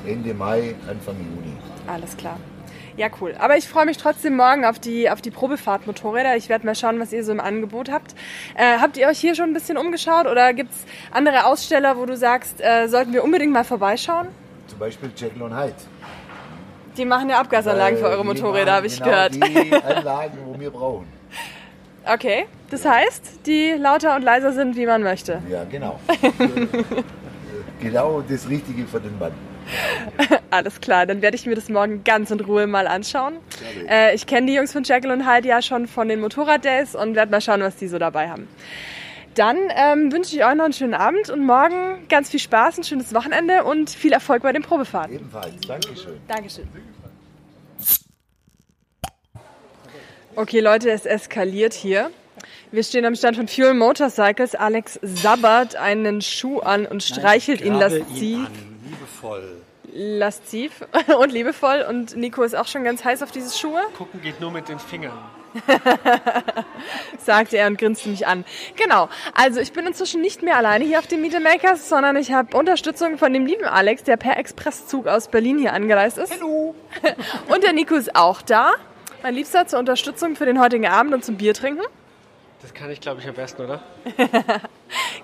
Ende 0.06 0.32
Mai, 0.32 0.74
Anfang 0.88 1.16
Juni. 1.16 1.54
Alles 1.86 2.16
klar. 2.16 2.38
Ja, 2.96 3.08
cool. 3.20 3.34
Aber 3.38 3.56
ich 3.56 3.66
freue 3.68 3.86
mich 3.86 3.96
trotzdem 3.96 4.36
morgen 4.36 4.64
auf 4.64 4.78
die, 4.78 5.08
auf 5.08 5.22
die 5.22 5.30
Probefahrt 5.30 5.86
Motorräder. 5.86 6.36
Ich 6.36 6.48
werde 6.48 6.66
mal 6.66 6.74
schauen, 6.74 7.00
was 7.00 7.12
ihr 7.12 7.24
so 7.24 7.32
im 7.32 7.40
Angebot 7.40 7.90
habt. 7.90 8.14
Äh, 8.54 8.78
habt 8.78 8.96
ihr 8.96 9.08
euch 9.08 9.18
hier 9.18 9.34
schon 9.34 9.46
ein 9.50 9.54
bisschen 9.54 9.78
umgeschaut 9.78 10.26
oder 10.26 10.52
gibt 10.52 10.72
es 10.72 10.84
andere 11.10 11.46
Aussteller, 11.46 11.96
wo 11.96 12.04
du 12.04 12.16
sagst, 12.16 12.60
äh, 12.60 12.88
sollten 12.88 13.12
wir 13.12 13.24
unbedingt 13.24 13.52
mal 13.52 13.64
vorbeischauen? 13.64 14.28
Zum 14.66 14.78
Beispiel 14.78 15.10
Jekyll 15.16 15.42
und 15.42 15.56
Hyde. 15.56 15.74
Die 16.96 17.06
machen 17.06 17.30
ja 17.30 17.40
Abgasanlagen 17.40 17.96
für 17.96 18.04
Weil 18.04 18.12
eure 18.12 18.24
Motorräder, 18.26 18.72
habe 18.72 18.86
ich 18.86 18.98
genau 18.98 19.10
gehört. 19.10 19.34
Die 19.34 19.72
Anlagen, 19.84 20.38
wo 20.44 20.60
wir 20.60 20.70
brauchen. 20.70 21.06
Okay, 22.04 22.46
das 22.70 22.84
heißt, 22.84 23.46
die 23.46 23.72
lauter 23.78 24.16
und 24.16 24.22
leiser 24.22 24.52
sind, 24.52 24.76
wie 24.76 24.86
man 24.86 25.02
möchte. 25.02 25.40
Ja, 25.48 25.64
genau. 25.64 26.00
genau 27.80 28.22
das 28.28 28.48
Richtige 28.48 28.86
für 28.86 29.00
den 29.00 29.18
Mann. 29.18 29.32
Alles 30.50 30.80
klar, 30.80 31.06
dann 31.06 31.22
werde 31.22 31.36
ich 31.36 31.46
mir 31.46 31.54
das 31.54 31.68
morgen 31.68 32.04
ganz 32.04 32.30
in 32.30 32.40
Ruhe 32.40 32.66
mal 32.66 32.86
anschauen. 32.86 33.34
Äh, 33.88 34.14
ich 34.14 34.26
kenne 34.26 34.46
die 34.46 34.54
Jungs 34.54 34.72
von 34.72 34.82
Jekyll 34.84 35.10
und 35.10 35.26
Hyde 35.28 35.48
ja 35.48 35.62
schon 35.62 35.86
von 35.86 36.08
den 36.08 36.20
Motorrad-Days 36.20 36.94
und 36.94 37.14
werde 37.14 37.30
mal 37.30 37.40
schauen, 37.40 37.60
was 37.60 37.76
die 37.76 37.88
so 37.88 37.98
dabei 37.98 38.28
haben. 38.28 38.48
Dann 39.34 39.56
ähm, 39.74 40.12
wünsche 40.12 40.36
ich 40.36 40.44
euch 40.44 40.54
noch 40.54 40.64
einen 40.64 40.74
schönen 40.74 40.94
Abend 40.94 41.30
und 41.30 41.44
morgen 41.44 42.06
ganz 42.08 42.30
viel 42.30 42.40
Spaß, 42.40 42.78
ein 42.78 42.84
schönes 42.84 43.14
Wochenende 43.14 43.64
und 43.64 43.88
viel 43.88 44.12
Erfolg 44.12 44.42
bei 44.42 44.52
den 44.52 44.62
Probefahrten. 44.62 45.14
Ebenfalls. 45.14 45.54
Dankeschön. 45.66 46.20
Dankeschön. 46.28 46.68
Okay, 50.34 50.60
Leute, 50.60 50.90
es 50.90 51.06
eskaliert 51.06 51.72
hier. 51.72 52.10
Wir 52.70 52.82
stehen 52.82 53.04
am 53.04 53.14
Stand 53.14 53.36
von 53.36 53.48
Fuel 53.48 53.74
Motorcycles. 53.74 54.54
Alex 54.54 54.98
sabbert 55.02 55.76
einen 55.76 56.22
Schuh 56.22 56.60
an 56.60 56.86
und 56.86 57.02
streichelt 57.02 57.60
ihn 57.60 57.78
Grabe 57.78 57.98
lasziv. 57.98 58.38
an, 58.38 58.48
liebevoll. 58.84 59.61
Lasziv 59.92 60.86
und 61.18 61.32
liebevoll 61.32 61.84
und 61.88 62.16
Nico 62.16 62.42
ist 62.42 62.54
auch 62.54 62.66
schon 62.66 62.84
ganz 62.84 63.04
heiß 63.04 63.22
auf 63.22 63.30
diese 63.30 63.56
Schuhe, 63.56 63.82
Gucken 63.96 64.20
geht 64.20 64.40
nur 64.40 64.50
mit 64.50 64.68
den 64.68 64.78
Fingern. 64.78 65.18
sagte 67.18 67.58
er 67.58 67.66
und 67.66 67.78
grinste 67.78 68.08
mich 68.08 68.26
an. 68.26 68.44
Genau, 68.76 69.08
also 69.34 69.60
ich 69.60 69.72
bin 69.72 69.86
inzwischen 69.86 70.20
nicht 70.20 70.42
mehr 70.42 70.56
alleine 70.56 70.84
hier 70.84 70.98
auf 70.98 71.06
dem 71.06 71.20
Meet 71.20 71.42
Makers, 71.42 71.88
sondern 71.88 72.16
ich 72.16 72.32
habe 72.32 72.56
Unterstützung 72.56 73.18
von 73.18 73.32
dem 73.32 73.46
lieben 73.46 73.64
Alex, 73.64 74.02
der 74.04 74.16
per 74.16 74.38
Expresszug 74.38 75.06
aus 75.06 75.28
Berlin 75.28 75.58
hier 75.58 75.72
angereist 75.72 76.18
ist. 76.18 76.32
Hallo. 76.32 76.74
Und 77.48 77.62
der 77.62 77.72
Nico 77.72 77.94
ist 77.94 78.16
auch 78.16 78.42
da. 78.42 78.72
Mein 79.22 79.34
Liebster 79.34 79.66
zur 79.66 79.78
Unterstützung 79.78 80.36
für 80.36 80.46
den 80.46 80.58
heutigen 80.58 80.86
Abend 80.86 81.14
und 81.14 81.24
zum 81.24 81.36
Bier 81.36 81.54
trinken. 81.54 81.84
Das 82.60 82.74
kann 82.74 82.90
ich, 82.90 83.00
glaube 83.00 83.20
ich, 83.20 83.28
am 83.28 83.34
besten, 83.34 83.62
oder? 83.62 83.82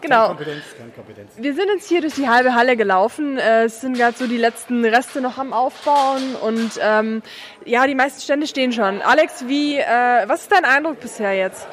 Genau. 0.00 0.28
Kompetenz, 0.28 0.62
keine 0.76 0.90
Kompetenz. 0.90 1.32
Wir 1.36 1.54
sind 1.54 1.68
jetzt 1.68 1.88
hier 1.88 2.00
durch 2.00 2.14
die 2.14 2.28
halbe 2.28 2.54
Halle 2.54 2.76
gelaufen. 2.76 3.38
Äh, 3.38 3.64
Es 3.64 3.80
sind 3.80 3.96
gerade 3.96 4.16
so 4.16 4.26
die 4.26 4.36
letzten 4.36 4.84
Reste 4.84 5.20
noch 5.20 5.38
am 5.38 5.52
Aufbauen 5.52 6.34
und 6.36 6.72
ähm, 6.80 7.22
ja, 7.64 7.86
die 7.86 7.94
meisten 7.94 8.20
Stände 8.20 8.46
stehen 8.46 8.72
schon. 8.72 9.02
Alex, 9.02 9.44
wie, 9.48 9.78
äh, 9.78 9.84
was 10.26 10.42
ist 10.42 10.52
dein 10.52 10.64
Eindruck 10.64 11.00
bisher 11.00 11.34
jetzt? 11.34 11.66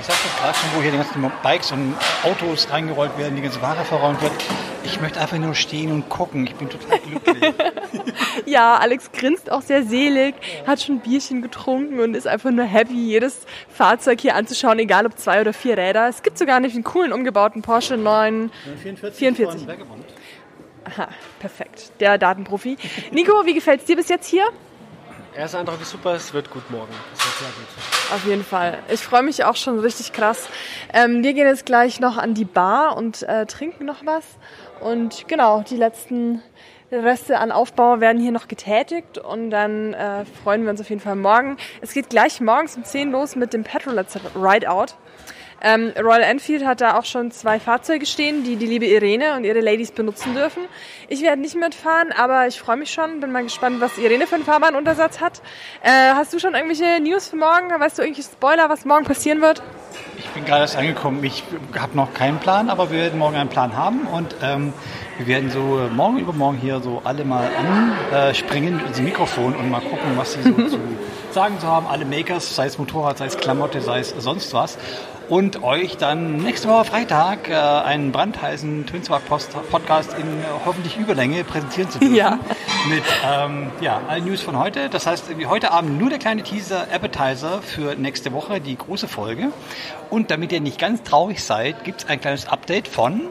Ich 0.00 0.06
sagte 0.06 0.22
das 0.28 0.40
gerade 0.40 0.58
schon, 0.58 0.68
wo 0.76 0.82
hier 0.82 0.90
die 0.90 0.98
ganzen 0.98 1.32
Bikes 1.42 1.72
und 1.72 1.94
Autos 2.24 2.68
reingerollt 2.70 3.16
werden, 3.16 3.36
die 3.36 3.42
ganze 3.42 3.62
Ware 3.62 3.84
verräumt 3.84 4.20
wird. 4.20 4.32
Ich 4.84 5.00
möchte 5.00 5.20
einfach 5.20 5.38
nur 5.38 5.54
stehen 5.54 5.92
und 5.92 6.08
gucken. 6.08 6.46
Ich 6.46 6.54
bin 6.54 6.68
total 6.68 6.98
glücklich. 6.98 7.54
Ja, 8.46 8.76
Alex 8.76 9.12
grinst 9.12 9.50
auch 9.50 9.62
sehr 9.62 9.84
selig, 9.84 10.34
hat 10.66 10.80
schon 10.80 10.96
ein 10.96 11.00
Bierchen 11.00 11.42
getrunken 11.42 12.00
und 12.00 12.14
ist 12.14 12.26
einfach 12.26 12.50
nur 12.50 12.64
happy, 12.64 12.94
jedes 12.94 13.46
Fahrzeug 13.68 14.20
hier 14.20 14.34
anzuschauen, 14.34 14.78
egal 14.78 15.06
ob 15.06 15.18
zwei 15.18 15.40
oder 15.40 15.52
vier 15.52 15.76
Räder. 15.76 16.08
Es 16.08 16.22
gibt 16.22 16.38
sogar 16.38 16.58
nicht 16.60 16.74
einen 16.74 16.84
coolen 16.84 17.12
umgebauten 17.12 17.62
Porsche 17.62 17.96
9. 17.96 18.50
44. 19.14 19.68
Aha, 20.84 21.08
perfekt. 21.38 21.92
Der 22.00 22.18
Datenprofi. 22.18 22.76
Nico, 23.12 23.44
wie 23.46 23.54
gefällt's 23.54 23.84
dir 23.84 23.96
bis 23.96 24.08
jetzt 24.08 24.26
hier? 24.26 24.44
Erster 25.34 25.60
Eindruck 25.60 25.80
ist 25.80 25.90
super, 25.90 26.14
es 26.14 26.34
wird 26.34 26.50
gut 26.50 26.70
morgen. 26.70 26.92
Es 27.14 27.24
wird 27.24 27.38
sehr 27.38 27.48
gut. 27.48 28.14
Auf 28.14 28.26
jeden 28.26 28.44
Fall. 28.44 28.78
Ich 28.90 29.00
freue 29.00 29.22
mich 29.22 29.44
auch 29.44 29.56
schon 29.56 29.78
richtig 29.78 30.12
krass. 30.12 30.46
Ähm, 30.92 31.22
wir 31.22 31.32
gehen 31.32 31.46
jetzt 31.46 31.64
gleich 31.64 32.00
noch 32.00 32.18
an 32.18 32.34
die 32.34 32.44
Bar 32.44 32.98
und 32.98 33.22
äh, 33.22 33.46
trinken 33.46 33.86
noch 33.86 34.04
was. 34.04 34.24
Und 34.82 35.28
genau, 35.28 35.62
die 35.62 35.76
letzten 35.76 36.42
Reste 36.90 37.38
an 37.38 37.52
Aufbau 37.52 38.00
werden 38.00 38.20
hier 38.20 38.32
noch 38.32 38.48
getätigt 38.48 39.16
und 39.16 39.50
dann 39.50 39.94
äh, 39.94 40.24
freuen 40.42 40.64
wir 40.64 40.70
uns 40.70 40.80
auf 40.80 40.90
jeden 40.90 41.00
Fall 41.00 41.16
morgen. 41.16 41.56
Es 41.80 41.94
geht 41.94 42.10
gleich 42.10 42.40
morgens 42.40 42.76
um 42.76 42.84
10 42.84 43.12
los 43.12 43.34
mit 43.36 43.54
dem 43.54 43.64
Petrolets 43.64 44.18
Rideout. 44.34 44.94
Ähm, 45.64 45.92
Royal 45.96 46.22
Enfield 46.22 46.66
hat 46.66 46.80
da 46.80 46.98
auch 46.98 47.04
schon 47.04 47.30
zwei 47.30 47.60
Fahrzeuge 47.60 48.04
stehen, 48.04 48.42
die 48.42 48.56
die 48.56 48.66
liebe 48.66 48.84
Irene 48.84 49.36
und 49.36 49.44
ihre 49.44 49.60
Ladies 49.60 49.92
benutzen 49.92 50.34
dürfen. 50.34 50.64
Ich 51.08 51.22
werde 51.22 51.40
nicht 51.40 51.54
mitfahren, 51.54 52.10
aber 52.10 52.48
ich 52.48 52.58
freue 52.58 52.76
mich 52.76 52.90
schon. 52.92 53.20
Bin 53.20 53.30
mal 53.30 53.44
gespannt, 53.44 53.80
was 53.80 53.96
Irene 53.96 54.26
für 54.26 54.34
einen 54.34 54.44
Fahrbahnuntersatz 54.44 55.20
hat. 55.20 55.40
Äh, 55.82 56.14
hast 56.14 56.34
du 56.34 56.40
schon 56.40 56.54
irgendwelche 56.54 57.00
News 57.00 57.28
für 57.28 57.36
morgen? 57.36 57.70
Weißt 57.70 57.96
du 57.96 58.02
irgendwelche 58.02 58.28
Spoiler, 58.28 58.68
was 58.68 58.84
morgen 58.84 59.04
passieren 59.04 59.40
wird? 59.40 59.62
Gerade 60.46 60.62
erst 60.62 60.76
angekommen. 60.76 61.22
Ich 61.24 61.44
habe 61.78 61.96
noch 61.96 62.12
keinen 62.14 62.38
Plan, 62.38 62.70
aber 62.70 62.90
wir 62.90 62.98
werden 62.98 63.18
morgen 63.18 63.36
einen 63.36 63.48
Plan 63.48 63.76
haben 63.76 64.06
und 64.06 64.34
ähm, 64.42 64.72
wir 65.18 65.26
werden 65.26 65.50
so 65.50 65.78
äh, 65.78 65.88
morgen 65.88 66.18
übermorgen 66.18 66.58
hier 66.58 66.80
so 66.80 67.02
alle 67.04 67.24
mal 67.24 67.48
anspringen 68.12 68.76
mit 68.76 68.86
unserem 68.86 69.04
Mikrofon 69.04 69.54
und 69.54 69.70
mal 69.70 69.80
gucken, 69.80 70.16
was 70.16 70.32
sie 70.34 70.42
so 70.42 70.50
zu 70.68 70.78
sagen 71.30 71.58
zu 71.60 71.66
haben. 71.66 71.86
Alle 71.86 72.04
Makers, 72.04 72.54
sei 72.54 72.66
es 72.66 72.78
Motorrad, 72.78 73.18
sei 73.18 73.26
es 73.26 73.36
Klamotte, 73.36 73.80
sei 73.80 74.00
es 74.00 74.10
sonst 74.18 74.52
was. 74.54 74.78
Und 75.28 75.62
euch 75.62 75.96
dann 75.96 76.38
nächste 76.38 76.68
Woche 76.68 76.84
Freitag 76.84 77.48
äh, 77.48 77.54
einen 77.54 78.12
brandheißen 78.12 78.86
Twin 78.86 79.04
Spark 79.04 79.26
Post 79.26 79.50
Podcast 79.70 80.12
in 80.14 80.26
äh, 80.26 80.44
hoffentlich 80.66 80.98
Überlänge 80.98 81.44
präsentieren 81.44 81.90
zu 81.90 81.98
dürfen. 82.00 82.14
Ja. 82.14 82.38
Mit 82.88 83.04
ähm, 83.24 83.70
ja, 83.80 84.00
allen 84.08 84.24
News 84.24 84.40
von 84.40 84.58
heute. 84.58 84.88
Das 84.88 85.06
heißt, 85.06 85.26
heute 85.46 85.70
Abend 85.70 86.00
nur 86.00 86.10
der 86.10 86.18
kleine 86.18 86.42
Teaser 86.42 86.88
Appetizer 86.92 87.62
für 87.62 87.94
nächste 87.94 88.32
Woche, 88.32 88.60
die 88.60 88.76
große 88.76 89.06
Folge. 89.06 89.52
Und 90.10 90.32
damit 90.32 90.50
ihr 90.50 90.60
nicht 90.60 90.80
ganz 90.80 91.02
traurig 91.04 91.44
seid, 91.44 91.84
gibt 91.84 92.02
es 92.02 92.08
ein 92.08 92.20
kleines 92.20 92.48
Update 92.48 92.88
von 92.88 93.22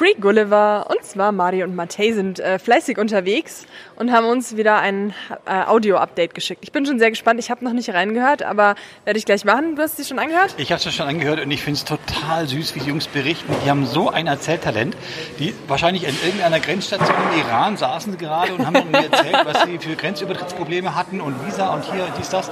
Free 0.00 0.14
Gulliver 0.18 0.86
und 0.88 1.04
zwar 1.04 1.30
Mario 1.30 1.66
und 1.66 1.76
Matej 1.76 2.14
sind 2.14 2.40
äh, 2.40 2.58
fleißig 2.58 2.96
unterwegs 2.96 3.66
und 3.96 4.10
haben 4.10 4.24
uns 4.24 4.56
wieder 4.56 4.78
ein 4.78 5.12
äh, 5.44 5.66
Audio-Update 5.66 6.32
geschickt. 6.32 6.60
Ich 6.62 6.72
bin 6.72 6.86
schon 6.86 6.98
sehr 6.98 7.10
gespannt. 7.10 7.38
Ich 7.38 7.50
habe 7.50 7.62
noch 7.62 7.74
nicht 7.74 7.90
reingehört, 7.92 8.42
aber 8.42 8.76
werde 9.04 9.18
ich 9.18 9.26
gleich 9.26 9.44
machen. 9.44 9.76
Du 9.76 9.82
hast 9.82 9.98
sie 9.98 10.06
schon 10.06 10.18
angehört? 10.18 10.54
Ich 10.56 10.72
habe 10.72 10.82
es 10.82 10.94
schon 10.94 11.06
angehört 11.06 11.40
und 11.40 11.50
ich 11.50 11.60
finde 11.62 11.76
es 11.76 11.84
total 11.84 12.48
süß, 12.48 12.76
wie 12.76 12.80
die 12.80 12.88
Jungs 12.88 13.08
berichten. 13.08 13.54
Die 13.62 13.68
haben 13.68 13.84
so 13.84 14.08
ein 14.08 14.26
Erzähltalent. 14.26 14.96
Die 15.38 15.52
wahrscheinlich 15.68 16.04
in 16.04 16.14
irgendeiner 16.24 16.60
Grenzstation 16.60 17.14
im 17.34 17.38
Iran 17.38 17.76
saßen 17.76 18.12
sie 18.12 18.18
gerade 18.18 18.54
und 18.54 18.64
haben 18.64 18.90
mir 18.90 19.04
erzählt, 19.04 19.36
was 19.44 19.64
sie 19.64 19.78
für 19.78 19.96
Grenzübertrittsprobleme 19.96 20.94
hatten 20.94 21.20
und 21.20 21.46
Visa 21.46 21.74
und 21.74 21.84
hier 21.92 22.06
dies, 22.18 22.30
das. 22.30 22.50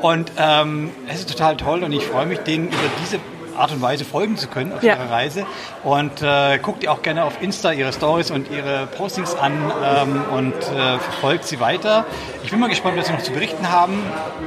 Und 0.00 0.32
ähm, 0.38 0.88
es 1.06 1.18
ist 1.18 1.28
total 1.28 1.58
toll 1.58 1.82
und 1.82 1.92
ich 1.92 2.06
freue 2.06 2.24
mich, 2.24 2.38
denen 2.38 2.68
über 2.68 2.88
diese 3.02 3.20
Art 3.58 3.72
und 3.72 3.82
Weise 3.82 4.04
folgen 4.04 4.36
zu 4.36 4.46
können 4.48 4.72
auf 4.72 4.82
Ja. 4.82 4.94
ihrer 4.96 5.10
Reise. 5.10 5.46
Und 5.84 6.22
äh, 6.22 6.58
guckt 6.58 6.82
ihr 6.82 6.92
auch 6.92 7.02
gerne 7.02 7.24
auf 7.24 7.42
Insta 7.42 7.72
ihre 7.72 7.92
Stories 7.92 8.30
und 8.30 8.50
ihre 8.50 8.86
Postings 8.86 9.34
an 9.34 9.52
ähm, 9.84 10.22
und 10.32 10.54
äh, 10.54 10.98
verfolgt 10.98 11.44
sie 11.44 11.60
weiter. 11.60 12.04
Ich 12.44 12.50
bin 12.50 12.60
mal 12.60 12.68
gespannt, 12.68 12.96
was 12.96 13.06
sie 13.06 13.12
noch 13.12 13.22
zu 13.22 13.32
berichten 13.32 13.70
haben. 13.70 14.00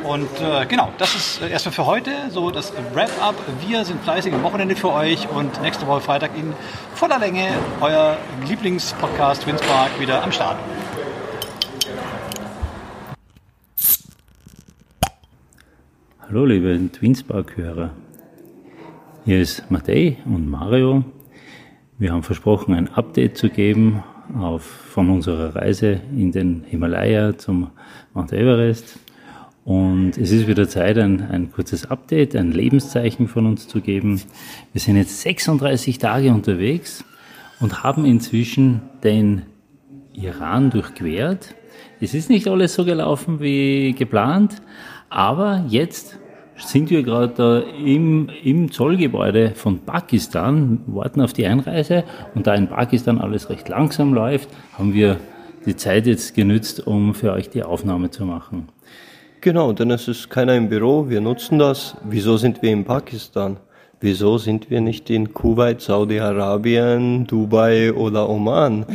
Und 0.03 0.29
äh, 0.41 0.65
genau, 0.65 0.89
das 0.97 1.15
ist 1.15 1.41
äh, 1.41 1.49
erstmal 1.49 1.73
für 1.73 1.85
heute 1.85 2.11
so 2.29 2.51
das 2.51 2.73
Wrap-up. 2.93 3.35
Wir 3.67 3.85
sind 3.85 4.01
fleißig 4.03 4.33
am 4.33 4.43
Wochenende 4.43 4.75
für 4.75 4.91
euch 4.91 5.27
und 5.29 5.61
nächste 5.61 5.85
Woche 5.87 6.01
Freitag 6.01 6.31
in 6.37 6.53
voller 6.95 7.19
Länge 7.19 7.49
euer 7.81 8.17
Lieblingspodcast 8.47 9.43
Twins 9.43 9.61
Park 9.61 9.99
wieder 9.99 10.23
am 10.23 10.31
Start. 10.31 10.57
Hallo 16.19 16.45
liebe 16.45 16.79
Twinspark-Hörer. 16.91 17.91
Hier 19.23 19.39
ist 19.39 19.69
Matej 19.69 20.17
und 20.25 20.49
Mario. 20.49 21.03
Wir 21.99 22.11
haben 22.11 22.23
versprochen, 22.23 22.73
ein 22.73 22.87
Update 22.89 23.37
zu 23.37 23.49
geben 23.49 24.03
auf, 24.35 24.63
von 24.63 25.11
unserer 25.11 25.55
Reise 25.55 26.01
in 26.17 26.31
den 26.31 26.63
Himalaya 26.63 27.37
zum 27.37 27.69
Mount 28.15 28.33
Everest. 28.33 28.97
Und 29.63 30.17
es 30.17 30.31
ist 30.31 30.47
wieder 30.47 30.67
Zeit, 30.67 30.97
ein, 30.97 31.21
ein 31.29 31.51
kurzes 31.51 31.85
Update, 31.85 32.35
ein 32.35 32.51
Lebenszeichen 32.51 33.27
von 33.27 33.45
uns 33.45 33.67
zu 33.67 33.79
geben. 33.79 34.19
Wir 34.73 34.81
sind 34.81 34.97
jetzt 34.97 35.21
36 35.21 35.99
Tage 35.99 36.31
unterwegs 36.31 37.05
und 37.59 37.83
haben 37.83 38.05
inzwischen 38.05 38.81
den 39.03 39.43
Iran 40.13 40.71
durchquert. 40.71 41.53
Es 41.99 42.15
ist 42.15 42.31
nicht 42.31 42.47
alles 42.47 42.73
so 42.73 42.85
gelaufen 42.85 43.39
wie 43.39 43.93
geplant, 43.93 44.63
aber 45.11 45.63
jetzt 45.67 46.17
sind 46.63 46.89
wir 46.89 47.03
gerade 47.03 47.65
im, 47.83 48.29
im 48.43 48.71
Zollgebäude 48.71 49.51
von 49.55 49.79
Pakistan, 49.79 50.81
warten 50.87 51.21
auf 51.21 51.33
die 51.33 51.45
Einreise 51.45 52.03
und 52.35 52.47
da 52.47 52.55
in 52.55 52.67
Pakistan 52.67 53.19
alles 53.19 53.49
recht 53.49 53.69
langsam 53.69 54.13
läuft, 54.13 54.49
haben 54.77 54.93
wir 54.93 55.17
die 55.65 55.75
Zeit 55.75 56.07
jetzt 56.07 56.33
genützt, 56.33 56.85
um 56.85 57.13
für 57.13 57.33
euch 57.33 57.49
die 57.49 57.63
Aufnahme 57.63 58.09
zu 58.09 58.25
machen. 58.25 58.69
Genau, 59.41 59.73
denn 59.73 59.91
es 59.91 60.07
ist 60.07 60.29
keiner 60.29 60.55
im 60.55 60.69
Büro, 60.69 61.09
wir 61.09 61.21
nutzen 61.21 61.57
das. 61.57 61.97
Wieso 62.03 62.37
sind 62.37 62.61
wir 62.61 62.71
in 62.71 62.85
Pakistan? 62.85 63.57
Wieso 63.99 64.39
sind 64.39 64.71
wir 64.71 64.81
nicht 64.81 65.11
in 65.11 65.31
Kuwait, 65.31 65.79
Saudi-Arabien, 65.79 67.27
Dubai 67.27 67.93
oder 67.93 68.27
Oman? 68.29 68.85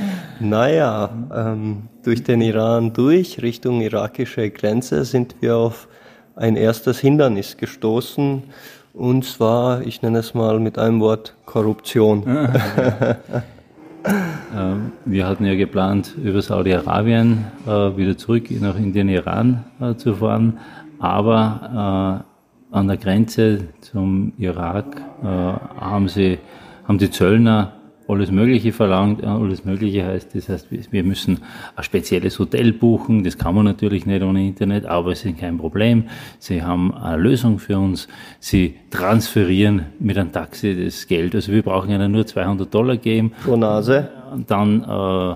Naja, 0.40 1.11
ähm, 1.35 1.85
durch 2.05 2.24
den 2.24 2.40
Iran 2.40 2.92
durch, 2.92 3.40
Richtung 3.40 3.81
irakische 3.83 4.50
Grenze, 4.50 5.05
sind 5.05 5.37
wir 5.40 5.57
auf 5.57 5.87
ein 6.37 6.57
erstes 6.57 7.01
Hindernis 7.01 7.57
gestoßen. 7.57 8.42
Und 8.92 9.25
zwar, 9.25 9.83
ich 9.83 10.03
nenne 10.03 10.18
es 10.18 10.35
mal 10.35 10.61
mit 10.61 10.79
einem 10.79 11.01
Wort, 11.01 11.35
Korruption. 11.44 12.25
Ähm, 14.55 14.92
Wir 15.05 15.27
hatten 15.27 15.44
ja 15.44 15.57
geplant, 15.57 16.14
über 16.22 16.40
Saudi-Arabien 16.40 17.44
äh, 17.66 17.96
wieder 17.96 18.16
zurück 18.16 18.49
nach 18.61 18.77
in 18.77 18.92
den 18.92 19.09
Iran 19.09 19.64
äh, 19.81 19.96
zu 19.96 20.14
fahren, 20.14 20.59
aber 21.01 22.22
äh, 22.72 22.77
an 22.77 22.87
der 22.87 22.96
Grenze 22.99 23.68
zum 23.81 24.33
Irak 24.38 25.01
haben 25.22 26.09
sie, 26.09 26.38
haben 26.87 26.99
die 26.99 27.11
Zöllner 27.11 27.72
alles 28.09 28.31
Mögliche 28.31 28.73
verlangt, 28.73 29.23
äh, 29.23 29.27
alles 29.27 29.64
Mögliche 29.64 30.05
heißt, 30.07 30.35
das 30.35 30.49
heißt, 30.49 30.69
wir- 30.71 31.05
müssen 31.05 31.38
ein 31.77 31.83
spezielles 31.85 32.38
Hotel 32.38 32.73
buchen, 32.73 33.23
das 33.25 33.37
kann 33.38 33.55
man 33.55 33.64
natürlich 33.64 34.07
nicht 34.07 34.23
ohne 34.23 34.47
Internet, 34.47 34.87
aber 34.87 35.12
es 35.12 35.25
ist 35.25 35.38
kein 35.38 35.59
Problem. 35.59 36.05
Sie 36.38 36.62
haben 36.62 36.95
eine 36.95 37.16
Lösung 37.23 37.59
für 37.59 37.79
uns, 37.79 38.09
sie 38.40 38.75
transferieren 38.90 39.87
mit 39.99 40.19
einem 40.19 40.33
Taxi 40.33 40.85
das 40.85 41.07
Geld, 41.07 41.35
also 41.35 41.53
wir 41.53 41.62
brauchen 41.62 41.90
ihnen 41.90 42.12
nur 42.12 42.27
200 42.27 42.73
Dollar 42.73 42.97
geben, 42.97 43.33
Pro 43.45 43.57
Nase. 43.57 44.09
dann 44.47 44.83
äh, 44.83 45.35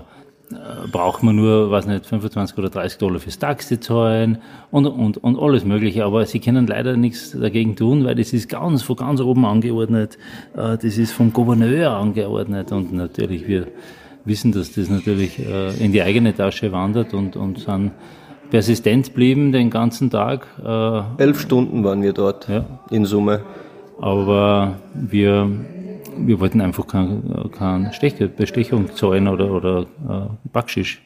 braucht 0.91 1.23
man 1.23 1.35
nur, 1.35 1.71
weiß 1.71 1.87
nicht, 1.87 2.05
25 2.05 2.57
oder 2.57 2.69
30 2.69 2.97
Dollar 2.97 3.19
fürs 3.19 3.39
Taxi 3.39 3.79
zahlen 3.79 4.39
und, 4.71 4.85
und, 4.85 5.17
und 5.17 5.39
alles 5.39 5.65
Mögliche. 5.65 6.05
Aber 6.05 6.25
sie 6.25 6.39
können 6.39 6.67
leider 6.67 6.97
nichts 6.97 7.31
dagegen 7.31 7.75
tun, 7.75 8.05
weil 8.05 8.15
das 8.15 8.33
ist 8.33 8.49
ganz 8.49 8.83
von 8.83 8.95
ganz 8.95 9.21
oben 9.21 9.45
angeordnet. 9.45 10.17
Äh, 10.53 10.77
das 10.77 10.97
ist 10.97 11.11
vom 11.11 11.33
Gouverneur 11.33 11.91
angeordnet 11.91 12.71
und 12.71 12.93
natürlich 12.93 13.47
wir 13.47 13.67
wissen, 14.25 14.51
dass 14.51 14.73
das 14.73 14.89
natürlich 14.89 15.39
äh, 15.39 15.83
in 15.83 15.91
die 15.91 16.01
eigene 16.01 16.35
Tasche 16.35 16.71
wandert 16.71 17.13
und, 17.13 17.35
und 17.35 17.59
sind 17.59 17.91
persistent 18.49 19.13
blieben 19.13 19.51
den 19.51 19.69
ganzen 19.69 20.09
Tag. 20.09 20.45
Äh, 20.63 21.21
Elf 21.23 21.39
Stunden 21.39 21.83
waren 21.83 22.03
wir 22.03 22.13
dort 22.13 22.47
ja. 22.47 22.65
in 22.91 23.05
Summe. 23.05 23.41
Aber 23.99 24.79
wir, 24.93 25.49
wir 26.17 26.39
wollten 26.39 26.61
einfach 26.61 26.87
kein, 26.87 27.49
kein 27.51 27.93
Stech, 27.93 28.15
Bestechung 28.35 28.93
zahlen 28.95 29.27
oder, 29.27 29.51
oder 29.51 29.81
äh, 29.81 30.49
Backschisch. 30.51 31.01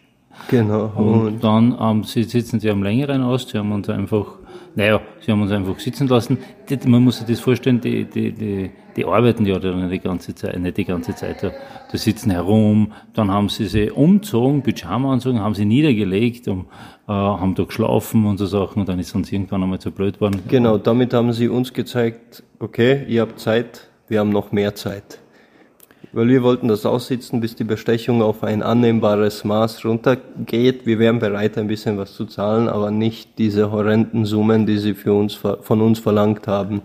Genau. 0.50 0.92
Und, 0.96 1.44
dann 1.44 1.78
ähm, 1.80 2.04
sie 2.04 2.24
sitzen 2.24 2.60
sie 2.60 2.70
am 2.70 2.84
längeren 2.84 3.24
aus, 3.24 3.48
sie 3.48 3.58
haben 3.58 3.72
uns 3.72 3.90
einfach 3.90 4.26
naja, 4.76 5.02
sie 5.22 5.32
haben 5.32 5.42
uns 5.42 5.52
einfach 5.52 5.80
sitzen 5.80 6.08
lassen. 6.08 6.38
Man 6.86 7.04
muss 7.04 7.18
sich 7.20 7.28
das 7.28 7.40
vorstellen, 7.40 7.80
die, 7.80 8.04
die, 8.04 8.34
die, 8.34 8.72
die 8.96 9.06
arbeiten 9.06 9.46
ja 9.46 9.58
dann 9.58 9.90
die 9.90 10.00
ganze 10.00 10.36
Zeit, 10.36 10.60
nicht 10.60 10.76
die 10.76 10.84
ganze 10.84 11.16
Zeit 11.16 11.42
da. 11.42 11.52
Die 11.92 11.98
sitzen 11.98 12.32
herum, 12.32 12.92
dann 13.14 13.32
haben 13.32 13.48
sie 13.48 13.68
sie 13.68 13.90
umzogen, 13.90 14.64
Pyjama 14.64 15.14
anzogen, 15.14 15.40
haben 15.40 15.56
sie 15.56 15.64
niedergelegt, 15.64 16.50
und, 16.50 16.66
äh, 17.08 17.12
haben 17.12 17.56
da 17.56 17.64
geschlafen 17.64 18.26
und 18.26 18.38
so 18.38 18.46
Sachen 18.46 18.82
und 18.82 18.90
dann 18.90 19.00
ist 19.00 19.16
uns 19.16 19.32
irgendwann 19.32 19.64
einmal 19.64 19.80
zu 19.80 19.92
blöd 19.92 20.16
geworden. 20.16 20.42
Genau, 20.50 20.78
damit 20.78 21.14
haben 21.14 21.32
sie 21.32 21.48
uns 21.48 21.72
gezeigt, 21.72 22.44
okay, 22.60 23.06
ihr 23.08 23.22
habt 23.22 23.40
Zeit, 23.40 23.88
wir 24.08 24.20
haben 24.20 24.30
noch 24.30 24.52
mehr 24.52 24.76
Zeit 24.76 25.20
weil 26.16 26.30
wir 26.30 26.44
wollten 26.44 26.70
das 26.70 26.86
aussitzen, 26.86 27.42
bis 27.42 27.56
die 27.56 27.66
Bestechung 27.66 28.22
auf 28.22 28.42
ein 28.42 28.64
annehmbares 28.64 29.44
Maß 29.44 29.84
runtergeht. 29.84 30.86
Wir 30.86 30.98
wären 30.98 31.20
bereit, 31.20 31.58
ein 31.58 31.68
bisschen 31.68 31.98
was 31.98 32.14
zu 32.14 32.26
zahlen, 32.26 32.70
aber 32.70 32.90
nicht 32.90 33.38
diese 33.38 33.70
horrenden 33.70 34.24
Summen, 34.24 34.66
die 34.66 34.78
sie 34.78 34.94
für 34.94 35.14
uns, 35.14 35.34
von 35.34 35.82
uns 35.82 36.00
verlangt 36.00 36.48
haben. 36.48 36.84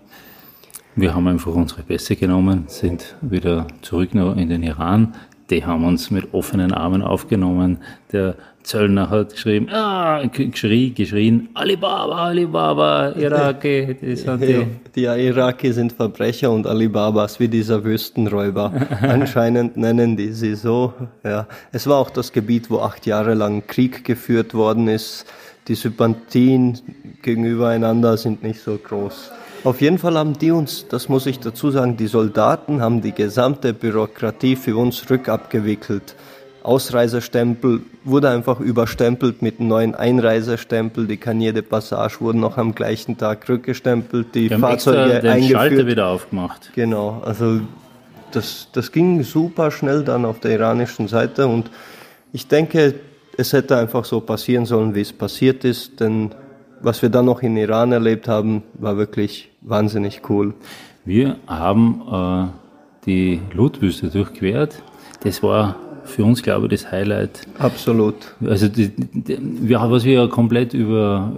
Wir 0.97 1.15
haben 1.15 1.29
einfach 1.29 1.55
unsere 1.55 1.83
Pässe 1.83 2.17
genommen, 2.17 2.65
sind 2.67 3.15
wieder 3.21 3.69
zurück 3.83 4.15
in 4.15 4.49
den 4.49 4.65
Iran, 4.65 5.15
die 5.49 5.65
haben 5.65 5.85
uns 5.85 6.11
mit 6.11 6.35
offenen 6.35 6.73
Armen 6.73 7.03
aufgenommen. 7.03 7.79
Der 8.13 8.35
Zöllner 8.63 9.09
hat 9.11 9.33
geschrieben, 9.33 9.69
ah, 9.71 10.23
geschrien, 10.27 10.95
geschrien, 10.95 11.49
Alibaba, 11.55 12.27
Alibaba, 12.27 13.13
Iraki. 13.17 13.97
Das 14.01 14.27
hat 14.27 14.43
die, 14.43 14.67
die 14.95 15.05
Iraki 15.05 15.73
sind 15.73 15.93
Verbrecher 15.93 16.51
und 16.51 16.67
Alibabas 16.67 17.41
wie 17.41 17.49
dieser 17.49 17.83
Wüstenräuber. 17.83 18.73
Anscheinend 19.03 19.77
nennen 19.77 20.17
die 20.17 20.33
sie 20.33 20.55
so. 20.55 20.93
Ja. 21.25 21.47
Es 21.73 21.87
war 21.87 21.97
auch 21.97 22.11
das 22.11 22.33
Gebiet, 22.33 22.71
wo 22.71 22.81
acht 22.81 23.07
Jahre 23.07 23.35
lang 23.35 23.67
Krieg 23.67 24.05
geführt 24.05 24.55
worden 24.55 24.89
ist. 24.89 25.25
Die 25.69 25.75
Sympathien 25.75 26.79
gegenüber 27.23 27.69
einander 27.69 28.17
sind 28.17 28.43
nicht 28.43 28.61
so 28.61 28.77
groß. 28.77 29.31
Auf 29.63 29.83
jeden 29.83 29.99
Fall 29.99 30.17
haben 30.17 30.39
die 30.39 30.53
uns, 30.53 30.87
das 30.89 31.11
muss 31.11 31.27
ich 31.27 31.39
dazu 31.39 31.71
sagen, 31.71 31.99
die 31.99 32.07
Soldaten 32.07 32.81
haben 32.81 33.03
die 33.03 33.13
gesamte 33.13 33.75
Bürokratie 33.75 34.57
für 34.57 34.77
uns 34.77 35.11
rückabgewickelt. 35.11 36.15
Ausreisestempel 36.63 37.81
wurde 38.05 38.29
einfach 38.29 38.61
überstempelt 38.61 39.43
mit 39.43 39.61
einem 39.61 39.69
neuen 39.69 39.95
Einreisestempel. 39.95 41.07
Die 41.07 41.17
Carnier 41.17 41.53
de 41.53 41.63
Passage 41.63 42.21
wurden 42.21 42.41
noch 42.41 42.59
am 42.59 42.75
gleichen 42.75 43.17
Tag 43.17 43.49
rückgestempelt. 43.49 44.35
Die, 44.35 44.49
die 44.49 44.55
Fahrzeuge 44.57 45.21
den 45.21 45.31
eingeführt. 45.31 45.59
Schalter 45.59 45.87
wieder 45.87 46.07
aufgemacht. 46.09 46.71
Genau, 46.75 47.23
also 47.25 47.61
das, 48.33 48.69
das 48.73 48.93
ging 48.93 49.23
super 49.23 49.71
schnell 49.71 50.05
dann 50.05 50.25
auf 50.25 50.41
der 50.41 50.53
iranischen 50.53 51.09
Seite 51.09 51.47
und 51.47 51.71
ich 52.33 52.47
denke, 52.47 52.95
es 53.37 53.53
hätte 53.53 53.77
einfach 53.77 54.05
so 54.05 54.21
passieren 54.21 54.67
sollen, 54.67 54.95
wie 54.95 55.01
es 55.01 55.13
passiert 55.13 55.65
ist, 55.65 56.01
denn 56.01 56.31
was 56.83 57.03
wir 57.03 57.09
dann 57.09 57.27
noch 57.27 57.43
in 57.43 57.57
Iran 57.57 57.93
erlebt 57.93 58.29
haben, 58.29 58.63
war 58.75 58.97
wirklich 58.97 59.51
wahnsinnig 59.61 60.23
cool. 60.29 60.55
Wir 61.05 61.37
haben 61.47 62.03
äh, 62.11 63.07
die 63.07 63.41
Lutwüste 63.53 64.09
durchquert. 64.09 64.83
Das 65.23 65.43
war 65.43 65.77
für 66.05 66.25
uns, 66.25 66.43
glaube 66.43 66.67
ich, 66.67 66.83
das 66.83 66.93
Highlight. 66.93 67.43
Absolut. 67.59 68.15
Also, 68.45 68.69
die, 68.69 68.89
die, 68.89 69.39
wir, 69.41 69.81
was 69.91 70.05
wir 70.05 70.13
ja 70.15 70.27
komplett 70.27 70.75
über, 70.75 71.33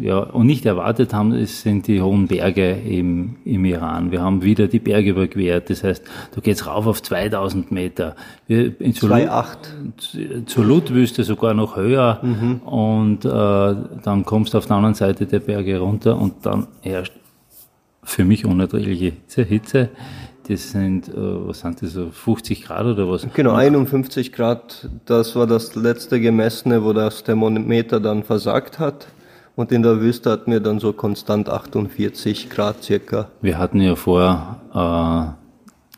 ja, 0.00 0.18
und 0.18 0.46
nicht 0.46 0.66
erwartet 0.66 1.14
haben, 1.14 1.32
ist, 1.32 1.62
sind 1.62 1.86
die 1.86 2.00
hohen 2.00 2.26
Berge 2.26 2.72
im, 2.72 3.36
im 3.44 3.64
Iran. 3.64 4.10
Wir 4.10 4.22
haben 4.22 4.42
wieder 4.42 4.68
die 4.68 4.78
Berge 4.78 5.10
überquert. 5.10 5.70
Das 5.70 5.84
heißt, 5.84 6.04
du 6.34 6.40
gehst 6.40 6.66
rauf 6.66 6.86
auf 6.86 7.02
2000 7.02 7.70
Meter. 7.70 8.16
Wir, 8.46 8.72
2,8. 8.78 10.46
Zur 10.46 10.64
Lutwüste 10.64 11.24
sogar 11.24 11.54
noch 11.54 11.76
höher. 11.76 12.20
Mhm. 12.22 12.56
Und 12.64 13.24
äh, 13.24 13.28
dann 13.28 14.24
kommst 14.24 14.54
du 14.54 14.58
auf 14.58 14.66
der 14.66 14.76
anderen 14.76 14.94
Seite 14.94 15.26
der 15.26 15.40
Berge 15.40 15.78
runter 15.78 16.18
und 16.18 16.44
dann 16.44 16.66
herrscht 16.82 17.12
für 18.06 18.24
mich 18.24 18.46
unerträgliche 18.46 19.12
Hitze. 19.34 19.90
Das 20.48 20.70
sind, 20.70 21.08
äh, 21.08 21.12
was 21.16 21.60
sind 21.60 21.82
das, 21.82 21.92
so 21.92 22.10
50 22.10 22.64
Grad 22.64 22.86
oder 22.86 23.08
was? 23.08 23.26
Genau, 23.34 23.52
51 23.52 24.32
Grad. 24.32 24.88
Das 25.04 25.34
war 25.34 25.46
das 25.46 25.74
letzte 25.74 26.20
gemessene, 26.20 26.84
wo 26.84 26.92
das 26.92 27.24
Thermometer 27.24 27.98
dann 27.98 28.22
versagt 28.22 28.78
hat. 28.78 29.08
Und 29.56 29.72
in 29.72 29.82
der 29.82 30.00
Wüste 30.00 30.30
hatten 30.30 30.52
wir 30.52 30.60
dann 30.60 30.78
so 30.78 30.92
konstant 30.92 31.48
48 31.48 32.50
Grad 32.50 32.84
circa. 32.84 33.28
Wir 33.40 33.58
hatten 33.58 33.80
ja 33.80 33.96
vor, 33.96 35.36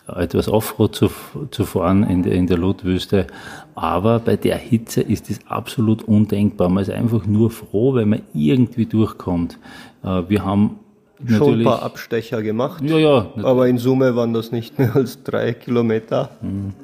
äh, 0.07 0.23
etwas 0.23 0.49
Offroad 0.49 0.95
zu, 0.95 1.11
zu 1.51 1.65
fahren 1.65 2.05
in 2.05 2.23
der, 2.23 2.33
in 2.33 2.47
der 2.47 2.57
Lotwüste. 2.57 3.27
Aber 3.75 4.19
bei 4.21 4.37
der 4.37 4.57
Hitze 4.57 5.03
ist 5.03 5.29
es 5.29 5.41
absolut 5.47 6.03
undenkbar. 6.05 6.69
Man 6.69 6.83
ist 6.83 6.91
einfach 6.91 7.27
nur 7.27 7.51
froh, 7.51 7.95
wenn 7.95 8.09
man 8.09 8.23
irgendwie 8.33 8.87
durchkommt. 8.87 9.59
Äh, 10.03 10.23
wir 10.29 10.45
haben 10.45 10.79
schon 11.27 11.61
ein 11.61 11.65
paar 11.65 11.83
Abstecher 11.83 12.43
gemacht. 12.43 12.83
Ja, 12.83 12.99
ja. 12.99 13.27
Aber 13.43 13.69
in 13.69 13.79
Summe 13.79 14.15
waren 14.17 14.33
das 14.33 14.53
nicht 14.53 14.79
mehr 14.79 14.95
als 14.95 15.23
drei 15.23 15.53
Kilometer. 15.53 16.31
Mhm. 16.41 16.75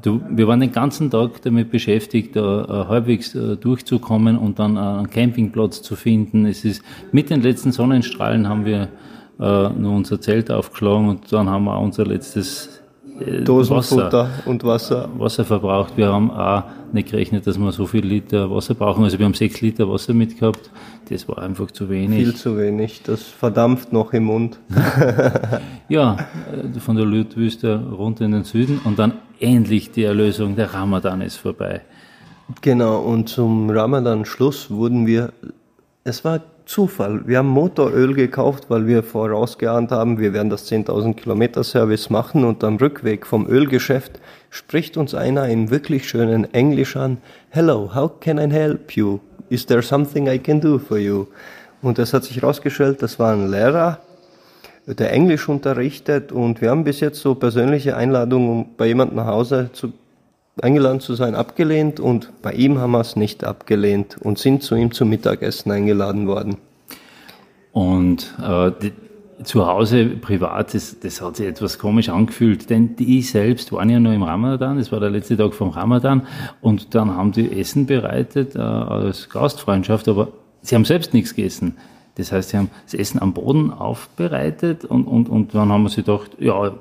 Du, 0.00 0.22
wir 0.30 0.48
waren 0.48 0.60
den 0.60 0.72
ganzen 0.72 1.10
Tag 1.10 1.42
damit 1.42 1.70
beschäftigt, 1.70 2.34
da 2.34 2.64
äh, 2.64 2.88
halbwegs 2.88 3.34
äh, 3.34 3.56
durchzukommen 3.56 4.38
und 4.38 4.58
dann 4.58 4.76
äh, 4.76 4.80
einen 4.80 5.10
Campingplatz 5.10 5.82
zu 5.82 5.96
finden. 5.96 6.46
Es 6.46 6.64
ist 6.64 6.82
mit 7.12 7.28
den 7.28 7.42
letzten 7.42 7.72
Sonnenstrahlen 7.72 8.48
haben 8.48 8.64
wir 8.64 8.88
nur 9.38 9.92
unser 9.92 10.18
Zelt 10.18 10.50
aufgeschlagen 10.50 11.10
und 11.10 11.30
dann 11.30 11.50
haben 11.50 11.64
wir 11.64 11.78
unser 11.78 12.06
letztes 12.06 12.80
äh, 13.20 13.42
Dosenfutter 13.42 14.04
Wasser, 14.04 14.30
und 14.46 14.64
Wasser. 14.64 15.08
Wasser 15.18 15.44
verbraucht. 15.44 15.96
Wir 15.96 16.08
haben 16.08 16.30
auch 16.30 16.64
nicht 16.92 17.10
gerechnet, 17.10 17.46
dass 17.46 17.58
wir 17.58 17.72
so 17.72 17.86
viel 17.86 18.04
Liter 18.04 18.50
Wasser 18.50 18.74
brauchen. 18.74 19.04
Also 19.04 19.18
wir 19.18 19.26
haben 19.26 19.34
sechs 19.34 19.60
Liter 19.60 19.88
Wasser 19.90 20.14
mitgehabt. 20.14 20.70
Das 21.08 21.28
war 21.28 21.38
einfach 21.38 21.70
zu 21.70 21.88
wenig. 21.88 22.18
Viel 22.18 22.34
zu 22.34 22.58
wenig. 22.58 23.02
Das 23.04 23.22
verdampft 23.22 23.92
noch 23.92 24.12
im 24.12 24.24
Mund. 24.24 24.58
ja, 25.88 26.16
äh, 26.52 26.80
von 26.80 26.96
der 26.96 27.06
Lütwüste 27.06 27.76
runter 27.76 28.24
in 28.24 28.32
den 28.32 28.44
Süden 28.44 28.80
und 28.84 28.98
dann 28.98 29.12
endlich 29.38 29.92
die 29.92 30.04
Erlösung. 30.04 30.56
Der 30.56 30.74
Ramadan 30.74 31.20
ist 31.20 31.36
vorbei. 31.36 31.82
Genau. 32.60 33.00
Und 33.00 33.28
zum 33.28 33.70
Ramadan-Schluss 33.70 34.70
wurden 34.70 35.06
wir, 35.06 35.32
es 36.04 36.24
war 36.24 36.40
Zufall. 36.66 37.22
Wir 37.26 37.38
haben 37.38 37.48
Motoröl 37.48 38.12
gekauft, 38.12 38.64
weil 38.68 38.88
wir 38.88 39.04
vorausgeahnt 39.04 39.92
haben, 39.92 40.18
wir 40.18 40.32
werden 40.32 40.50
das 40.50 40.70
10.000 40.70 41.14
Kilometer 41.14 41.62
Service 41.62 42.10
machen 42.10 42.44
und 42.44 42.64
am 42.64 42.76
Rückweg 42.76 43.24
vom 43.24 43.46
Ölgeschäft 43.46 44.20
spricht 44.50 44.96
uns 44.96 45.14
einer 45.14 45.48
in 45.48 45.70
wirklich 45.70 46.08
schönen 46.08 46.52
Englisch 46.52 46.96
an. 46.96 47.18
Hello, 47.50 47.94
how 47.94 48.10
can 48.18 48.38
I 48.38 48.52
help 48.52 48.96
you? 48.96 49.20
Is 49.48 49.66
there 49.66 49.82
something 49.82 50.28
I 50.28 50.38
can 50.38 50.60
do 50.60 50.78
for 50.78 50.98
you? 50.98 51.26
Und 51.82 51.98
es 51.98 52.12
hat 52.12 52.24
sich 52.24 52.40
herausgestellt, 52.40 53.02
das 53.02 53.18
war 53.18 53.32
ein 53.32 53.50
Lehrer, 53.50 54.00
der 54.86 55.12
Englisch 55.12 55.48
unterrichtet 55.48 56.32
und 56.32 56.60
wir 56.60 56.70
haben 56.70 56.84
bis 56.84 57.00
jetzt 57.00 57.20
so 57.20 57.34
persönliche 57.34 57.96
Einladungen, 57.96 58.48
um 58.48 58.66
bei 58.76 58.86
jemandem 58.86 59.16
nach 59.16 59.26
Hause 59.26 59.70
zu 59.72 59.92
eingeladen 60.60 61.00
zu 61.00 61.14
sein, 61.14 61.34
abgelehnt 61.34 62.00
und 62.00 62.30
bei 62.40 62.52
ihm 62.52 62.78
haben 62.78 62.92
wir 62.92 63.00
es 63.00 63.16
nicht 63.16 63.44
abgelehnt 63.44 64.16
und 64.20 64.38
sind 64.38 64.62
zu 64.62 64.74
ihm 64.74 64.92
zum 64.92 65.10
Mittagessen 65.10 65.70
eingeladen 65.70 66.26
worden. 66.26 66.56
Und 67.72 68.34
äh, 68.42 68.70
zu 69.42 69.66
Hause 69.66 70.06
privat, 70.06 70.74
das, 70.74 70.98
das 71.00 71.20
hat 71.20 71.36
sich 71.36 71.46
etwas 71.46 71.78
komisch 71.78 72.08
angefühlt, 72.08 72.70
denn 72.70 72.96
die 72.96 73.22
selbst 73.22 73.72
waren 73.72 73.90
ja 73.90 74.00
nur 74.00 74.12
im 74.12 74.22
Ramadan, 74.22 74.78
das 74.78 74.90
war 74.92 75.00
der 75.00 75.10
letzte 75.10 75.36
Tag 75.36 75.54
vom 75.54 75.70
Ramadan 75.70 76.26
und 76.60 76.94
dann 76.94 77.14
haben 77.14 77.32
die 77.32 77.60
Essen 77.60 77.86
bereitet 77.86 78.56
äh, 78.56 78.60
als 78.60 79.28
Gastfreundschaft, 79.28 80.08
aber 80.08 80.28
sie 80.62 80.74
haben 80.74 80.84
selbst 80.84 81.12
nichts 81.12 81.34
gegessen. 81.34 81.76
Das 82.16 82.32
heißt, 82.32 82.50
sie 82.50 82.56
haben 82.56 82.70
das 82.84 82.94
Essen 82.94 83.20
am 83.20 83.34
Boden 83.34 83.70
aufbereitet 83.70 84.84
und, 84.84 85.04
und, 85.04 85.28
und 85.28 85.54
dann 85.54 85.70
haben 85.70 85.82
wir 85.82 85.90
sich 85.90 86.04
gedacht, 86.04 86.30
ja, 86.38 86.72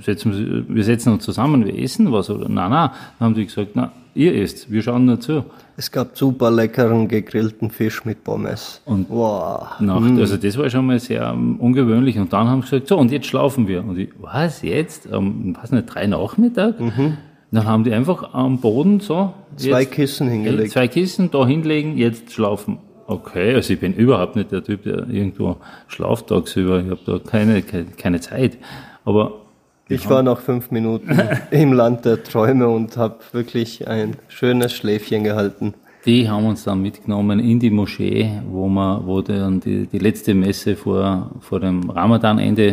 setzen, 0.00 0.66
wir 0.68 0.84
setzen 0.84 1.12
uns 1.12 1.24
zusammen, 1.24 1.64
wir 1.64 1.78
essen 1.78 2.10
was. 2.10 2.30
Oder, 2.30 2.48
nein, 2.48 2.70
nein. 2.70 2.90
Dann 3.18 3.26
haben 3.26 3.34
die 3.34 3.44
gesagt, 3.44 3.72
na, 3.74 3.92
ihr 4.18 4.34
esst, 4.34 4.70
wir 4.70 4.82
schauen 4.82 5.04
nur 5.04 5.20
zu. 5.20 5.44
Es 5.76 5.92
gab 5.92 6.18
super 6.18 6.50
leckeren 6.50 7.06
gegrillten 7.06 7.70
Fisch 7.70 8.04
mit 8.04 8.24
Pommes. 8.24 8.82
Und 8.84 9.08
wow. 9.08 9.80
Nach, 9.80 10.00
mm. 10.00 10.18
Also 10.18 10.36
das 10.36 10.58
war 10.58 10.68
schon 10.68 10.86
mal 10.86 10.98
sehr 10.98 11.32
um, 11.32 11.60
ungewöhnlich. 11.60 12.18
Und 12.18 12.32
dann 12.32 12.48
haben 12.48 12.62
sie 12.62 12.70
gesagt, 12.70 12.88
so, 12.88 12.98
und 12.98 13.12
jetzt 13.12 13.26
schlafen 13.26 13.68
wir. 13.68 13.84
Und 13.84 13.96
ich, 13.96 14.10
was, 14.20 14.62
jetzt? 14.62 15.06
Um, 15.06 15.56
was 15.60 15.70
nicht, 15.70 15.86
drei 15.86 16.08
Nachmittag? 16.08 16.80
Mhm. 16.80 17.16
Dann 17.52 17.64
haben 17.64 17.84
die 17.84 17.92
einfach 17.92 18.34
am 18.34 18.60
Boden 18.60 19.00
so. 19.00 19.32
Zwei 19.56 19.82
jetzt, 19.82 19.92
Kissen 19.92 20.28
hingelegt. 20.28 20.72
Zwei 20.72 20.88
Kissen 20.88 21.30
da 21.30 21.46
hinlegen, 21.46 21.96
jetzt 21.96 22.32
schlafen. 22.32 22.78
Okay, 23.06 23.54
also 23.54 23.72
ich 23.72 23.80
bin 23.80 23.94
überhaupt 23.94 24.36
nicht 24.36 24.52
der 24.52 24.62
Typ, 24.62 24.82
der 24.82 25.08
irgendwo 25.08 25.56
schlaft 25.86 26.26
tagsüber. 26.26 26.80
Ich 26.80 26.90
habe 26.90 27.00
da 27.06 27.18
keine, 27.18 27.62
keine, 27.62 27.86
keine 27.96 28.20
Zeit. 28.20 28.58
Aber 29.06 29.47
Ich 29.90 30.08
war 30.10 30.22
nach 30.22 30.40
fünf 30.40 30.70
Minuten 30.70 31.18
im 31.50 31.72
Land 31.72 32.04
der 32.04 32.22
Träume 32.22 32.68
und 32.68 32.96
habe 32.96 33.16
wirklich 33.32 33.88
ein 33.88 34.16
schönes 34.28 34.72
Schläfchen 34.72 35.24
gehalten. 35.24 35.74
Die 36.04 36.28
haben 36.28 36.46
uns 36.46 36.64
dann 36.64 36.80
mitgenommen 36.80 37.40
in 37.40 37.58
die 37.58 37.70
Moschee, 37.70 38.30
wo 38.48 38.68
man, 38.68 39.06
wo 39.06 39.20
dann 39.20 39.60
die, 39.60 39.86
die 39.86 39.98
letzte 39.98 40.32
Messe 40.34 40.76
vor, 40.76 41.30
vor 41.40 41.60
dem 41.60 41.90
Ramadanende 41.90 42.66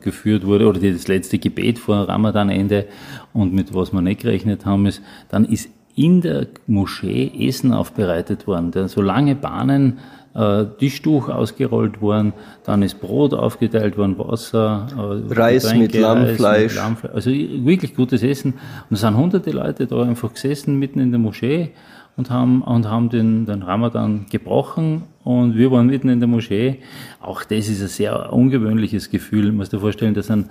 äh, 0.00 0.02
geführt 0.02 0.46
wurde, 0.46 0.66
oder 0.66 0.80
das 0.80 1.06
letzte 1.06 1.38
Gebet 1.38 1.78
vor 1.78 2.08
Ramadanende. 2.08 2.86
Und 3.32 3.52
mit 3.52 3.74
was 3.74 3.92
wir 3.92 4.00
nicht 4.00 4.22
gerechnet 4.22 4.64
haben, 4.64 4.86
ist, 4.86 5.02
dann 5.28 5.44
ist 5.44 5.68
in 5.94 6.22
der 6.22 6.46
Moschee 6.66 7.30
Essen 7.46 7.72
aufbereitet 7.72 8.46
worden. 8.46 8.70
Da 8.70 8.88
so 8.88 9.02
lange 9.02 9.34
Bahnen, 9.34 9.98
äh, 10.34 10.64
Tischtuch 10.78 11.28
ausgerollt 11.28 12.00
worden, 12.00 12.32
dann 12.64 12.82
ist 12.82 13.00
Brot 13.00 13.34
aufgeteilt 13.34 13.96
worden, 13.98 14.18
Wasser, 14.18 14.86
äh, 14.96 15.34
Reis 15.34 15.64
Getränke, 15.64 15.82
mit 15.82 15.94
Lammfleisch. 15.94 16.62
Reis 16.62 16.62
mit 16.62 16.76
Lammfleisch. 16.76 17.14
Also 17.14 17.30
wirklich 17.30 17.94
gutes 17.94 18.22
Essen. 18.22 18.54
Und 18.88 18.94
es 18.94 19.00
sind 19.00 19.16
hunderte 19.16 19.50
Leute 19.50 19.86
da 19.86 20.02
einfach 20.02 20.32
gesessen, 20.32 20.78
mitten 20.78 21.00
in 21.00 21.10
der 21.10 21.20
Moschee 21.20 21.72
und 22.16 22.30
haben, 22.30 22.62
und 22.62 22.88
haben 22.88 23.08
den, 23.08 23.46
den 23.46 23.62
Ramadan 23.62 24.26
gebrochen 24.30 25.02
und 25.24 25.56
wir 25.56 25.70
waren 25.70 25.86
mitten 25.86 26.08
in 26.08 26.18
der 26.18 26.28
Moschee. 26.28 26.78
Auch 27.20 27.44
das 27.44 27.68
ist 27.68 27.80
ein 27.80 27.88
sehr 27.88 28.32
ungewöhnliches 28.32 29.08
Gefühl. 29.08 29.46
Du 29.46 29.52
musst 29.52 29.72
dir 29.72 29.78
vorstellen, 29.78 30.14
das 30.14 30.26
sind 30.26 30.48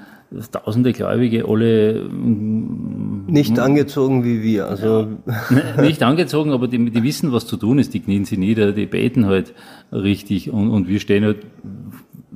tausende 0.52 0.94
Gläubige, 0.94 1.46
alle 1.46 2.06
mm, 2.10 3.26
nicht 3.28 3.60
angezogen 3.60 4.24
wie 4.24 4.42
wir. 4.42 4.68
Also 4.68 5.08
ja, 5.26 5.82
nicht 5.82 6.02
angezogen, 6.04 6.52
aber 6.52 6.68
die, 6.68 6.90
die 6.90 7.04
wissen, 7.04 7.34
was 7.34 7.46
zu 7.46 7.58
tun 7.58 7.80
ist. 7.80 7.94
Die 7.94 8.00
knien 8.00 8.24
sie 8.24 8.38
nieder, 8.38 8.72
die 8.72 8.86
beten 8.86 9.26
halt 9.26 9.54
richtig 9.92 10.50
und, 10.52 10.70
und 10.70 10.88
wir 10.88 11.00
stehen 11.02 11.26
halt 11.26 11.46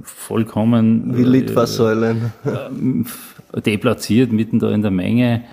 vollkommen 0.04 1.18
wie 1.18 1.24
Litfaßsäulen. 1.24 2.34
Äh, 2.44 3.62
deplatziert 3.62 4.34
mitten 4.34 4.60
da 4.60 4.72
in 4.72 4.82
der 4.82 4.92
Menge. 4.92 5.44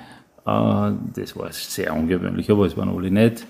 Äh, 0.44 0.90
das 1.14 1.36
war 1.36 1.52
sehr 1.52 1.94
ungewöhnlich, 1.94 2.50
aber 2.50 2.66
es 2.66 2.76
waren 2.76 2.88
alle 2.88 3.10
nett. 3.10 3.46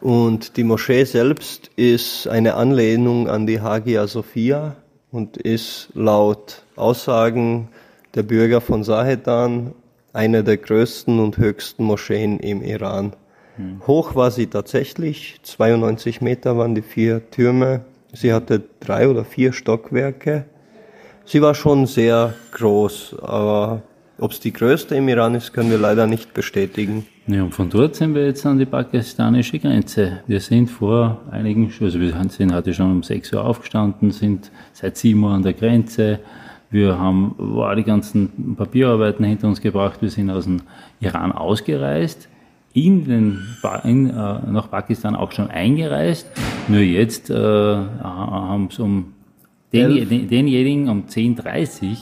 Und 0.00 0.56
die 0.56 0.64
Moschee 0.64 1.04
selbst 1.04 1.70
ist 1.76 2.26
eine 2.28 2.54
Anlehnung 2.54 3.28
an 3.28 3.46
die 3.46 3.60
Hagia 3.60 4.06
Sophia 4.06 4.76
und 5.10 5.36
ist 5.36 5.88
laut 5.94 6.64
Aussagen 6.76 7.68
der 8.14 8.22
Bürger 8.22 8.60
von 8.60 8.84
Sahedan 8.84 9.74
eine 10.12 10.44
der 10.44 10.58
größten 10.58 11.18
und 11.18 11.38
höchsten 11.38 11.84
Moscheen 11.84 12.38
im 12.40 12.62
Iran. 12.62 13.14
Hm. 13.56 13.82
Hoch 13.86 14.14
war 14.14 14.30
sie 14.30 14.46
tatsächlich, 14.46 15.40
92 15.42 16.20
Meter 16.20 16.56
waren 16.58 16.74
die 16.74 16.82
vier 16.82 17.30
Türme. 17.30 17.82
Sie 18.12 18.32
hatte 18.32 18.62
drei 18.80 19.08
oder 19.08 19.24
vier 19.24 19.52
Stockwerke. 19.52 20.44
Sie 21.24 21.40
war 21.40 21.54
schon 21.54 21.86
sehr 21.86 22.34
groß, 22.52 23.16
aber 23.22 23.82
ob 24.18 24.32
es 24.32 24.40
die 24.40 24.52
größte 24.52 24.96
im 24.96 25.08
Iran 25.08 25.34
ist, 25.34 25.52
können 25.52 25.70
wir 25.70 25.78
leider 25.78 26.06
nicht 26.06 26.34
bestätigen. 26.34 27.06
Ja, 27.28 27.44
und 27.44 27.54
von 27.54 27.70
dort 27.70 27.94
sind 27.94 28.16
wir 28.16 28.26
jetzt 28.26 28.44
an 28.46 28.58
die 28.58 28.66
pakistanische 28.66 29.60
Grenze. 29.60 30.20
Wir 30.26 30.40
sind 30.40 30.68
vor 30.68 31.20
einigen, 31.30 31.72
also 31.80 32.00
wir 32.00 32.12
sind 32.28 32.52
heute 32.52 32.74
schon 32.74 32.90
um 32.90 33.02
6 33.04 33.32
Uhr 33.34 33.44
aufgestanden, 33.44 34.10
sind 34.10 34.50
seit 34.72 34.96
7 34.96 35.22
Uhr 35.22 35.30
an 35.30 35.44
der 35.44 35.52
Grenze. 35.52 36.18
Wir 36.70 36.98
haben 36.98 37.36
wow, 37.38 37.76
die 37.76 37.84
ganzen 37.84 38.56
Papierarbeiten 38.56 39.24
hinter 39.24 39.46
uns 39.46 39.60
gebracht. 39.60 40.02
Wir 40.02 40.10
sind 40.10 40.30
aus 40.30 40.44
dem 40.44 40.62
Iran 40.98 41.30
ausgereist, 41.30 42.28
in 42.72 43.04
den, 43.04 43.38
in, 43.84 44.10
äh, 44.10 44.12
nach 44.12 44.68
Pakistan 44.68 45.14
auch 45.14 45.30
schon 45.30 45.48
eingereist. 45.48 46.26
Nur 46.66 46.80
jetzt 46.80 47.30
äh, 47.30 47.34
haben 47.36 48.66
es 48.68 48.80
um 48.80 49.12
den, 49.72 50.28
denjenigen 50.28 50.88
um 50.88 51.04
10.30 51.06 51.82
Uhr 51.82 51.96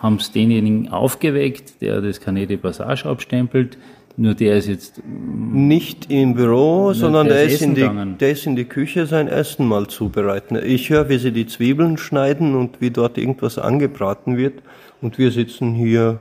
haben 0.00 0.16
es 0.16 0.30
denjenigen 0.30 0.90
aufgeweckt, 0.90 1.80
der 1.80 2.00
das 2.00 2.20
de 2.20 2.56
Passage 2.56 3.08
abstempelt. 3.08 3.78
Nur 4.18 4.34
der 4.34 4.56
ist 4.56 4.66
jetzt 4.66 5.02
nicht 5.06 6.10
im 6.10 6.34
Büro, 6.34 6.94
sondern 6.94 7.26
der, 7.26 7.36
der 7.36 7.46
ist, 7.46 7.60
in 7.60 7.74
die, 7.74 7.88
der 8.18 8.30
ist 8.30 8.46
in 8.46 8.56
die 8.56 8.64
Küche 8.64 9.06
sein 9.06 9.28
Essen 9.28 9.68
mal 9.68 9.88
zubereiten. 9.88 10.58
Ich 10.64 10.88
höre, 10.88 11.10
wie 11.10 11.18
sie 11.18 11.32
die 11.32 11.46
Zwiebeln 11.46 11.98
schneiden 11.98 12.54
und 12.54 12.80
wie 12.80 12.90
dort 12.90 13.18
irgendwas 13.18 13.58
angebraten 13.58 14.38
wird. 14.38 14.62
Und 15.02 15.18
wir 15.18 15.30
sitzen 15.30 15.74
hier 15.74 16.20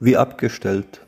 wie 0.00 0.16
abgestellt. 0.16 1.02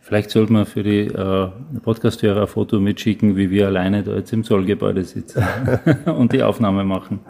Vielleicht 0.00 0.30
sollte 0.30 0.52
man 0.52 0.66
für 0.66 0.82
die 0.82 1.06
äh, 1.06 1.48
Podcast-Hörer 1.82 2.42
ein 2.42 2.46
Foto 2.46 2.78
mitschicken, 2.78 3.36
wie 3.36 3.50
wir 3.50 3.66
alleine 3.66 4.02
da 4.02 4.16
jetzt 4.16 4.32
im 4.32 4.44
Zollgebäude 4.44 5.04
sitzen 5.04 5.42
und 6.06 6.32
die 6.32 6.42
Aufnahme 6.42 6.84
machen. 6.84 7.20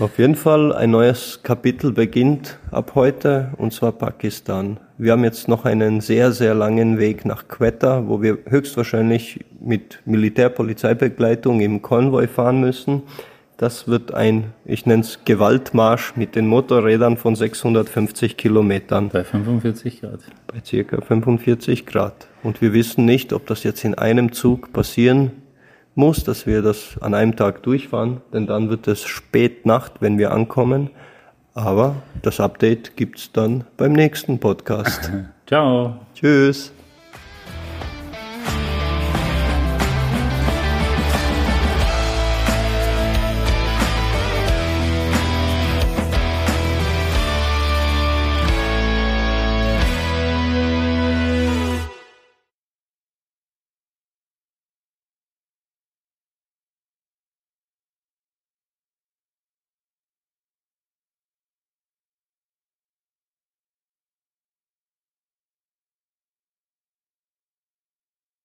Auf 0.00 0.18
jeden 0.18 0.34
Fall 0.34 0.72
ein 0.72 0.92
neues 0.92 1.40
Kapitel 1.42 1.92
beginnt 1.92 2.58
ab 2.70 2.92
heute 2.94 3.50
und 3.58 3.74
zwar 3.74 3.92
Pakistan. 3.92 4.80
Wir 4.96 5.12
haben 5.12 5.24
jetzt 5.24 5.46
noch 5.46 5.66
einen 5.66 6.00
sehr, 6.00 6.32
sehr 6.32 6.54
langen 6.54 6.98
Weg 6.98 7.26
nach 7.26 7.48
Quetta, 7.48 8.08
wo 8.08 8.22
wir 8.22 8.38
höchstwahrscheinlich 8.46 9.44
mit 9.60 10.00
Militärpolizeibegleitung 10.06 11.60
im 11.60 11.82
Konvoi 11.82 12.28
fahren 12.28 12.60
müssen. 12.60 13.02
Das 13.58 13.88
wird 13.88 14.14
ein, 14.14 14.54
ich 14.64 14.86
nenne 14.86 15.02
es 15.02 15.18
Gewaltmarsch 15.26 16.16
mit 16.16 16.34
den 16.34 16.46
Motorrädern 16.46 17.18
von 17.18 17.36
650 17.36 18.38
Kilometern. 18.38 19.10
Bei 19.10 19.22
45 19.22 20.00
Grad. 20.00 20.20
Bei 20.46 20.62
circa 20.64 21.02
45 21.02 21.84
Grad. 21.84 22.26
Und 22.42 22.62
wir 22.62 22.72
wissen 22.72 23.04
nicht, 23.04 23.34
ob 23.34 23.46
das 23.46 23.64
jetzt 23.64 23.84
in 23.84 23.94
einem 23.96 24.32
Zug 24.32 24.72
passieren 24.72 25.32
muss, 26.00 26.24
dass 26.24 26.46
wir 26.46 26.62
das 26.62 26.96
an 27.00 27.14
einem 27.14 27.36
Tag 27.36 27.62
durchfahren, 27.62 28.22
denn 28.32 28.46
dann 28.46 28.70
wird 28.70 28.88
es 28.88 29.04
spät 29.04 29.66
Nacht, 29.66 29.92
wenn 30.00 30.18
wir 30.18 30.32
ankommen. 30.32 30.90
Aber 31.54 31.96
das 32.22 32.40
Update 32.40 32.96
gibt's 32.96 33.30
dann 33.32 33.64
beim 33.76 33.92
nächsten 33.92 34.40
Podcast. 34.40 35.12
Ciao. 35.46 35.94
Tschüss. 36.14 36.72